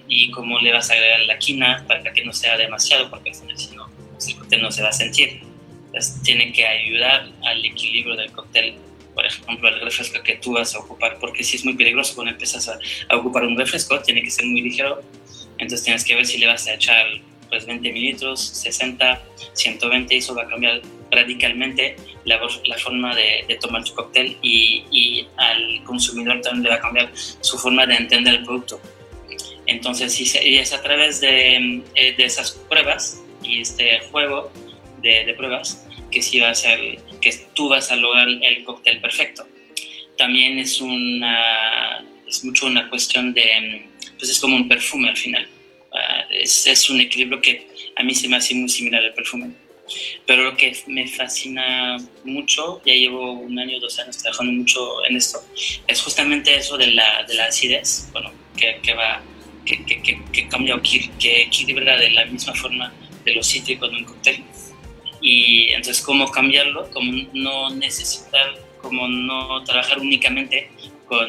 y 0.07 0.31
cómo 0.31 0.59
le 0.59 0.71
vas 0.71 0.89
a 0.89 0.93
agregar 0.93 1.21
la 1.21 1.37
quina 1.37 1.83
para 1.87 2.11
que 2.13 2.23
no 2.23 2.33
sea 2.33 2.57
demasiado, 2.57 3.09
porque 3.09 3.33
si 3.33 3.75
no, 3.75 3.87
el 4.27 4.35
cóctel 4.37 4.61
no 4.61 4.71
se 4.71 4.81
va 4.83 4.89
a 4.89 4.93
sentir. 4.93 5.41
Entonces, 5.87 6.21
tiene 6.23 6.51
que 6.51 6.65
ayudar 6.65 7.29
al 7.43 7.65
equilibrio 7.65 8.15
del 8.15 8.31
cóctel. 8.31 8.75
Por 9.13 9.25
ejemplo, 9.25 9.69
el 9.69 9.79
refresco 9.79 10.21
que 10.23 10.35
tú 10.35 10.53
vas 10.53 10.75
a 10.75 10.79
ocupar, 10.79 11.17
porque 11.19 11.43
si 11.43 11.57
es 11.57 11.63
muy 11.63 11.75
peligroso 11.75 12.15
cuando 12.15 12.31
empiezas 12.31 12.67
a, 12.67 12.77
a 13.09 13.17
ocupar 13.17 13.45
un 13.45 13.57
refresco, 13.57 13.99
tiene 14.01 14.21
que 14.21 14.29
ser 14.29 14.45
muy 14.45 14.61
ligero. 14.61 15.01
Entonces, 15.57 15.83
tienes 15.83 16.03
que 16.03 16.15
ver 16.15 16.25
si 16.25 16.37
le 16.37 16.47
vas 16.47 16.67
a 16.67 16.73
echar 16.73 17.05
pues 17.49 17.65
20 17.65 17.93
mililitros, 17.93 18.41
60, 18.41 19.21
120, 19.53 20.15
y 20.15 20.17
eso 20.17 20.35
va 20.35 20.43
a 20.43 20.47
cambiar 20.47 20.81
radicalmente 21.11 21.95
la, 22.25 22.39
la 22.65 22.77
forma 22.77 23.15
de, 23.15 23.45
de, 23.47 23.55
tomar 23.55 23.83
tu 23.83 23.93
cóctel 23.93 24.37
y, 24.41 24.83
y, 24.91 25.27
al 25.37 25.83
consumidor 25.83 26.41
también 26.41 26.63
le 26.63 26.69
va 26.71 26.75
a 26.75 26.79
cambiar 26.79 27.11
su 27.15 27.57
forma 27.57 27.85
de 27.85 27.95
entender 27.95 28.35
el 28.35 28.43
producto. 28.43 28.81
Entonces, 29.67 30.19
y 30.19 30.57
es 30.57 30.73
a 30.73 30.81
través 30.81 31.21
de, 31.21 31.81
eh, 31.95 32.13
de 32.15 32.25
esas 32.25 32.51
pruebas 32.69 33.23
y 33.43 33.61
este 33.61 33.99
juego 34.11 34.51
de, 35.01 35.25
de, 35.25 35.33
pruebas 35.33 35.85
que 36.11 36.21
sí 36.21 36.39
va 36.39 36.49
a 36.49 36.53
que 36.53 37.31
tú 37.53 37.69
vas 37.69 37.91
a 37.91 37.95
lograr 37.95 38.27
el 38.27 38.63
cóctel 38.63 39.01
perfecto. 39.01 39.47
También 40.17 40.59
es 40.59 40.79
una, 40.79 42.05
es 42.27 42.43
mucho 42.43 42.67
una 42.67 42.89
cuestión 42.89 43.33
de, 43.33 43.87
pues 44.17 44.31
es 44.31 44.39
como 44.39 44.55
un 44.55 44.67
perfume 44.67 45.09
al 45.09 45.17
final. 45.17 45.47
Ah, 45.91 46.25
es, 46.29 46.67
es, 46.67 46.89
un 46.89 47.01
equilibrio 47.01 47.41
que 47.41 47.67
a 47.95 48.03
mí 48.03 48.13
se 48.13 48.27
me 48.27 48.37
hace 48.37 48.53
muy 48.53 48.69
similar 48.69 49.03
al 49.03 49.13
perfume. 49.13 49.51
Pero 50.25 50.43
lo 50.43 50.57
que 50.57 50.75
me 50.87 51.07
fascina 51.07 51.97
mucho, 52.23 52.81
ya 52.85 52.93
llevo 52.93 53.33
un 53.33 53.57
año, 53.59 53.79
dos 53.79 53.99
años 53.99 54.17
trabajando 54.17 54.51
mucho 54.53 55.05
en 55.05 55.15
esto, 55.15 55.39
es 55.87 56.01
justamente 56.01 56.55
eso 56.55 56.77
de 56.77 56.87
la, 56.87 57.23
de 57.27 57.35
la 57.35 57.45
acidez, 57.45 58.09
bueno, 58.11 58.31
que, 58.57 58.79
que 58.81 58.93
va 58.93 59.21
que, 59.65 59.83
que, 59.83 60.21
que 60.31 60.47
cambia 60.47 60.75
o 60.75 60.81
que, 60.81 61.41
equilibra 61.41 61.97
de 61.97 62.11
la 62.11 62.25
misma 62.25 62.53
forma 62.53 62.93
de 63.23 63.35
los 63.35 63.47
cítricos 63.47 63.89
en 63.89 63.95
un 63.97 64.03
cóctel. 64.05 64.43
Y 65.21 65.69
entonces, 65.69 66.03
¿cómo 66.03 66.29
cambiarlo? 66.29 66.89
Como 66.91 67.11
no 67.33 67.69
necesitar, 67.71 68.59
como 68.81 69.07
no 69.07 69.63
trabajar 69.63 69.99
únicamente 69.99 70.69
con 71.07 71.27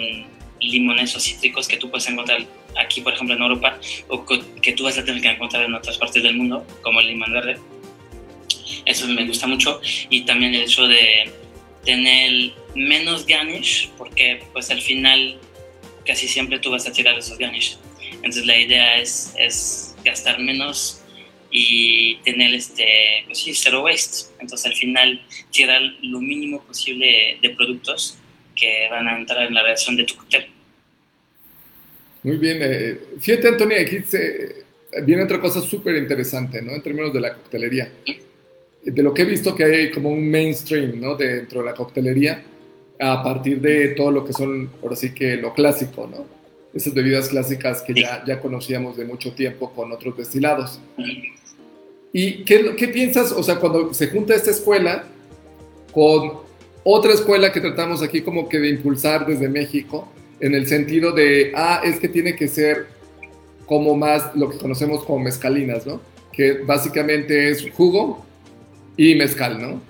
limones 0.60 1.16
o 1.16 1.20
cítricos 1.20 1.66
que 1.66 1.76
tú 1.76 1.90
puedes 1.90 2.08
encontrar 2.08 2.46
aquí, 2.78 3.00
por 3.00 3.14
ejemplo, 3.14 3.34
en 3.34 3.42
Europa, 3.42 3.78
o 4.08 4.24
que 4.24 4.72
tú 4.72 4.84
vas 4.84 4.98
a 4.98 5.04
tener 5.04 5.22
que 5.22 5.28
encontrar 5.28 5.64
en 5.64 5.74
otras 5.74 5.96
partes 5.98 6.22
del 6.22 6.36
mundo, 6.36 6.66
como 6.82 7.00
el 7.00 7.08
limón 7.08 7.32
verde, 7.32 7.58
Eso 8.84 9.06
me 9.08 9.24
gusta 9.26 9.46
mucho. 9.46 9.80
Y 10.10 10.22
también 10.22 10.54
el 10.54 10.62
hecho 10.62 10.86
de 10.86 11.30
tener 11.84 12.52
menos 12.74 13.24
garnish, 13.26 13.88
porque 13.96 14.42
pues 14.52 14.70
al 14.70 14.82
final 14.82 15.38
casi 16.04 16.28
siempre 16.28 16.58
tú 16.58 16.70
vas 16.70 16.86
a 16.86 16.92
tirar 16.92 17.16
esos 17.18 17.38
garnish. 17.38 17.78
Entonces 18.16 18.46
la 18.46 18.58
idea 18.58 18.98
es, 18.98 19.34
es 19.38 19.96
gastar 20.04 20.38
menos 20.40 21.02
y 21.50 22.16
tener 22.24 22.54
este, 22.54 23.24
pues 23.26 23.38
sí, 23.38 23.54
cero 23.54 23.82
waste. 23.84 24.32
Entonces 24.40 24.66
al 24.66 24.74
final 24.74 25.22
tirar 25.50 25.80
lo 26.02 26.20
mínimo 26.20 26.62
posible 26.64 27.38
de 27.40 27.50
productos 27.50 28.18
que 28.54 28.88
van 28.90 29.06
a 29.08 29.18
entrar 29.18 29.46
en 29.46 29.54
la 29.54 29.62
reacción 29.62 29.96
de 29.96 30.04
tu 30.04 30.16
cóctel. 30.16 30.46
Muy 32.22 32.36
bien. 32.38 32.58
Eh, 32.60 32.98
fíjate, 33.20 33.48
Antonio, 33.48 33.76
aquí 33.80 34.00
se, 34.00 34.64
viene 35.04 35.22
otra 35.22 35.40
cosa 35.40 35.60
súper 35.60 35.96
interesante, 35.96 36.60
¿no? 36.62 36.72
En 36.72 36.82
términos 36.82 37.12
de 37.12 37.20
la 37.20 37.34
coctelería. 37.34 37.90
De 38.82 39.02
lo 39.02 39.12
que 39.12 39.22
he 39.22 39.24
visto 39.24 39.54
que 39.54 39.64
hay 39.64 39.90
como 39.90 40.10
un 40.10 40.28
mainstream, 40.28 41.00
¿no? 41.00 41.16
Dentro 41.16 41.60
de 41.60 41.66
la 41.66 41.74
coctelería, 41.74 42.42
a 42.98 43.22
partir 43.22 43.60
de 43.60 43.88
todo 43.88 44.10
lo 44.10 44.24
que 44.24 44.32
son, 44.32 44.70
ahora 44.82 44.96
sí 44.96 45.12
que 45.12 45.36
lo 45.36 45.52
clásico, 45.52 46.06
¿no? 46.06 46.26
Esas 46.76 46.92
bebidas 46.92 47.28
clásicas 47.30 47.80
que 47.82 47.94
ya, 47.94 48.22
ya 48.26 48.38
conocíamos 48.38 48.96
de 48.96 49.06
mucho 49.06 49.32
tiempo 49.32 49.72
con 49.72 49.90
otros 49.92 50.16
destilados. 50.16 50.78
¿Y 52.12 52.44
qué, 52.44 52.76
qué 52.76 52.88
piensas, 52.88 53.32
o 53.32 53.42
sea, 53.42 53.56
cuando 53.56 53.94
se 53.94 54.08
junta 54.08 54.34
esta 54.34 54.50
escuela 54.50 55.04
con 55.92 56.40
otra 56.84 57.14
escuela 57.14 57.50
que 57.50 57.60
tratamos 57.60 58.02
aquí 58.02 58.20
como 58.20 58.48
que 58.48 58.58
de 58.58 58.68
impulsar 58.68 59.26
desde 59.26 59.48
México, 59.48 60.08
en 60.38 60.54
el 60.54 60.66
sentido 60.66 61.12
de, 61.12 61.52
ah, 61.54 61.80
es 61.82 61.98
que 61.98 62.08
tiene 62.08 62.36
que 62.36 62.48
ser 62.48 62.86
como 63.66 63.96
más 63.96 64.34
lo 64.34 64.50
que 64.50 64.58
conocemos 64.58 65.04
como 65.04 65.18
mezcalinas, 65.20 65.86
¿no? 65.86 66.00
Que 66.32 66.58
básicamente 66.58 67.50
es 67.50 67.68
jugo 67.72 68.24
y 68.96 69.14
mezcal, 69.14 69.60
¿no? 69.60 69.80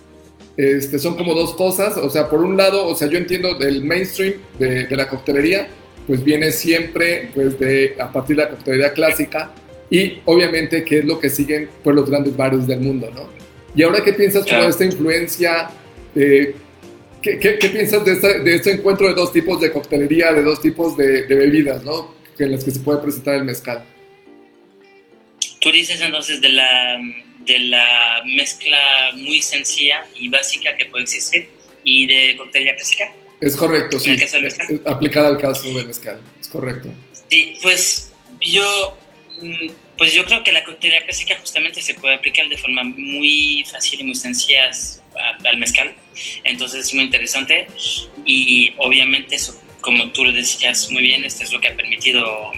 Este, 0.56 0.98
son 0.98 1.16
como 1.16 1.34
dos 1.34 1.54
cosas, 1.54 1.98
o 1.98 2.08
sea, 2.08 2.30
por 2.30 2.40
un 2.42 2.56
lado, 2.56 2.86
o 2.86 2.96
sea, 2.96 3.08
yo 3.08 3.18
entiendo 3.18 3.54
del 3.58 3.84
mainstream 3.84 4.34
de, 4.58 4.88
la 4.96 5.08
coctelería, 5.08 5.68
pues 6.06 6.22
viene 6.22 6.52
siempre 6.52 7.30
pues 7.34 7.58
de, 7.58 7.96
a 7.98 8.12
partir 8.12 8.36
de 8.36 8.42
la 8.44 8.50
coctelería 8.50 8.92
clásica 8.92 9.52
y 9.90 10.18
obviamente 10.24 10.84
que 10.84 10.98
es 10.98 11.04
lo 11.04 11.18
que 11.18 11.30
siguen 11.30 11.68
pues 11.82 11.94
los 11.96 12.08
grandes 12.08 12.36
bares 12.36 12.66
del 12.66 12.80
mundo, 12.80 13.10
¿no? 13.14 13.28
Y 13.74 13.82
ahora, 13.82 14.02
¿qué 14.02 14.14
piensas 14.14 14.46
de 14.46 14.66
esta 14.66 14.84
influencia? 14.86 15.68
Eh, 16.14 16.54
¿qué, 17.20 17.38
qué, 17.38 17.68
piensas 17.68 18.04
de, 18.04 18.14
de, 18.40 18.54
este 18.54 18.72
encuentro 18.72 19.06
de 19.06 19.14
dos 19.14 19.32
tipos 19.32 19.60
de 19.60 19.70
coctelería, 19.70 20.32
de 20.32 20.42
dos 20.42 20.62
tipos 20.62 20.96
de, 20.96 21.24
de 21.24 21.34
bebidas, 21.34 21.84
¿no? 21.84 22.16
en 22.44 22.52
las 22.52 22.64
que 22.64 22.70
se 22.70 22.80
puede 22.80 23.00
presentar 23.00 23.36
el 23.36 23.44
mezcal. 23.44 23.84
Tú 25.60 25.72
dices 25.72 26.00
entonces 26.00 26.40
de 26.40 26.50
la, 26.50 26.98
de 27.40 27.58
la 27.60 28.22
mezcla 28.24 28.78
muy 29.14 29.40
sencilla 29.42 30.06
y 30.14 30.28
básica 30.28 30.76
que 30.76 30.86
puede 30.86 31.04
existir 31.04 31.48
y 31.82 32.06
de 32.06 32.36
coctelería 32.36 32.76
clásica. 32.76 33.12
Es 33.40 33.56
correcto, 33.56 33.98
sí. 33.98 34.16
aplicada 34.86 35.28
al 35.28 35.38
caso 35.38 35.68
del 35.72 35.86
mezcal, 35.86 36.20
es 36.40 36.48
correcto. 36.48 36.88
Sí, 37.30 37.58
pues 37.62 38.12
yo, 38.40 38.96
mm, 39.42 39.68
pues 39.98 40.12
yo 40.14 40.24
creo 40.24 40.42
que 40.42 40.52
la 40.52 40.64
coctelería 40.64 41.04
clásica 41.04 41.36
justamente 41.38 41.82
se 41.82 41.94
puede 41.94 42.14
aplicar 42.14 42.48
de 42.48 42.56
forma 42.56 42.82
muy 42.84 43.64
fácil 43.70 44.00
y 44.00 44.04
muy 44.04 44.14
sencilla 44.14 44.70
al 45.44 45.58
mezcal. 45.58 45.94
Entonces 46.44 46.86
es 46.86 46.94
muy 46.94 47.04
interesante 47.04 47.66
y 48.24 48.72
obviamente 48.78 49.36
eso 49.36 49.60
como 49.86 50.10
tú 50.10 50.24
lo 50.24 50.32
decías 50.32 50.90
muy 50.90 51.02
bien, 51.02 51.24
esto 51.24 51.44
es 51.44 51.52
lo 51.52 51.60
que 51.60 51.68
ha 51.68 51.76
permitido 51.76 52.50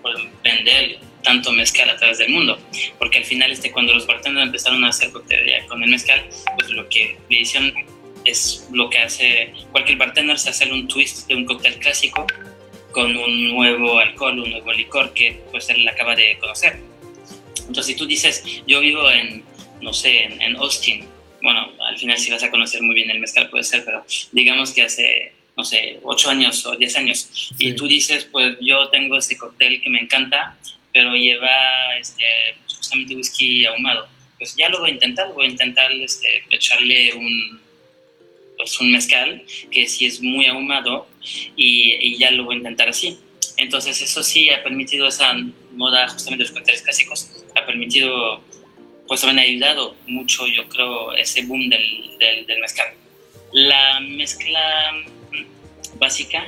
pues, 0.00 0.16
vender 0.44 1.00
tanto 1.24 1.50
mezcal 1.50 1.90
a 1.90 1.96
través 1.96 2.18
del 2.18 2.30
mundo, 2.30 2.56
porque 3.00 3.18
al 3.18 3.24
final 3.24 3.50
este, 3.50 3.72
cuando 3.72 3.92
los 3.92 4.06
bartenders 4.06 4.46
empezaron 4.46 4.84
a 4.84 4.90
hacer 4.90 5.10
coctelería 5.10 5.66
con 5.66 5.82
el 5.82 5.90
mezcal, 5.90 6.24
pues 6.56 6.70
lo 6.70 6.88
que 6.88 7.18
le 7.28 7.40
hicieron 7.40 7.74
es 8.24 8.68
lo 8.72 8.90
que 8.90 8.98
hace 8.98 9.52
cualquier 9.70 9.98
bartender, 9.98 10.36
es 10.36 10.46
hacer 10.46 10.72
un 10.72 10.88
twist 10.88 11.28
de 11.28 11.34
un 11.34 11.44
cóctel 11.44 11.78
clásico 11.78 12.26
con 12.92 13.16
un 13.16 13.48
nuevo 13.54 13.98
alcohol, 13.98 14.38
un 14.38 14.50
nuevo 14.50 14.72
licor 14.72 15.12
que 15.14 15.40
pues 15.50 15.68
él 15.70 15.86
acaba 15.88 16.14
de 16.14 16.38
conocer. 16.38 16.78
Entonces 17.58 17.86
si 17.86 17.94
tú 17.94 18.06
dices, 18.06 18.44
yo 18.66 18.80
vivo 18.80 19.10
en, 19.10 19.44
no 19.80 19.92
sé, 19.92 20.24
en, 20.24 20.40
en 20.42 20.56
Austin, 20.56 21.06
bueno, 21.42 21.72
al 21.88 21.98
final 21.98 22.18
si 22.18 22.30
vas 22.30 22.42
a 22.42 22.50
conocer 22.50 22.82
muy 22.82 22.94
bien 22.94 23.10
el 23.10 23.20
mezcal 23.20 23.48
puede 23.50 23.64
ser, 23.64 23.84
pero 23.84 24.04
digamos 24.32 24.72
que 24.72 24.82
hace 24.82 25.32
no 25.56 25.64
sé, 25.64 25.98
8 26.02 26.30
años 26.30 26.64
o 26.66 26.76
10 26.76 26.96
años, 26.96 27.52
y 27.58 27.74
tú 27.74 27.86
dices, 27.86 28.24
pues 28.30 28.56
yo 28.60 28.88
tengo 28.88 29.18
ese 29.18 29.36
cóctel 29.36 29.82
que 29.82 29.90
me 29.90 30.00
encanta, 30.00 30.56
pero 30.92 31.14
lleva 31.14 31.50
este, 31.98 32.24
pues, 32.62 32.78
justamente 32.78 33.16
whisky 33.16 33.66
ahumado. 33.66 34.08
Pues 34.38 34.56
ya 34.56 34.68
lo 34.68 34.80
voy 34.80 34.90
a 34.90 34.92
intentar, 34.94 35.32
voy 35.32 35.46
a 35.46 35.50
intentar 35.50 35.92
este, 35.92 36.44
echarle 36.50 37.12
un, 37.14 37.60
pues 38.62 38.80
un 38.80 38.92
mezcal 38.92 39.42
que 39.72 39.88
sí 39.88 40.06
es 40.06 40.22
muy 40.22 40.46
ahumado 40.46 41.08
y, 41.56 41.94
y, 42.00 42.16
ya 42.16 42.30
lo 42.30 42.44
voy 42.44 42.54
a 42.54 42.58
intentar 42.58 42.88
así. 42.88 43.18
Entonces 43.56 44.00
eso 44.00 44.22
sí 44.22 44.50
ha 44.50 44.62
permitido 44.62 45.08
esa 45.08 45.34
moda 45.72 46.08
justamente 46.08 46.44
de 46.44 46.48
los 46.48 46.56
cócteles 46.56 46.82
clásicos, 46.82 47.30
ha 47.56 47.66
permitido, 47.66 48.40
pues 49.08 49.20
también 49.20 49.40
ha 49.40 49.42
ayudado 49.42 49.96
mucho 50.06 50.46
yo 50.46 50.68
creo 50.68 51.12
ese 51.14 51.42
boom 51.42 51.68
del, 51.68 52.18
del, 52.20 52.46
del 52.46 52.60
mezcal. 52.60 52.94
La 53.52 53.98
mezcla 54.00 54.92
básica, 55.98 56.46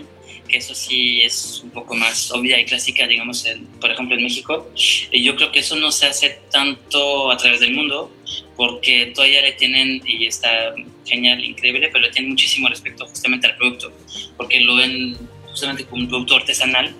que 0.48 0.58
eso 0.58 0.74
sí 0.74 1.22
es 1.22 1.62
un 1.64 1.70
poco 1.70 1.96
más 1.96 2.30
obvia 2.30 2.60
y 2.60 2.64
clásica, 2.64 3.08
digamos, 3.08 3.44
por 3.80 3.90
ejemplo 3.90 4.16
en 4.16 4.22
México. 4.22 4.70
Y 5.10 5.24
yo 5.24 5.34
creo 5.34 5.50
que 5.50 5.58
eso 5.58 5.74
no 5.74 5.90
se 5.90 6.06
hace 6.06 6.38
tanto 6.52 7.32
a 7.32 7.36
través 7.36 7.58
del 7.58 7.72
mundo, 7.72 8.10
porque 8.56 9.12
todavía 9.14 9.42
le 9.42 9.52
tienen, 9.52 10.02
y 10.06 10.26
está 10.26 10.74
genial, 11.04 11.44
increíble, 11.44 11.88
pero 11.92 12.04
le 12.04 12.10
tienen 12.10 12.30
muchísimo 12.30 12.68
respeto 12.68 13.06
justamente 13.06 13.46
al 13.46 13.56
producto, 13.56 13.92
porque 14.36 14.60
lo 14.60 14.76
ven 14.76 15.16
justamente 15.46 15.84
como 15.84 16.02
un 16.02 16.08
producto 16.08 16.36
artesanal, 16.36 16.94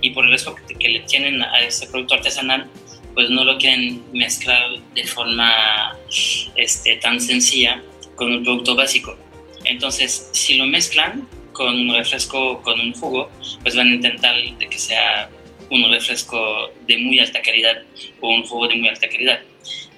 y 0.00 0.10
por 0.10 0.24
el 0.24 0.30
respeto 0.30 0.56
que, 0.78 0.88
le 0.88 1.00
tienen 1.00 1.42
a 1.42 1.60
ese 1.60 1.86
producto 1.86 2.14
artesanal, 2.14 2.68
pues 3.14 3.30
no 3.30 3.44
lo 3.44 3.58
quieren 3.58 4.02
mezclar 4.12 4.78
de 4.94 5.04
forma 5.04 5.96
este, 6.56 6.96
tan 6.96 7.20
sencilla 7.20 7.82
con 8.14 8.32
un 8.32 8.44
producto 8.44 8.74
básico. 8.74 9.16
Entonces, 9.64 10.30
si 10.32 10.54
lo 10.54 10.66
mezclan, 10.66 11.28
con 11.52 11.78
un 11.78 11.94
refresco 11.94 12.62
con 12.62 12.80
un 12.80 12.92
jugo, 12.94 13.30
pues 13.62 13.76
van 13.76 13.88
a 13.88 13.94
intentar 13.94 14.34
de 14.34 14.66
que 14.66 14.78
sea 14.78 15.28
un 15.70 15.90
refresco 15.90 16.70
de 16.86 16.96
muy 16.98 17.18
alta 17.20 17.42
calidad 17.42 17.82
o 18.20 18.30
un 18.30 18.42
jugo 18.44 18.68
de 18.68 18.76
muy 18.76 18.88
alta 18.88 19.08
calidad. 19.08 19.40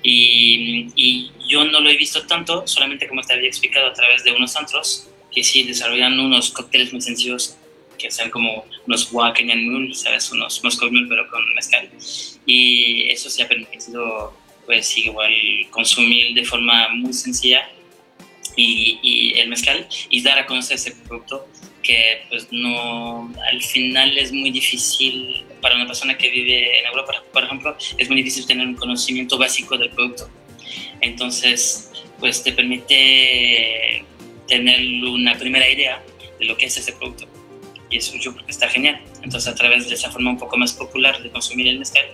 Y, 0.02 0.88
y, 0.96 1.30
yo 1.46 1.64
no 1.64 1.80
lo 1.80 1.90
he 1.90 1.96
visto 1.96 2.26
tanto, 2.26 2.66
solamente 2.66 3.06
como 3.06 3.20
te 3.22 3.34
había 3.34 3.48
explicado 3.48 3.88
a 3.88 3.92
través 3.92 4.24
de 4.24 4.32
unos 4.32 4.56
antros, 4.56 5.08
que 5.30 5.44
sí 5.44 5.64
desarrollan 5.64 6.18
unos 6.18 6.50
cócteles 6.50 6.92
muy 6.92 7.02
sencillos, 7.02 7.56
que 7.98 8.10
sean 8.10 8.30
como 8.30 8.64
unos 8.86 9.10
Kenyan 9.34 9.64
Mule, 9.64 9.94
¿sabes? 9.94 10.30
Unos 10.32 10.62
Moscow 10.64 10.90
Mule, 10.90 11.06
pero 11.08 11.28
con 11.28 11.54
mezcal. 11.54 11.88
Y 12.46 13.04
eso 13.10 13.30
se 13.30 13.42
ha 13.42 13.48
permitido, 13.48 14.34
pues 14.66 14.96
igual, 14.98 15.32
consumir 15.70 16.34
de 16.34 16.44
forma 16.44 16.88
muy 16.88 17.12
sencilla 17.12 17.68
y, 18.56 19.34
el 19.36 19.48
mezcal 19.48 19.86
y 20.10 20.22
dar 20.22 20.38
a 20.38 20.46
conocer 20.46 20.76
ese 20.76 20.92
producto 20.92 21.48
que 21.82 22.22
pues 22.28 22.48
no 22.52 23.32
al 23.50 23.62
final 23.62 24.16
es 24.16 24.32
muy 24.32 24.50
difícil 24.50 25.44
para 25.62 25.76
una 25.76 25.86
persona 25.86 26.18
que 26.18 26.28
vive 26.28 26.80
en 26.80 26.86
Europa 26.86 27.22
por 27.32 27.44
ejemplo 27.44 27.76
es 27.96 28.08
muy 28.08 28.18
difícil 28.18 28.46
tener 28.46 28.66
un 28.66 28.74
conocimiento 28.74 29.38
básico 29.38 29.78
del 29.78 29.90
producto 29.90 30.28
entonces 31.00 31.90
pues 32.20 32.42
te 32.42 32.52
permite 32.52 34.04
tener 34.46 34.80
una 35.04 35.38
primera 35.38 35.68
idea 35.68 36.02
de 36.38 36.44
lo 36.44 36.56
que 36.58 36.66
es 36.66 36.76
ese 36.76 36.92
producto 36.92 37.26
y 37.88 37.96
eso 37.96 38.14
yo 38.18 38.34
creo 38.34 38.44
que 38.44 38.52
está 38.52 38.68
genial 38.68 39.00
entonces 39.22 39.50
a 39.50 39.54
través 39.54 39.88
de 39.88 39.94
esa 39.94 40.10
forma 40.10 40.30
un 40.30 40.38
poco 40.38 40.58
más 40.58 40.74
popular 40.74 41.22
de 41.22 41.30
consumir 41.30 41.68
el 41.68 41.78
mezcal 41.78 42.04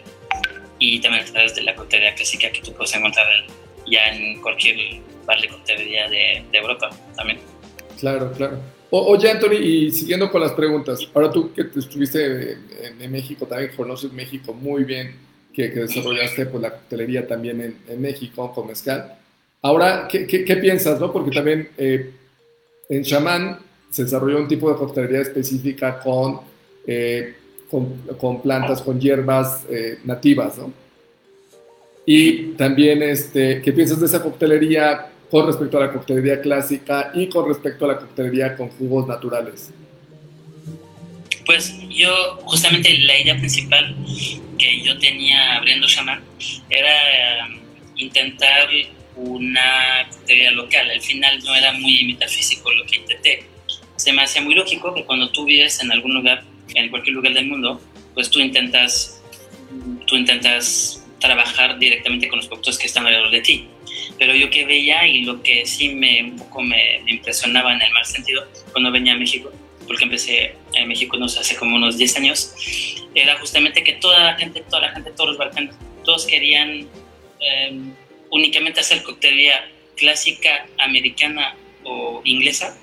y 0.79 1.01
también 1.01 1.25
a 1.25 1.27
través 1.27 1.55
de 1.55 1.63
la 1.63 1.75
coctelería 1.75 2.15
clásica 2.15 2.51
que 2.51 2.61
tú 2.61 2.73
puedes 2.73 2.95
encontrar 2.95 3.27
ya 3.91 4.09
en 4.09 4.41
cualquier 4.41 5.01
bar 5.27 5.41
de 5.41 5.49
coctelería 5.49 6.09
de, 6.09 6.45
de 6.51 6.59
Europa 6.59 6.91
también. 7.17 7.41
Claro, 7.99 8.33
claro. 8.33 8.61
Oye, 8.91 9.31
Anthony, 9.31 9.55
y 9.55 9.91
siguiendo 9.91 10.31
con 10.31 10.41
las 10.41 10.53
preguntas, 10.53 11.01
ahora 11.15 11.31
tú 11.31 11.53
que 11.53 11.63
estuviste 11.77 12.57
en, 12.99 13.11
México, 13.11 13.47
también 13.47 13.73
conoces 13.77 14.13
México 14.13 14.53
muy 14.55 14.85
bien, 14.85 15.15
que, 15.53 15.73
que 15.73 15.81
desarrollaste 15.81 16.47
pues, 16.47 16.63
la 16.63 16.71
coctelería 16.71 17.27
también 17.27 17.61
en, 17.61 17.77
en, 17.89 18.01
México 18.01 18.53
con 18.55 18.69
mezcal. 18.69 19.19
Ahora, 19.61 20.07
¿qué, 20.09 20.27
qué, 20.27 20.57
piensas? 20.57 21.01
No? 21.01 21.13
Porque 21.13 21.31
también 21.33 21.69
eh, 21.77 22.13
en 22.89 23.03
Chamán 23.03 23.59
se 23.91 24.05
desarrolló 24.05 24.39
un 24.39 24.49
tipo 24.49 24.71
de 24.71 24.77
coctelería 24.77 25.21
específica 25.21 25.99
con, 25.99 26.41
eh, 26.87 27.35
con, 27.71 27.97
con, 28.19 28.41
plantas, 28.41 28.83
con 28.83 29.01
hierbas 29.01 29.65
eh, 29.69 29.99
nativas, 30.05 30.59
¿no? 30.59 30.73
Y 32.07 32.53
también, 32.53 33.03
este, 33.03 33.61
¿qué 33.61 33.73
piensas 33.73 34.01
de 34.01 34.07
esa 34.07 34.23
coctelería 34.23 35.11
con 35.31 35.47
respecto 35.47 35.79
a 35.79 35.87
la 35.87 35.93
coctelería 35.93 36.41
clásica 36.41 37.11
y 37.15 37.29
con 37.29 37.49
respecto 37.49 37.85
a 37.85 37.89
la 37.89 37.99
coctelería 37.99 38.57
con 38.57 38.69
jugos 38.71 39.07
naturales? 39.07 39.71
Pues 41.45 41.75
yo, 41.89 42.41
justamente 42.45 42.97
la 42.99 43.19
idea 43.19 43.37
principal 43.37 43.97
que 44.59 44.83
yo 44.83 44.99
tenía 44.99 45.57
abriendo 45.57 45.87
Shaman 45.87 46.23
era 46.69 47.47
um, 47.47 47.59
intentar 47.97 48.69
una 49.17 50.07
coctelería 50.11 50.51
local. 50.53 50.91
Al 50.91 51.01
final 51.01 51.39
no 51.45 51.55
era 51.55 51.73
muy 51.73 52.05
metafísico 52.05 52.71
lo 52.73 52.85
que 52.85 52.97
intenté. 52.97 53.45
Se 53.97 54.13
me 54.13 54.23
hacía 54.23 54.43
muy 54.43 54.55
lógico 54.55 54.95
que 54.95 55.05
cuando 55.05 55.31
tú 55.31 55.45
vives 55.45 55.83
en 55.83 55.91
algún 55.91 56.15
lugar, 56.15 56.45
en 56.75 56.91
cualquier 56.91 57.17
lugar 57.17 57.33
del 57.35 57.47
mundo, 57.47 57.81
pues 58.15 58.31
tú 58.31 58.41
intentas, 58.41 59.21
tú 60.07 60.17
intentas 60.17 61.05
trabajar 61.19 61.79
directamente 61.79 62.29
con 62.29 62.39
los 62.39 62.47
productos 62.47 62.79
que 62.79 62.87
están 62.87 63.07
alrededor 63.07 63.31
de 63.31 63.41
ti. 63.41 63.69
Pero 64.19 64.35
yo 64.35 64.51
que 64.51 64.65
veía 64.65 65.07
y 65.07 65.23
lo 65.23 65.43
que 65.43 65.65
sí 65.67 65.91
me 65.91 66.23
un 66.23 66.37
poco 66.37 66.63
me, 66.63 67.01
impresionaba 67.07 67.73
en 67.73 67.83
el 67.83 67.93
mal 67.93 68.05
sentido 68.05 68.47
cuando 68.73 68.91
venía 68.91 69.13
a 69.13 69.17
México, 69.17 69.53
porque 69.87 70.05
empecé 70.05 70.55
en 70.75 70.89
México 70.89 71.17
no 71.17 71.29
sé, 71.29 71.41
hace 71.41 71.57
como 71.57 71.77
unos 71.77 71.97
10 71.97 72.17
años, 72.17 72.55
era 73.15 73.39
justamente 73.39 73.85
que 73.85 73.95
toda 73.95 74.19
la 74.25 74.35
gente, 74.37 74.63
toda 74.63 74.83
la 74.83 74.93
gente, 74.93 75.13
todos 75.13 75.31
los 75.31 75.39
bartenders, 75.39 75.79
todos 76.05 76.27
querían 76.27 76.89
eh, 77.41 77.81
únicamente 78.31 78.81
hacer 78.81 79.03
coctelería 79.03 79.71
clásica 79.97 80.67
americana 80.79 81.55
o 81.85 82.21
inglesa 82.25 82.77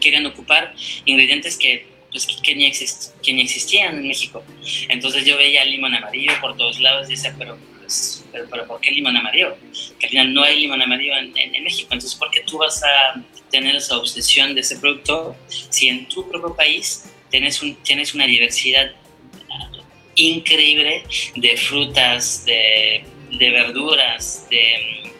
querían 0.00 0.26
ocupar 0.26 0.74
ingredientes 1.04 1.56
que, 1.56 1.86
pues, 2.10 2.26
que, 2.42 2.54
ni 2.54 2.70
que, 3.22 3.32
ni 3.32 3.42
existían 3.42 3.96
en 3.96 4.08
México. 4.08 4.44
Entonces 4.88 5.24
yo 5.24 5.36
veía 5.36 5.64
limón 5.64 5.94
amarillo 5.94 6.32
por 6.40 6.56
todos 6.56 6.80
lados 6.80 7.08
y 7.08 7.12
decía, 7.12 7.34
pero, 7.38 7.58
pues, 7.78 8.24
pero, 8.50 8.66
¿por 8.66 8.80
qué 8.80 8.90
limón 8.90 9.16
amarillo? 9.16 9.56
Que 9.98 10.06
al 10.06 10.10
final 10.10 10.34
no 10.34 10.42
hay 10.42 10.60
limón 10.60 10.82
amarillo 10.82 11.16
en, 11.16 11.36
en, 11.36 11.64
México. 11.64 11.88
Entonces, 11.92 12.18
¿por 12.18 12.30
qué 12.30 12.40
tú 12.40 12.58
vas 12.58 12.82
a 12.82 13.22
tener 13.50 13.76
esa 13.76 13.96
obsesión 13.96 14.54
de 14.54 14.60
ese 14.60 14.76
producto 14.78 15.36
si 15.48 15.88
en 15.88 16.06
tu 16.08 16.28
propio 16.28 16.54
país 16.54 17.10
tienes, 17.30 17.62
un, 17.62 17.74
tienes 17.76 18.14
una 18.14 18.26
diversidad 18.26 18.92
increíble 20.14 21.04
de 21.34 21.56
frutas, 21.56 22.44
de 22.46 23.04
de 23.32 23.50
verduras, 23.50 24.46
de, 24.50 25.12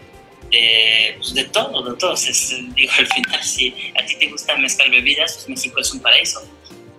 de, 0.50 1.14
pues 1.16 1.34
de 1.34 1.44
todo, 1.44 1.82
de 1.90 1.96
todo. 1.98 2.14
Es, 2.14 2.54
digo, 2.74 2.92
al 2.98 3.06
final, 3.06 3.42
si 3.42 3.74
a 3.98 4.04
ti 4.04 4.16
te 4.18 4.28
gusta 4.28 4.56
mezclar 4.56 4.90
bebidas, 4.90 5.34
pues 5.34 5.48
México 5.48 5.80
es 5.80 5.92
un 5.92 6.00
paraíso. 6.00 6.40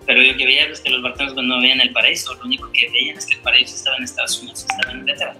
Pero 0.06 0.22
yo 0.22 0.36
que 0.36 0.46
veía 0.46 0.64
es 0.64 0.80
que 0.80 0.90
los 0.90 1.02
bartenders 1.02 1.36
no 1.46 1.60
veían 1.60 1.80
el 1.80 1.92
paraíso, 1.92 2.34
lo 2.34 2.44
único 2.44 2.70
que 2.72 2.88
veían 2.88 3.18
es 3.18 3.26
que 3.26 3.34
el 3.34 3.40
paraíso 3.40 3.74
estaba 3.74 3.96
en 3.98 4.04
Estados 4.04 4.40
Unidos, 4.40 4.60
estaba 4.60 4.92
en 4.92 5.00
Inglaterra. 5.00 5.36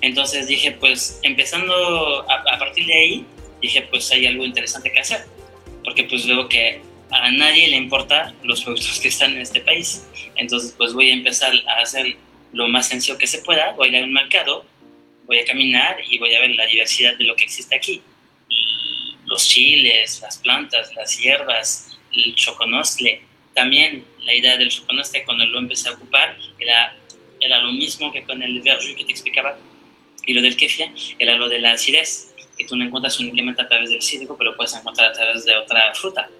Entonces 0.00 0.46
dije, 0.46 0.72
pues 0.72 1.20
empezando 1.22 2.28
a, 2.28 2.54
a, 2.54 2.58
partir 2.58 2.86
de 2.86 2.94
ahí, 2.94 3.26
dije, 3.60 3.82
pues 3.82 4.10
hay 4.12 4.26
algo 4.26 4.44
interesante 4.44 4.92
que 4.92 5.00
hacer. 5.00 5.24
Porque 5.84 6.04
pues 6.04 6.26
veo 6.26 6.48
que 6.48 6.80
a 7.10 7.30
nadie 7.30 7.68
le 7.68 7.76
importa 7.76 8.34
los 8.42 8.62
productos 8.62 8.98
que 9.00 9.08
están 9.08 9.32
en 9.32 9.42
este 9.42 9.60
país. 9.60 10.06
Entonces 10.36 10.74
pues 10.76 10.94
voy 10.94 11.10
a 11.10 11.12
empezar 11.12 11.52
a 11.66 11.82
hacer 11.82 12.16
lo 12.52 12.68
más 12.68 12.88
sencillo 12.88 13.18
que 13.18 13.26
se 13.26 13.38
pueda, 13.38 13.72
voy 13.72 13.88
a 13.88 13.98
ir 13.98 14.04
a 14.04 14.06
un 14.06 14.12
mercado, 14.12 14.64
voy 15.26 15.38
a 15.38 15.44
caminar 15.44 15.96
y 16.08 16.18
voy 16.18 16.34
a 16.34 16.40
ver 16.40 16.50
la 16.50 16.66
diversidad 16.66 17.16
de 17.16 17.24
lo 17.24 17.36
que 17.36 17.44
existe 17.44 17.74
aquí. 17.74 18.02
Los 19.26 19.48
chiles, 19.48 20.20
las 20.20 20.38
plantas, 20.38 20.94
las 20.94 21.18
hierbas, 21.18 21.98
el 22.12 22.34
choconostle. 22.34 23.22
También 23.54 24.04
la 24.20 24.34
idea 24.34 24.56
del 24.56 24.70
choconostle 24.70 25.24
cuando 25.24 25.46
lo 25.46 25.58
empecé 25.58 25.88
a 25.88 25.92
ocupar 25.92 26.36
era, 26.58 26.96
era 27.42 27.60
lo 27.60 27.72
mismo 27.72 28.12
que 28.12 28.22
con 28.22 28.42
el 28.42 28.62
verjus 28.62 28.94
que 28.96 29.04
te 29.04 29.12
explicaba. 29.12 29.58
Y 30.24 30.34
lo 30.34 30.42
del 30.42 30.56
kefir 30.56 30.92
era 31.18 31.36
lo 31.36 31.48
de 31.48 31.58
la 31.58 31.72
acidez, 31.72 32.32
que 32.56 32.64
tú 32.64 32.76
no 32.76 32.84
encuentras 32.84 33.18
únicamente 33.18 33.62
a 33.62 33.68
través 33.68 33.90
del 33.90 34.00
cítrico, 34.00 34.36
pero 34.38 34.56
puedes 34.56 34.72
encontrar 34.74 35.10
a 35.10 35.12
través 35.12 35.44
de 35.44 35.56
otra 35.56 35.92
fruta. 35.94 36.30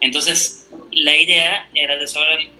Entonces, 0.00 0.68
la 0.90 1.16
idea 1.16 1.70
era 1.74 1.96
desarrollar 1.96 2.50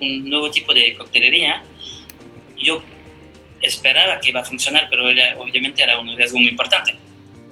un 0.00 0.28
nuevo 0.28 0.50
tipo 0.50 0.74
de 0.74 0.96
coctelería. 0.96 1.62
Yo 2.56 2.82
esperaba 3.60 4.18
que 4.18 4.30
iba 4.30 4.40
a 4.40 4.44
funcionar, 4.44 4.88
pero 4.90 5.04
obviamente 5.40 5.80
era 5.82 6.00
un 6.00 6.16
riesgo 6.16 6.38
muy 6.38 6.48
importante, 6.48 6.96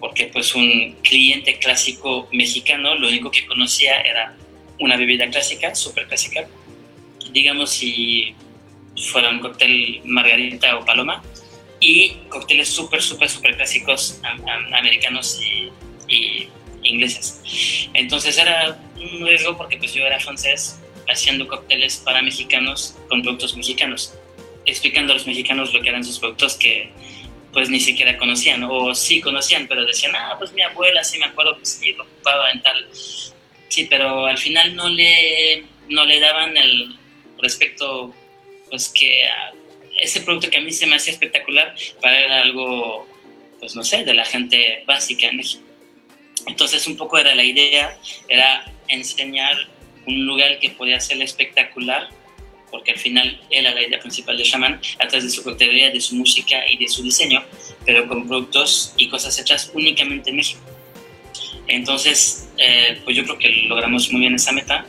porque 0.00 0.26
pues 0.26 0.56
un 0.56 0.96
cliente 1.02 1.56
clásico 1.58 2.28
mexicano 2.32 2.96
lo 2.96 3.08
único 3.08 3.30
que 3.30 3.46
conocía 3.46 4.00
era 4.00 4.34
una 4.80 4.96
bebida 4.96 5.28
clásica, 5.28 5.72
súper 5.74 6.08
clásica, 6.08 6.48
digamos 7.32 7.70
si 7.70 8.34
fuera 9.10 9.30
un 9.30 9.40
cóctel 9.40 10.00
margarita 10.04 10.76
o 10.76 10.84
paloma, 10.84 11.22
y 11.80 12.10
cócteles 12.28 12.68
súper, 12.68 13.02
súper, 13.02 13.30
súper 13.30 13.56
clásicos 13.56 14.20
americanos 14.72 15.40
y, 15.42 15.70
y, 16.14 16.48
ingleses. 16.82 17.40
Entonces 17.94 18.38
era 18.38 18.78
un 18.96 19.26
riesgo 19.26 19.56
porque 19.56 19.76
pues 19.76 19.92
yo 19.92 20.04
era 20.04 20.18
francés 20.20 20.80
haciendo 21.08 21.46
cócteles 21.48 21.98
para 21.98 22.22
mexicanos 22.22 22.96
con 23.08 23.22
productos 23.22 23.56
mexicanos 23.56 24.14
explicando 24.64 25.12
a 25.12 25.16
los 25.16 25.26
mexicanos 25.26 25.74
lo 25.74 25.80
que 25.80 25.88
eran 25.88 26.04
sus 26.04 26.18
productos 26.18 26.56
que 26.56 26.90
pues 27.52 27.68
ni 27.68 27.80
siquiera 27.80 28.16
conocían, 28.16 28.62
o 28.62 28.94
sí 28.94 29.20
conocían, 29.20 29.66
pero 29.66 29.84
decían, 29.84 30.14
ah, 30.14 30.36
pues 30.38 30.52
mi 30.52 30.62
abuela 30.62 31.02
sí 31.02 31.18
me 31.18 31.24
acuerdo 31.24 31.58
que 31.58 31.66
sí 31.66 31.92
lo 31.92 32.04
ocupaba 32.04 32.48
en 32.52 32.62
tal. 32.62 32.88
Sí, 32.92 33.88
pero 33.90 34.26
al 34.26 34.38
final 34.38 34.76
no 34.76 34.88
le, 34.88 35.64
no 35.88 36.04
le 36.04 36.20
daban 36.20 36.56
el 36.56 36.96
respecto, 37.40 38.14
pues 38.68 38.88
que 38.88 39.24
ese 40.00 40.20
producto 40.20 40.50
que 40.50 40.58
a 40.58 40.60
mí 40.60 40.72
se 40.72 40.86
me 40.86 40.96
hacía 40.96 41.12
espectacular, 41.12 41.74
para 42.00 42.18
era 42.18 42.42
algo, 42.42 43.06
pues 43.58 43.76
no 43.76 43.84
sé, 43.84 44.04
de 44.04 44.14
la 44.14 44.24
gente 44.24 44.82
básica 44.86 45.28
en 45.28 45.36
México. 45.38 45.64
Entonces 46.46 46.86
un 46.86 46.96
poco 46.96 47.18
era 47.18 47.34
la 47.34 47.44
idea, 47.44 47.98
era 48.28 48.72
enseñar 48.88 49.56
un 50.06 50.26
lugar 50.26 50.58
que 50.58 50.70
podía 50.70 50.98
ser 51.00 51.20
espectacular 51.20 52.08
porque 52.70 52.92
al 52.92 52.98
final 52.98 53.40
era 53.50 53.74
la 53.74 53.82
idea 53.82 53.98
principal 53.98 54.36
de 54.36 54.44
Shaman, 54.44 54.80
a 54.98 55.08
través 55.08 55.24
de 55.24 55.30
su 55.30 55.42
coctelería, 55.42 55.90
de 55.90 56.00
su 56.00 56.14
música 56.14 56.62
y 56.70 56.76
de 56.76 56.88
su 56.88 57.02
diseño, 57.02 57.42
pero 57.84 58.06
con 58.06 58.26
productos 58.26 58.94
y 58.96 59.08
cosas 59.08 59.38
hechas 59.38 59.70
únicamente 59.74 60.30
en 60.30 60.36
México. 60.36 60.60
Entonces, 61.66 62.48
eh, 62.58 63.00
pues 63.04 63.16
yo 63.16 63.24
creo 63.24 63.38
que 63.38 63.48
logramos 63.68 64.10
muy 64.10 64.20
bien 64.20 64.34
esa 64.34 64.52
meta 64.52 64.86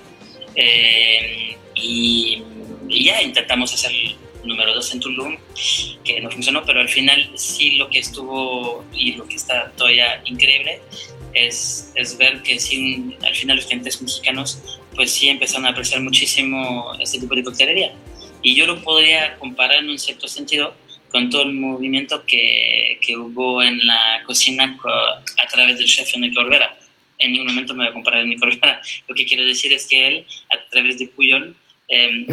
eh, 0.56 1.51
y, 1.82 2.44
ya 2.90 3.22
intentamos 3.22 3.74
hacer 3.74 3.92
el 3.92 4.16
número 4.44 4.74
2 4.74 4.94
en 4.94 5.00
Tulum, 5.00 5.38
que 6.04 6.20
no 6.20 6.30
funcionó, 6.30 6.64
pero 6.66 6.82
al 6.82 6.90
final 6.90 7.32
sí 7.36 7.78
lo 7.78 7.90
que 7.90 8.00
estuvo 8.00 8.84
y 8.94 9.14
lo 9.14 9.26
que 9.26 9.36
está 9.36 9.72
todavía 9.78 10.22
increíble 10.26 10.82
es, 11.34 11.92
es 11.96 12.18
ver 12.18 12.42
que 12.44 12.60
sí, 12.60 13.16
al 13.24 13.36
final 13.36 13.58
los 13.58 13.66
clientes 13.66 14.02
mexicanos 14.02 14.80
pues 14.96 15.12
sí 15.12 15.30
empezaron 15.30 15.66
a 15.66 15.70
apreciar 15.70 16.02
muchísimo 16.02 16.94
este 17.00 17.20
tipo 17.20 17.36
de 17.36 17.44
coctelería. 17.44 17.94
Y 18.42 18.56
yo 18.56 18.66
lo 18.66 18.82
podría 18.82 19.38
comparar 19.38 19.80
en 19.80 19.90
un 19.90 20.00
cierto 20.00 20.28
sentido 20.28 20.74
con 21.12 21.30
todo 21.30 21.44
el 21.44 21.54
movimiento 21.54 22.26
que, 22.26 22.98
que 23.02 23.18
hubo 23.18 23.62
en 23.62 23.86
la 23.86 24.24
cocina 24.26 24.78
a 24.84 25.48
través 25.48 25.78
del 25.78 25.88
chef 25.88 26.14
Enrique 26.16 26.40
Olvera. 26.40 26.78
En 27.18 27.34
ningún 27.34 27.48
momento 27.48 27.74
me 27.74 27.84
voy 27.84 27.90
a 27.90 27.94
comparar 27.94 28.20
a 28.20 28.24
Enrique 28.24 28.44
Olvera. 28.44 28.82
Lo 29.08 29.16
que 29.16 29.26
quiero 29.26 29.46
decir 29.46 29.74
es 29.74 29.88
que 29.88 30.08
él, 30.08 30.26
a 30.50 30.70
través 30.70 30.98
de 30.98 31.08
Puyol, 31.08 31.56
eh, 31.92 32.26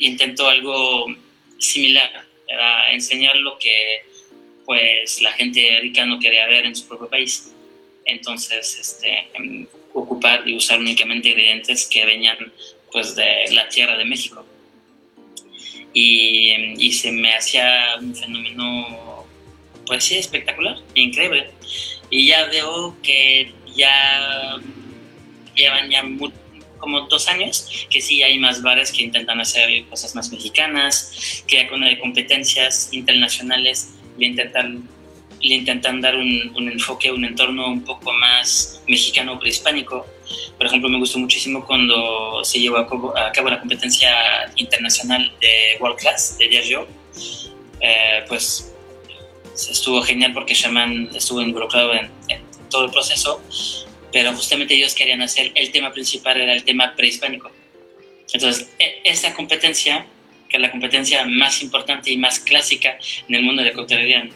intentó 0.00 0.48
algo 0.48 1.06
similar, 1.58 2.10
era 2.48 2.90
enseñar 2.92 3.36
lo 3.36 3.58
que 3.58 4.02
pues 4.64 5.20
la 5.20 5.32
gente 5.32 5.78
rica 5.82 6.06
no 6.06 6.18
quería 6.18 6.46
ver 6.46 6.64
en 6.64 6.74
su 6.74 6.88
propio 6.88 7.08
país. 7.08 7.52
Entonces, 8.04 8.78
este, 8.78 9.28
em, 9.34 9.66
ocupar 9.92 10.48
y 10.48 10.56
usar 10.56 10.78
únicamente 10.78 11.28
ingredientes 11.28 11.86
que 11.86 12.06
venían 12.06 12.52
pues 12.92 13.14
de 13.14 13.52
la 13.52 13.68
tierra 13.68 13.96
de 13.96 14.04
México. 14.04 14.46
Y, 15.92 16.52
y 16.78 16.92
se 16.92 17.12
me 17.12 17.34
hacía 17.34 17.96
un 18.00 18.14
fenómeno 18.14 19.26
pues 19.86 20.04
sí 20.04 20.16
espectacular, 20.16 20.78
increíble. 20.94 21.50
Y 22.10 22.28
ya 22.28 22.46
veo 22.46 22.96
que 23.02 23.52
ya 23.74 24.56
llevan 25.54 25.90
ya 25.90 26.02
como 26.80 27.02
dos 27.02 27.28
años 27.28 27.86
que 27.90 28.00
sí 28.00 28.22
hay 28.22 28.38
más 28.38 28.62
bares 28.62 28.90
que 28.90 29.02
intentan 29.02 29.40
hacer 29.40 29.84
cosas 29.86 30.14
más 30.14 30.30
mexicanas, 30.32 31.44
que 31.46 31.56
ya 31.56 31.68
con 31.68 31.82
competencias 32.00 32.88
internacionales 32.92 33.90
le 34.18 34.26
intentan 34.26 34.88
le 35.42 35.54
intentan 35.54 36.00
dar 36.00 36.16
un, 36.16 36.52
un, 36.54 36.68
enfoque, 36.68 37.10
un 37.10 37.24
entorno 37.24 37.68
un 37.68 37.82
poco 37.82 38.12
más 38.12 38.82
mexicano 38.86 39.38
prehispánico. 39.38 40.06
Por 40.56 40.66
ejemplo, 40.66 40.88
me 40.88 40.98
gustó 40.98 41.18
muchísimo 41.18 41.66
cuando 41.66 42.44
se 42.44 42.60
llevó 42.60 42.76
a 42.76 42.86
cabo, 42.86 43.16
a 43.16 43.32
cabo 43.32 43.48
la 43.48 43.58
competencia 43.58 44.10
internacional 44.56 45.32
de 45.40 45.78
World 45.80 45.98
Class 45.98 46.36
de 46.38 46.48
Diageo. 46.48 46.86
Eh, 47.80 48.24
pues 48.28 48.74
estuvo 49.54 50.02
genial 50.02 50.32
porque 50.34 50.54
Shaman 50.54 51.10
estuvo 51.14 51.40
involucrado 51.40 51.94
en, 51.94 52.10
en, 52.28 52.42
todo 52.68 52.84
el 52.84 52.90
proceso, 52.92 53.42
pero 54.12 54.32
justamente 54.32 54.74
ellos 54.74 54.94
querían 54.94 55.22
hacer, 55.22 55.52
el 55.54 55.70
tema 55.70 55.92
principal 55.92 56.40
era 56.40 56.52
el 56.52 56.64
tema 56.64 56.94
prehispánico. 56.96 57.50
Entonces, 58.32 58.68
e, 58.78 59.00
esa 59.04 59.34
competencia, 59.34 60.06
que 60.48 60.56
es 60.56 60.60
la 60.60 60.70
competencia 60.70 61.24
más 61.24 61.62
importante 61.62 62.10
y 62.10 62.16
más 62.16 62.40
clásica 62.40 62.98
en 63.28 63.34
el 63.34 63.42
mundo 63.42 63.62
de 63.62 63.72
coctelería 63.72 64.28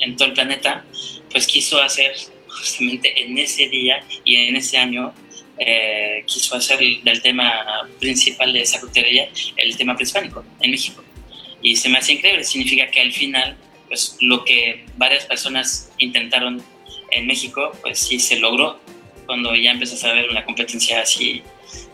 en 0.00 0.16
todo 0.16 0.28
el 0.28 0.34
planeta, 0.34 0.84
pues 1.30 1.46
quiso 1.46 1.80
hacer 1.80 2.14
justamente 2.48 3.22
en 3.22 3.36
ese 3.38 3.68
día 3.68 4.04
y 4.24 4.36
en 4.36 4.56
ese 4.56 4.78
año, 4.78 5.12
eh, 5.58 6.24
quiso 6.26 6.56
hacer 6.56 6.78
del 6.78 7.22
tema 7.22 7.88
principal 8.00 8.52
de 8.52 8.62
esa 8.62 8.80
coctelería 8.80 9.28
el 9.56 9.76
tema 9.76 9.94
prehispánico 9.94 10.44
en 10.60 10.70
México. 10.70 11.02
Y 11.62 11.76
se 11.76 11.88
me 11.88 11.98
hace 11.98 12.12
increíble, 12.12 12.44
significa 12.44 12.90
que 12.90 13.00
al 13.00 13.12
final 13.12 13.56
pues 13.88 14.16
lo 14.20 14.44
que 14.44 14.84
varias 14.96 15.26
personas 15.26 15.90
intentaron 15.98 16.62
en 17.10 17.26
México, 17.26 17.72
pues 17.82 17.98
sí 17.98 18.18
se 18.18 18.36
logró. 18.36 18.80
Cuando 19.26 19.54
ya 19.54 19.70
empiezas 19.70 20.02
a 20.04 20.12
ver 20.12 20.28
una 20.30 20.44
competencia 20.44 21.00
así 21.00 21.42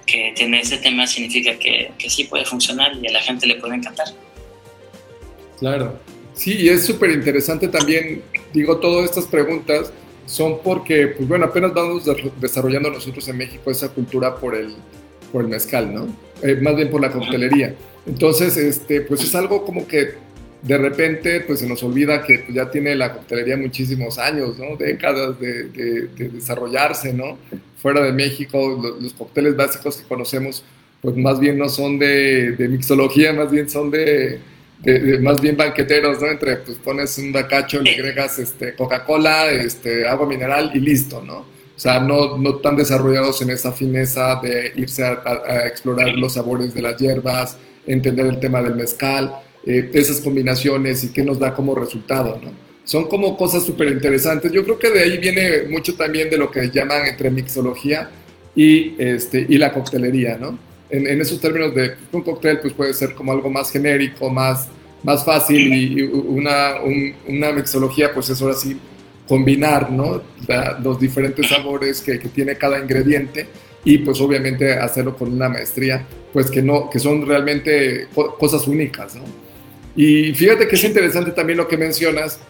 que 0.06 0.32
tiene 0.36 0.60
ese 0.60 0.78
tema, 0.78 1.06
significa 1.06 1.58
que, 1.58 1.92
que 1.98 2.10
sí 2.10 2.24
puede 2.24 2.44
funcionar 2.44 2.92
y 3.00 3.06
a 3.06 3.12
la 3.12 3.20
gente 3.20 3.46
le 3.46 3.56
puede 3.56 3.76
encantar. 3.76 4.08
Claro. 5.58 5.98
Sí, 6.34 6.56
y 6.58 6.68
es 6.68 6.86
súper 6.86 7.10
interesante 7.10 7.68
también, 7.68 8.22
digo, 8.52 8.78
todas 8.78 9.04
estas 9.04 9.26
preguntas 9.26 9.92
son 10.26 10.60
porque, 10.62 11.08
pues 11.08 11.28
bueno, 11.28 11.44
apenas 11.44 11.74
vamos 11.74 12.04
desarrollando 12.40 12.90
nosotros 12.90 13.26
en 13.28 13.36
México 13.36 13.70
esa 13.70 13.88
cultura 13.88 14.36
por 14.36 14.54
el, 14.54 14.74
por 15.32 15.42
el 15.42 15.48
mezcal, 15.48 15.92
¿no? 15.92 16.06
Eh, 16.42 16.54
más 16.62 16.76
bien 16.76 16.90
por 16.90 17.00
la 17.00 17.10
coctelería. 17.10 17.74
Entonces, 18.06 18.56
este, 18.56 19.02
pues 19.02 19.22
es 19.22 19.34
algo 19.34 19.64
como 19.64 19.86
que 19.86 20.14
de 20.62 20.78
repente 20.78 21.40
pues 21.40 21.60
se 21.60 21.68
nos 21.68 21.82
olvida 21.82 22.22
que 22.22 22.44
ya 22.52 22.70
tiene 22.70 22.94
la 22.94 23.12
coctelería 23.12 23.56
muchísimos 23.56 24.18
años, 24.18 24.58
¿no? 24.58 24.76
Décadas 24.76 25.40
de, 25.40 25.64
de, 25.64 26.28
desarrollarse, 26.28 27.12
¿no? 27.12 27.38
Fuera 27.78 28.02
de 28.02 28.12
México, 28.12 28.78
los, 28.82 29.02
los, 29.02 29.12
cócteles 29.14 29.56
básicos 29.56 29.96
que 29.96 30.06
conocemos 30.06 30.62
pues 31.00 31.16
más 31.16 31.40
bien 31.40 31.56
no 31.56 31.68
son 31.70 31.98
de, 31.98 32.54
mixología, 32.70 33.32
más 33.32 33.50
bien 33.50 33.70
son 33.70 33.90
de, 33.90 34.38
más 35.22 35.40
bien 35.40 35.56
banqueteros, 35.56 36.20
¿no? 36.20 36.28
Entre 36.28 36.56
pues 36.58 36.76
pones 36.78 37.16
un 37.16 37.32
bacacho, 37.32 37.80
le 37.80 37.94
agregas 37.94 38.38
este, 38.38 38.74
Coca-Cola, 38.74 39.50
este, 39.50 40.06
agua 40.06 40.26
mineral 40.26 40.72
y 40.74 40.80
listo, 40.80 41.22
¿no? 41.22 41.38
O 41.74 41.82
sea, 41.82 42.00
no, 42.00 42.36
no 42.36 42.56
tan 42.56 42.76
desarrollados 42.76 43.40
en 43.40 43.48
esa 43.48 43.72
fineza 43.72 44.38
de 44.42 44.72
irse 44.76 45.02
a, 45.02 45.22
a 45.24 45.66
explorar 45.66 46.10
los 46.10 46.34
sabores 46.34 46.74
de 46.74 46.82
las 46.82 46.98
hierbas, 46.98 47.56
entender 47.86 48.26
el 48.26 48.38
tema 48.38 48.60
del 48.60 48.74
mezcal 48.74 49.34
eh, 49.66 49.90
esas 49.92 50.20
combinaciones 50.20 51.04
y 51.04 51.12
qué 51.12 51.22
nos 51.22 51.38
da 51.38 51.54
como 51.54 51.74
resultado, 51.74 52.40
¿no? 52.42 52.50
Son 52.84 53.08
como 53.08 53.36
cosas 53.36 53.64
súper 53.64 53.88
interesantes. 53.88 54.50
Yo 54.52 54.64
creo 54.64 54.78
que 54.78 54.90
de 54.90 55.00
ahí 55.00 55.18
viene 55.18 55.62
mucho 55.68 55.94
también 55.94 56.30
de 56.30 56.38
lo 56.38 56.50
que 56.50 56.70
llaman 56.70 57.06
entre 57.06 57.30
mixología 57.30 58.10
y, 58.54 58.94
este, 58.98 59.46
y 59.48 59.58
la 59.58 59.72
coctelería, 59.72 60.38
¿no? 60.38 60.58
En, 60.88 61.20
esos 61.20 61.40
términos 61.40 61.72
de 61.72 61.92
un 62.10 62.22
cóctel 62.22 62.58
pues 62.58 62.72
puede 62.72 62.92
ser 62.94 63.14
como 63.14 63.30
algo 63.30 63.48
más 63.48 63.70
genérico, 63.70 64.28
más, 64.28 64.66
más 65.04 65.24
fácil 65.24 65.72
y, 65.72 66.02
una, 66.02 66.74
una 67.28 67.52
mixología 67.52 68.12
pues 68.12 68.28
es 68.30 68.42
ahora 68.42 68.54
sí 68.54 68.76
combinar, 69.28 69.92
¿no? 69.92 70.20
los 70.82 70.98
diferentes 70.98 71.48
sabores 71.48 72.00
que, 72.00 72.18
que 72.18 72.28
tiene 72.28 72.56
cada 72.56 72.80
ingrediente 72.80 73.46
y 73.84 73.98
pues 73.98 74.20
obviamente 74.20 74.72
hacerlo 74.72 75.16
con 75.16 75.32
una 75.32 75.48
maestría, 75.48 76.04
pues 76.32 76.50
que 76.50 76.62
no, 76.62 76.90
que 76.90 76.98
son 76.98 77.26
realmente 77.26 78.08
cosas 78.38 78.66
únicas, 78.66 79.14
¿no? 79.14 79.22
Y 80.00 80.32
fíjate 80.32 80.66
que 80.66 80.76
es 80.76 80.84
interesante 80.84 81.32
también 81.32 81.58
lo 81.58 81.68
que 81.68 81.76
mencionas, 81.76 82.40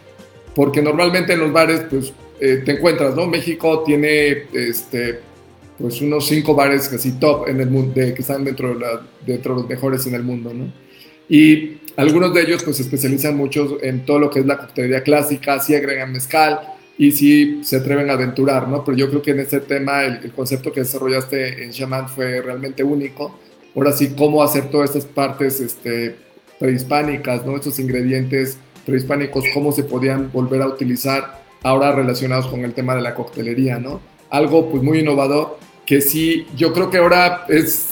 porque 0.55 0.80
normalmente 0.80 1.32
en 1.32 1.40
los 1.40 1.53
bares, 1.53 1.80
pues 1.90 2.12
eh, 2.38 2.62
te 2.64 2.76
encuentras, 2.76 3.16
¿no? 3.16 3.26
México 3.26 3.82
tiene, 3.84 4.44
este, 4.53 5.18
pues 5.76 6.01
unos 6.01 6.28
cinco 6.28 6.55
bares 6.55 6.88
casi 6.88 7.18
top 7.18 7.48
en 7.48 7.61
el 7.61 7.68
mundo, 7.68 7.92
que 7.94 8.14
están 8.16 8.44
dentro 8.44 8.68
de, 8.68 8.74
la, 8.76 9.05
dentro 9.26 9.57
de 9.57 9.62
los 9.62 9.68
mejores 9.68 10.07
en 10.07 10.14
el 10.14 10.22
mundo, 10.22 10.55
¿no? 10.55 10.72
Y 11.28 11.78
algunos 11.96 12.32
de 12.32 12.42
ellos 12.42 12.62
pues 12.62 12.76
se 12.76 12.84
especializan 12.84 13.36
mucho 13.36 13.78
en 13.82 14.07
todo 14.07 14.20
lo 14.20 14.30
que 14.30 14.38
es 14.38 14.46
la 14.46 14.57
coctelería 14.57 15.03
clásica, 15.03 15.59
sí 15.59 15.74
agregan 15.74 16.12
mezcal 16.12 16.61
y 16.98 17.11
sí 17.11 17.62
se 17.64 17.78
atreven 17.78 18.11
a 18.11 18.12
aventurar, 18.12 18.68
¿no? 18.68 18.84
Pero 18.84 18.96
yo 18.96 19.09
creo 19.11 19.22
que 19.22 19.32
en 19.32 19.40
este 19.40 19.59
tema 19.59 20.05
el, 20.05 20.20
el 20.22 20.30
concepto 20.30 20.72
que 20.72 20.82
desarrollaste 20.82 21.64
en 21.64 21.72
Shaman 21.72 22.09
fue 22.09 22.42
realmente 22.42 22.84
único. 22.84 23.40
Ahora 23.74 23.90
sí, 23.90 24.14
cómo 24.16 24.40
hacer 24.40 24.70
todas 24.70 24.90
estas 24.90 25.11
partes, 25.11 25.59
este, 25.59 26.30
prehispánicas, 26.61 27.44
¿no? 27.44 27.56
Estos 27.56 27.80
ingredientes 27.80 28.58
prehispánicos, 28.86 29.44
cómo 29.52 29.72
se 29.72 29.82
podían 29.82 30.30
volver 30.30 30.62
a 30.62 30.68
utilizar 30.68 31.42
ahora 31.62 31.92
relacionados 31.92 32.46
con 32.46 32.64
el 32.64 32.74
tema 32.74 32.94
de 32.94 33.02
la 33.02 33.14
coctelería, 33.14 33.78
¿no? 33.78 34.00
Algo 34.28 34.70
pues 34.70 34.82
muy 34.82 35.00
innovador 35.00 35.58
que 35.84 36.00
sí, 36.00 36.46
yo 36.56 36.72
creo 36.72 36.88
que 36.88 36.98
ahora 36.98 37.46
es, 37.48 37.88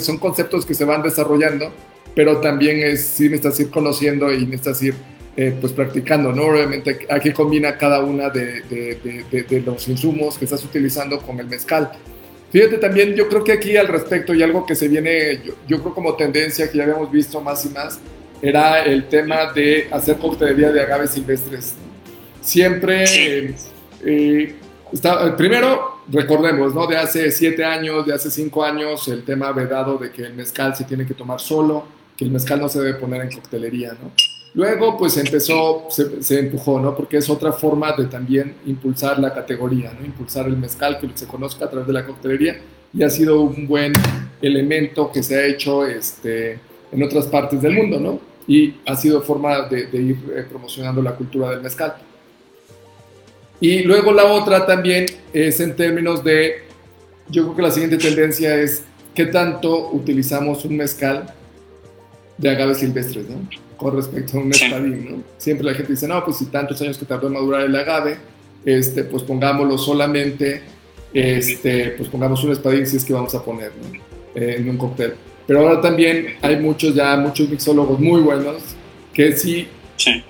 son 0.00 0.16
conceptos 0.16 0.64
que 0.64 0.72
se 0.72 0.86
van 0.86 1.02
desarrollando, 1.02 1.70
pero 2.14 2.38
también 2.38 2.78
es, 2.78 3.02
sí 3.02 3.28
necesitas 3.28 3.60
ir 3.60 3.70
conociendo 3.70 4.32
y 4.32 4.46
necesitas 4.46 4.82
ir 4.82 4.94
eh, 5.36 5.54
pues 5.60 5.72
practicando, 5.72 6.32
¿no? 6.32 6.44
Obviamente 6.44 7.06
aquí 7.10 7.32
combina 7.32 7.76
cada 7.76 8.00
una 8.00 8.30
de, 8.30 8.62
de, 8.62 9.44
de, 9.48 9.60
los 9.60 9.86
insumos 9.88 10.38
que 10.38 10.44
estás 10.44 10.64
utilizando 10.64 11.20
con 11.20 11.38
el 11.40 11.46
mezcal. 11.46 11.92
Fíjate 12.50 12.78
también, 12.78 13.14
yo 13.14 13.28
creo 13.28 13.44
que 13.44 13.52
aquí 13.52 13.76
al 13.76 13.86
respecto 13.86 14.34
y 14.34 14.42
algo 14.42 14.66
que 14.66 14.74
se 14.74 14.88
viene, 14.88 15.40
yo, 15.68 15.80
creo 15.80 15.94
como 15.94 16.16
tendencia 16.16 16.70
que 16.70 16.78
ya 16.78 16.84
habíamos 16.84 17.10
visto 17.10 17.40
más 17.40 17.64
y 17.64 17.68
más, 17.68 18.00
era 18.42 18.82
el 18.82 19.08
tema 19.08 19.52
de 19.52 19.88
hacer 19.90 20.16
coctelería 20.18 20.72
de 20.72 20.80
agaves 20.80 21.10
silvestres. 21.10 21.74
Siempre, 22.40 23.54
eh, 24.04 24.54
está, 24.92 25.36
primero, 25.36 26.00
recordemos, 26.08 26.74
¿no? 26.74 26.86
De 26.88 26.96
hace 26.96 27.30
siete 27.30 27.64
años, 27.64 28.04
de 28.04 28.14
hace 28.14 28.30
cinco 28.30 28.64
años, 28.64 29.06
el 29.06 29.22
tema 29.24 29.52
vedado 29.52 29.96
de 29.98 30.10
que 30.10 30.22
el 30.22 30.34
mezcal 30.34 30.74
se 30.74 30.84
tiene 30.84 31.06
que 31.06 31.14
tomar 31.14 31.38
solo, 31.38 31.86
que 32.16 32.24
el 32.24 32.32
mezcal 32.32 32.60
no 32.60 32.68
se 32.68 32.80
debe 32.80 32.94
poner 32.98 33.22
en 33.22 33.30
coctelería, 33.30 33.92
¿no? 33.92 34.10
Luego, 34.52 34.96
pues 34.98 35.16
empezó, 35.16 35.86
se, 35.90 36.38
empujó, 36.38 36.80
¿no? 36.80 36.96
Porque 36.96 37.18
es 37.18 37.30
otra 37.30 37.52
forma 37.52 37.92
de 37.92 38.06
también 38.06 38.56
impulsar 38.66 39.18
la 39.20 39.32
categoría, 39.32 39.92
¿no? 39.98 40.04
Impulsar 40.04 40.46
el 40.46 40.56
mezcal, 40.56 40.98
que 40.98 41.08
se 41.14 41.26
conozca 41.26 41.66
a 41.66 41.70
través 41.70 41.86
de 41.86 41.92
la 41.92 42.04
coctelería, 42.04 42.60
y 42.92 43.02
ha 43.04 43.10
sido 43.10 43.42
un 43.42 43.68
buen 43.68 43.92
elemento 44.42 45.12
que 45.12 45.22
se 45.22 45.36
ha 45.36 45.46
hecho 45.46 45.86
este, 45.86 46.58
en 46.90 47.02
otras 47.02 47.26
partes 47.26 47.62
del 47.62 47.74
mundo, 47.74 48.00
¿no? 48.00 48.20
Y 48.48 48.74
ha 48.86 48.96
sido 48.96 49.22
forma 49.22 49.68
de, 49.68 49.88
ir 49.92 50.18
eh, 50.34 50.44
promocionando 50.50 51.00
la 51.00 51.14
cultura 51.14 51.50
del 51.50 51.60
mezcal. 51.60 51.94
Y 53.60 53.82
luego 53.84 54.12
la 54.12 54.24
otra 54.24 54.66
también 54.66 55.06
es 55.32 55.60
en 55.60 55.76
términos 55.76 56.24
de, 56.24 56.62
yo 57.28 57.44
creo 57.44 57.56
que 57.56 57.62
la 57.62 57.70
siguiente 57.70 57.98
tendencia 57.98 58.56
es 58.56 58.82
qué 59.14 59.26
tanto 59.26 59.90
utilizamos 59.92 60.64
un 60.64 60.76
mezcal 60.76 61.34
de 62.40 62.50
agaves 62.50 62.78
silvestres, 62.78 63.28
¿no? 63.28 63.40
con 63.80 63.96
respecto 63.96 64.36
a 64.36 64.42
un 64.42 64.50
espadín, 64.50 65.10
¿no? 65.10 65.22
Siempre 65.38 65.64
la 65.64 65.74
gente 65.74 65.92
dice, 65.92 66.06
no, 66.06 66.22
pues 66.22 66.36
si 66.36 66.46
tantos 66.46 66.80
años 66.82 66.98
que 66.98 67.06
tardó 67.06 67.28
en 67.28 67.32
madurar 67.32 67.62
el 67.62 67.74
agave, 67.74 68.18
este, 68.62 69.04
pues 69.04 69.22
pongámoslo 69.22 69.78
solamente, 69.78 70.60
este, 71.14 71.94
pues 71.96 72.10
pongamos 72.10 72.44
un 72.44 72.52
espadín 72.52 72.86
si 72.86 72.98
es 72.98 73.04
que 73.06 73.14
vamos 73.14 73.34
a 73.34 73.42
poner 73.42 73.72
eh, 74.34 74.56
en 74.58 74.68
un 74.68 74.76
cóctel. 74.76 75.14
Pero 75.46 75.60
ahora 75.60 75.80
también 75.80 76.34
hay 76.42 76.56
muchos 76.56 76.94
ya, 76.94 77.16
muchos 77.16 77.48
mixólogos 77.48 77.98
muy 77.98 78.20
buenos 78.20 78.62
que 79.14 79.32
sí, 79.32 79.66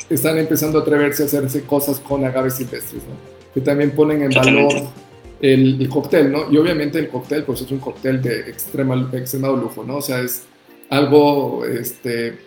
están 0.09 0.39
empezando 0.39 0.79
a 0.79 0.83
atreverse 0.83 1.25
a 1.25 1.27
hacerse 1.27 1.63
cosas 1.63 1.99
con 1.99 2.25
agaves 2.25 2.55
silvestres, 2.55 3.03
¿no? 3.03 3.15
Que 3.53 3.61
también 3.61 3.91
ponen 3.91 4.23
en 4.23 4.31
valor 4.31 4.73
el, 5.43 5.83
el, 5.83 5.89
cóctel, 5.89 6.31
¿no? 6.31 6.53
Y 6.53 6.57
obviamente 6.57 7.01
el 7.01 7.09
cóctel, 7.09 7.43
pues 7.43 7.63
es 7.63 7.71
un 7.73 7.81
cóctel 7.81 8.23
de 8.23 8.49
extrema, 8.49 9.11
extremado 9.13 9.57
lujo, 9.57 9.83
¿no? 9.83 9.97
O 9.97 10.03
sea, 10.03 10.21
es 10.21 10.45
algo, 10.91 11.65
este, 11.65 12.39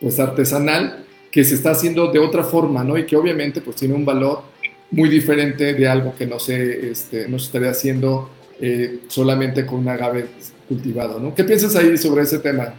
pues 0.00 0.18
artesanal 0.18 1.04
que 1.30 1.44
se 1.44 1.54
está 1.54 1.72
haciendo 1.72 2.10
de 2.10 2.18
otra 2.18 2.42
forma, 2.42 2.82
¿no? 2.82 2.96
Y 2.96 3.04
que 3.04 3.16
obviamente 3.16 3.60
pues 3.60 3.76
tiene 3.76 3.94
un 3.94 4.04
valor 4.04 4.42
muy 4.90 5.08
diferente 5.08 5.74
de 5.74 5.88
algo 5.88 6.14
que 6.16 6.26
no 6.26 6.40
se, 6.40 6.90
este, 6.90 7.28
no 7.28 7.38
se 7.38 7.46
estaría 7.46 7.70
haciendo 7.70 8.30
eh, 8.60 9.00
solamente 9.08 9.66
con 9.66 9.80
un 9.80 9.88
agave 9.88 10.26
cultivado, 10.68 11.18
¿no? 11.20 11.34
¿Qué 11.34 11.44
piensas 11.44 11.74
ahí 11.76 11.96
sobre 11.96 12.22
ese 12.22 12.38
tema, 12.38 12.74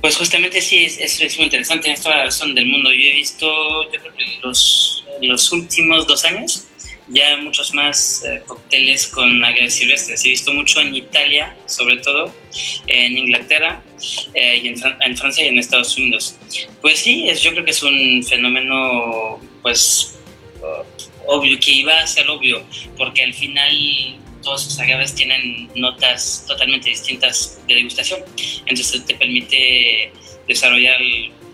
Pues 0.00 0.16
justamente 0.16 0.60
sí, 0.60 0.84
es, 0.84 1.20
es, 1.20 1.36
muy 1.36 1.46
interesante 1.46 1.88
en 1.88 1.94
esta 1.94 2.24
razón 2.24 2.54
del 2.54 2.66
mundo. 2.66 2.92
Yo 2.92 3.00
he 3.00 3.14
visto, 3.14 3.46
yo 3.92 4.00
creo 4.00 4.14
que 4.14 4.24
los, 4.42 5.04
los 5.22 5.52
últimos 5.52 6.06
dos 6.06 6.24
años, 6.24 6.67
ya 7.10 7.36
muchos 7.38 7.74
más 7.74 8.24
eh, 8.24 8.42
cócteles 8.46 9.06
con 9.06 9.42
agaves 9.44 9.74
silvestres. 9.74 10.24
He 10.24 10.30
visto 10.30 10.52
mucho 10.52 10.80
en 10.80 10.94
Italia, 10.94 11.56
sobre 11.66 11.98
todo, 11.98 12.34
en 12.86 13.16
Inglaterra, 13.16 13.82
eh, 14.34 14.60
y 14.62 14.68
en, 14.68 15.16
Francia 15.16 15.44
y 15.44 15.48
en 15.48 15.58
Estados 15.58 15.96
Unidos. 15.96 16.36
Pues 16.80 17.00
sí, 17.00 17.28
es, 17.28 17.42
yo 17.42 17.52
creo 17.52 17.64
que 17.64 17.70
es 17.70 17.82
un 17.82 18.22
fenómeno, 18.22 19.40
pues, 19.62 20.18
obvio, 21.26 21.58
que 21.60 21.72
iba 21.72 21.98
a 22.00 22.06
ser 22.06 22.28
obvio, 22.28 22.62
porque 22.96 23.22
al 23.22 23.34
final 23.34 24.18
todos 24.42 24.66
los 24.66 24.78
agaves 24.78 25.14
tienen 25.14 25.68
notas 25.74 26.44
totalmente 26.46 26.90
distintas 26.90 27.60
de 27.66 27.74
degustación. 27.74 28.20
Entonces 28.66 29.04
te 29.04 29.14
permite 29.14 30.12
desarrollar 30.46 31.00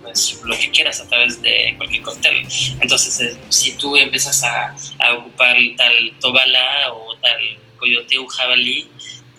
pues, 0.05 0.41
lo 0.45 0.57
que 0.57 0.71
quieras 0.71 1.01
a 1.01 1.09
través 1.09 1.43
de 1.43 1.75
cualquier 1.77 2.03
cóctel. 2.03 2.47
Entonces, 2.81 3.21
eh, 3.21 3.37
si 3.49 3.73
tú 3.73 3.97
empiezas 3.97 4.45
a, 4.45 4.77
ocupar 5.19 5.57
tal 5.77 6.13
tobala 6.21 6.93
o 6.93 7.17
tal 7.17 7.41
coyote 7.79 8.19
o 8.19 8.27
jabalí, 8.27 8.87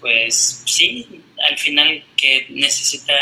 pues 0.01 0.63
sí, 0.66 1.07
al 1.49 1.57
final 1.57 2.03
que 2.18 2.47
necesita 2.49 3.13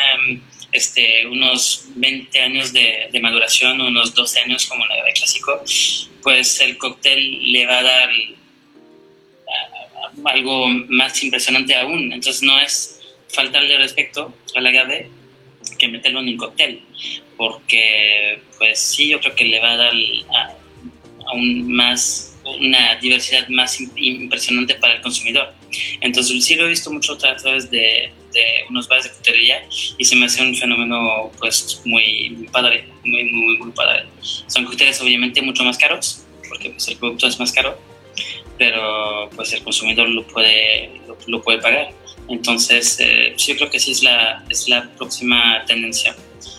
este, 0.72 1.28
unos 1.28 1.86
20 1.96 2.40
años 2.40 2.74
de, 2.74 3.10
maduración, 3.22 3.80
unos 3.80 4.14
12 4.16 4.40
años 4.40 4.66
como 4.66 4.86
la 4.88 5.04
de 5.04 5.14
clásico, 5.14 5.62
pues 6.24 6.60
el 6.62 6.78
cóctel 6.78 7.52
le 7.52 7.66
va 7.66 7.80
a 7.80 7.84
dar 7.84 8.10
algo 10.26 10.68
más 10.68 11.22
impresionante 11.24 11.76
aún. 11.76 12.12
Entonces 12.14 12.42
no 12.42 12.60
es 12.60 13.02
faltarle 13.30 13.78
respeto 13.78 14.34
al 14.56 14.68
agave, 14.68 15.10
que 15.84 15.90
meterlo 15.90 16.22
en 16.22 16.30
un 16.30 16.38
cóctel, 16.38 16.82
porque 17.36 18.42
pues 18.58 18.80
sí, 18.80 19.10
yo 19.10 19.20
creo 19.20 19.36
que 19.36 19.44
le 19.44 19.60
va 19.60 19.72
a 19.72 19.78
dar 19.78 19.94
aún 21.28 21.74
más, 21.74 22.40
una 22.60 22.96
diversidad 22.96 23.48
más 23.50 23.80
impresionante 23.98 24.76
para 24.76 24.96
el 24.96 25.02
consumidor. 25.02 25.54
Entonces 26.00 26.44
sí 26.46 26.56
lo 26.56 26.66
he 26.66 26.70
visto 26.70 26.90
mucho 26.92 27.14
a 27.14 27.36
través 27.36 27.70
de, 27.70 28.14
unos 28.70 28.88
bares 28.88 29.06
de 29.06 29.12
coctelería 29.12 29.68
y 29.98 30.06
se 30.06 30.16
me 30.16 30.26
hace 30.26 30.42
un 30.42 30.56
fenómeno 30.56 31.32
pues 31.38 31.82
muy, 31.86 32.48
padre, 32.52 32.86
muy, 33.04 33.26
muy, 33.26 33.58
muy 33.58 33.72
padre. 33.72 34.06
Son 34.48 34.64
cócteles 34.64 35.02
obviamente 35.02 35.42
mucho 35.42 35.66
más 35.66 35.78
caros, 35.78 36.26
porque 36.48 36.70
pues, 36.70 36.88
el 36.88 36.98
producto 36.98 37.28
es 37.28 37.40
más 37.40 37.52
caro, 37.52 37.78
pero 38.58 39.30
pues 39.36 39.52
el 39.52 39.64
consumidor 39.64 40.08
lo 40.08 40.26
puede, 40.28 40.92
lo, 41.28 41.42
puede 41.42 41.60
pagar. 41.60 41.94
Entonces, 42.30 42.98
eh, 43.00 43.36
yo 43.38 43.56
creo 43.56 43.70
que 43.70 43.80
sí 43.80 43.92
es 43.92 44.04
la, 44.04 44.44
es 44.50 44.68
la 44.70 44.90
próxima 44.96 45.64
tendencia. 45.66 46.16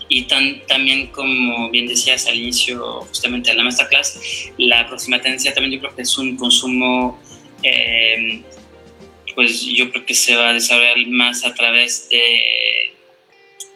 Y 0.09 0.25
tan, 0.25 0.61
también, 0.67 1.09
como 1.09 1.71
bien 1.71 1.87
decías 1.87 2.27
al 2.27 2.37
inicio, 2.37 3.01
justamente 3.03 3.51
de 3.51 3.57
la 3.57 3.65
masterclass, 3.65 4.51
la 4.59 4.87
próxima 4.87 5.21
tendencia 5.21 5.55
también 5.55 5.73
yo 5.75 5.81
creo 5.81 5.97
que 5.97 6.03
es 6.03 6.19
un 6.19 6.37
consumo, 6.37 7.21
eh, 7.63 8.43
pues 9.35 9.63
yo 9.63 9.91
creo 9.91 10.05
que 10.05 10.15
se 10.15 10.37
va 10.37 10.51
a 10.51 10.53
desarrollar 10.53 11.07
más 11.09 11.45
a 11.45 11.55
través 11.55 12.09
de, 12.11 12.93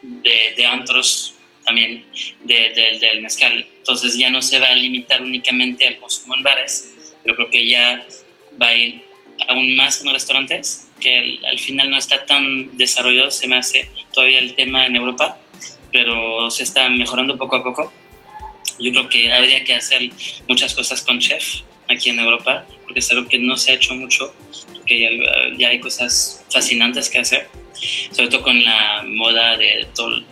de, 0.03 0.55
de 0.57 0.66
antros 0.66 1.34
también 1.64 2.05
del 2.45 3.22
mezcal. 3.22 3.66
Entonces 3.78 4.16
ya 4.16 4.30
no 4.30 4.43
se 4.43 4.59
va 4.59 4.68
a 4.68 4.74
limitar 4.74 5.22
únicamente 5.22 5.86
al 5.86 5.99
consumo 5.99 6.34
en 6.36 6.43
bares, 6.43 6.95
yo 7.24 7.34
creo 7.34 7.51
que 7.51 7.66
ya 7.66 8.07
va 8.61 8.68
a 8.68 8.74
ir 8.74 9.03
aún 9.49 9.76
más 9.76 10.01
en 10.01 10.07
los 10.07 10.14
restaurantes, 10.14 10.88
que 10.99 11.40
al 11.51 11.59
final 11.59 11.90
no 11.90 11.99
está 11.99 12.24
tan 12.26 12.76
desarrollado, 12.76 13.30
se 13.30 13.46
me 13.49 13.57
hace 13.57 13.90
todavía 14.12 14.38
el 14.38 14.55
tema 14.55 14.86
en 14.86 14.96
Europa, 14.96 15.38
pero 15.92 16.51
se 16.51 16.62
está 16.62 16.88
mejorando 16.88 17.36
poco 17.36 17.57
a 17.57 17.64
poco. 17.64 17.92
Yo 18.78 18.92
creo 18.92 19.09
que 19.09 19.32
habría 19.32 19.64
que 19.64 19.74
hacer 19.74 20.11
muchas 20.49 20.74
cosas 20.74 21.03
con 21.03 21.18
chef 21.18 21.62
aquí 21.88 22.11
en 22.11 22.20
Europa, 22.20 22.66
porque 22.84 23.01
es 23.01 23.11
algo 23.11 23.28
que 23.28 23.38
no 23.38 23.57
se 23.57 23.72
ha 23.72 23.74
hecho 23.74 23.94
mucho, 23.94 24.32
porque 24.72 25.18
ya, 25.57 25.68
hay 25.68 25.80
cosas 25.80 26.44
fascinantes 26.51 27.09
que 27.09 27.18
hacer, 27.18 27.49
sobre 28.12 28.28
todo 28.28 28.42
con 28.42 28.62
la 28.62 29.05
moda 29.07 29.57
de 29.57 29.86
todo, 29.94 30.22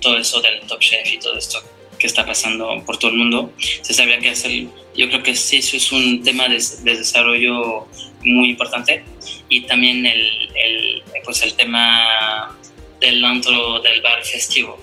todo 0.00 0.18
eso 0.18 0.40
del 0.40 0.60
top 0.62 0.80
chef 0.80 1.12
y 1.12 1.18
todo 1.18 1.36
esto 1.36 1.62
que 2.02 2.08
está 2.08 2.26
pasando 2.26 2.82
por 2.84 2.96
todo 2.96 3.12
el 3.12 3.16
mundo, 3.16 3.52
se 3.82 3.94
sabía 3.94 4.18
que 4.18 4.30
hacer, 4.30 4.50
yo 4.96 5.08
creo 5.08 5.22
que 5.22 5.36
sí, 5.36 5.58
eso 5.58 5.76
es 5.76 5.92
un 5.92 6.20
tema 6.24 6.48
de, 6.48 6.60
desarrollo 6.82 7.86
muy 8.24 8.50
importante 8.50 9.04
y 9.48 9.62
también 9.62 10.04
el, 10.06 10.20
el, 10.54 11.02
pues 11.24 11.42
el 11.42 11.54
tema 11.54 12.56
del 13.00 13.24
antro 13.24 13.80
del 13.80 14.00
bar 14.00 14.24
festivo, 14.24 14.78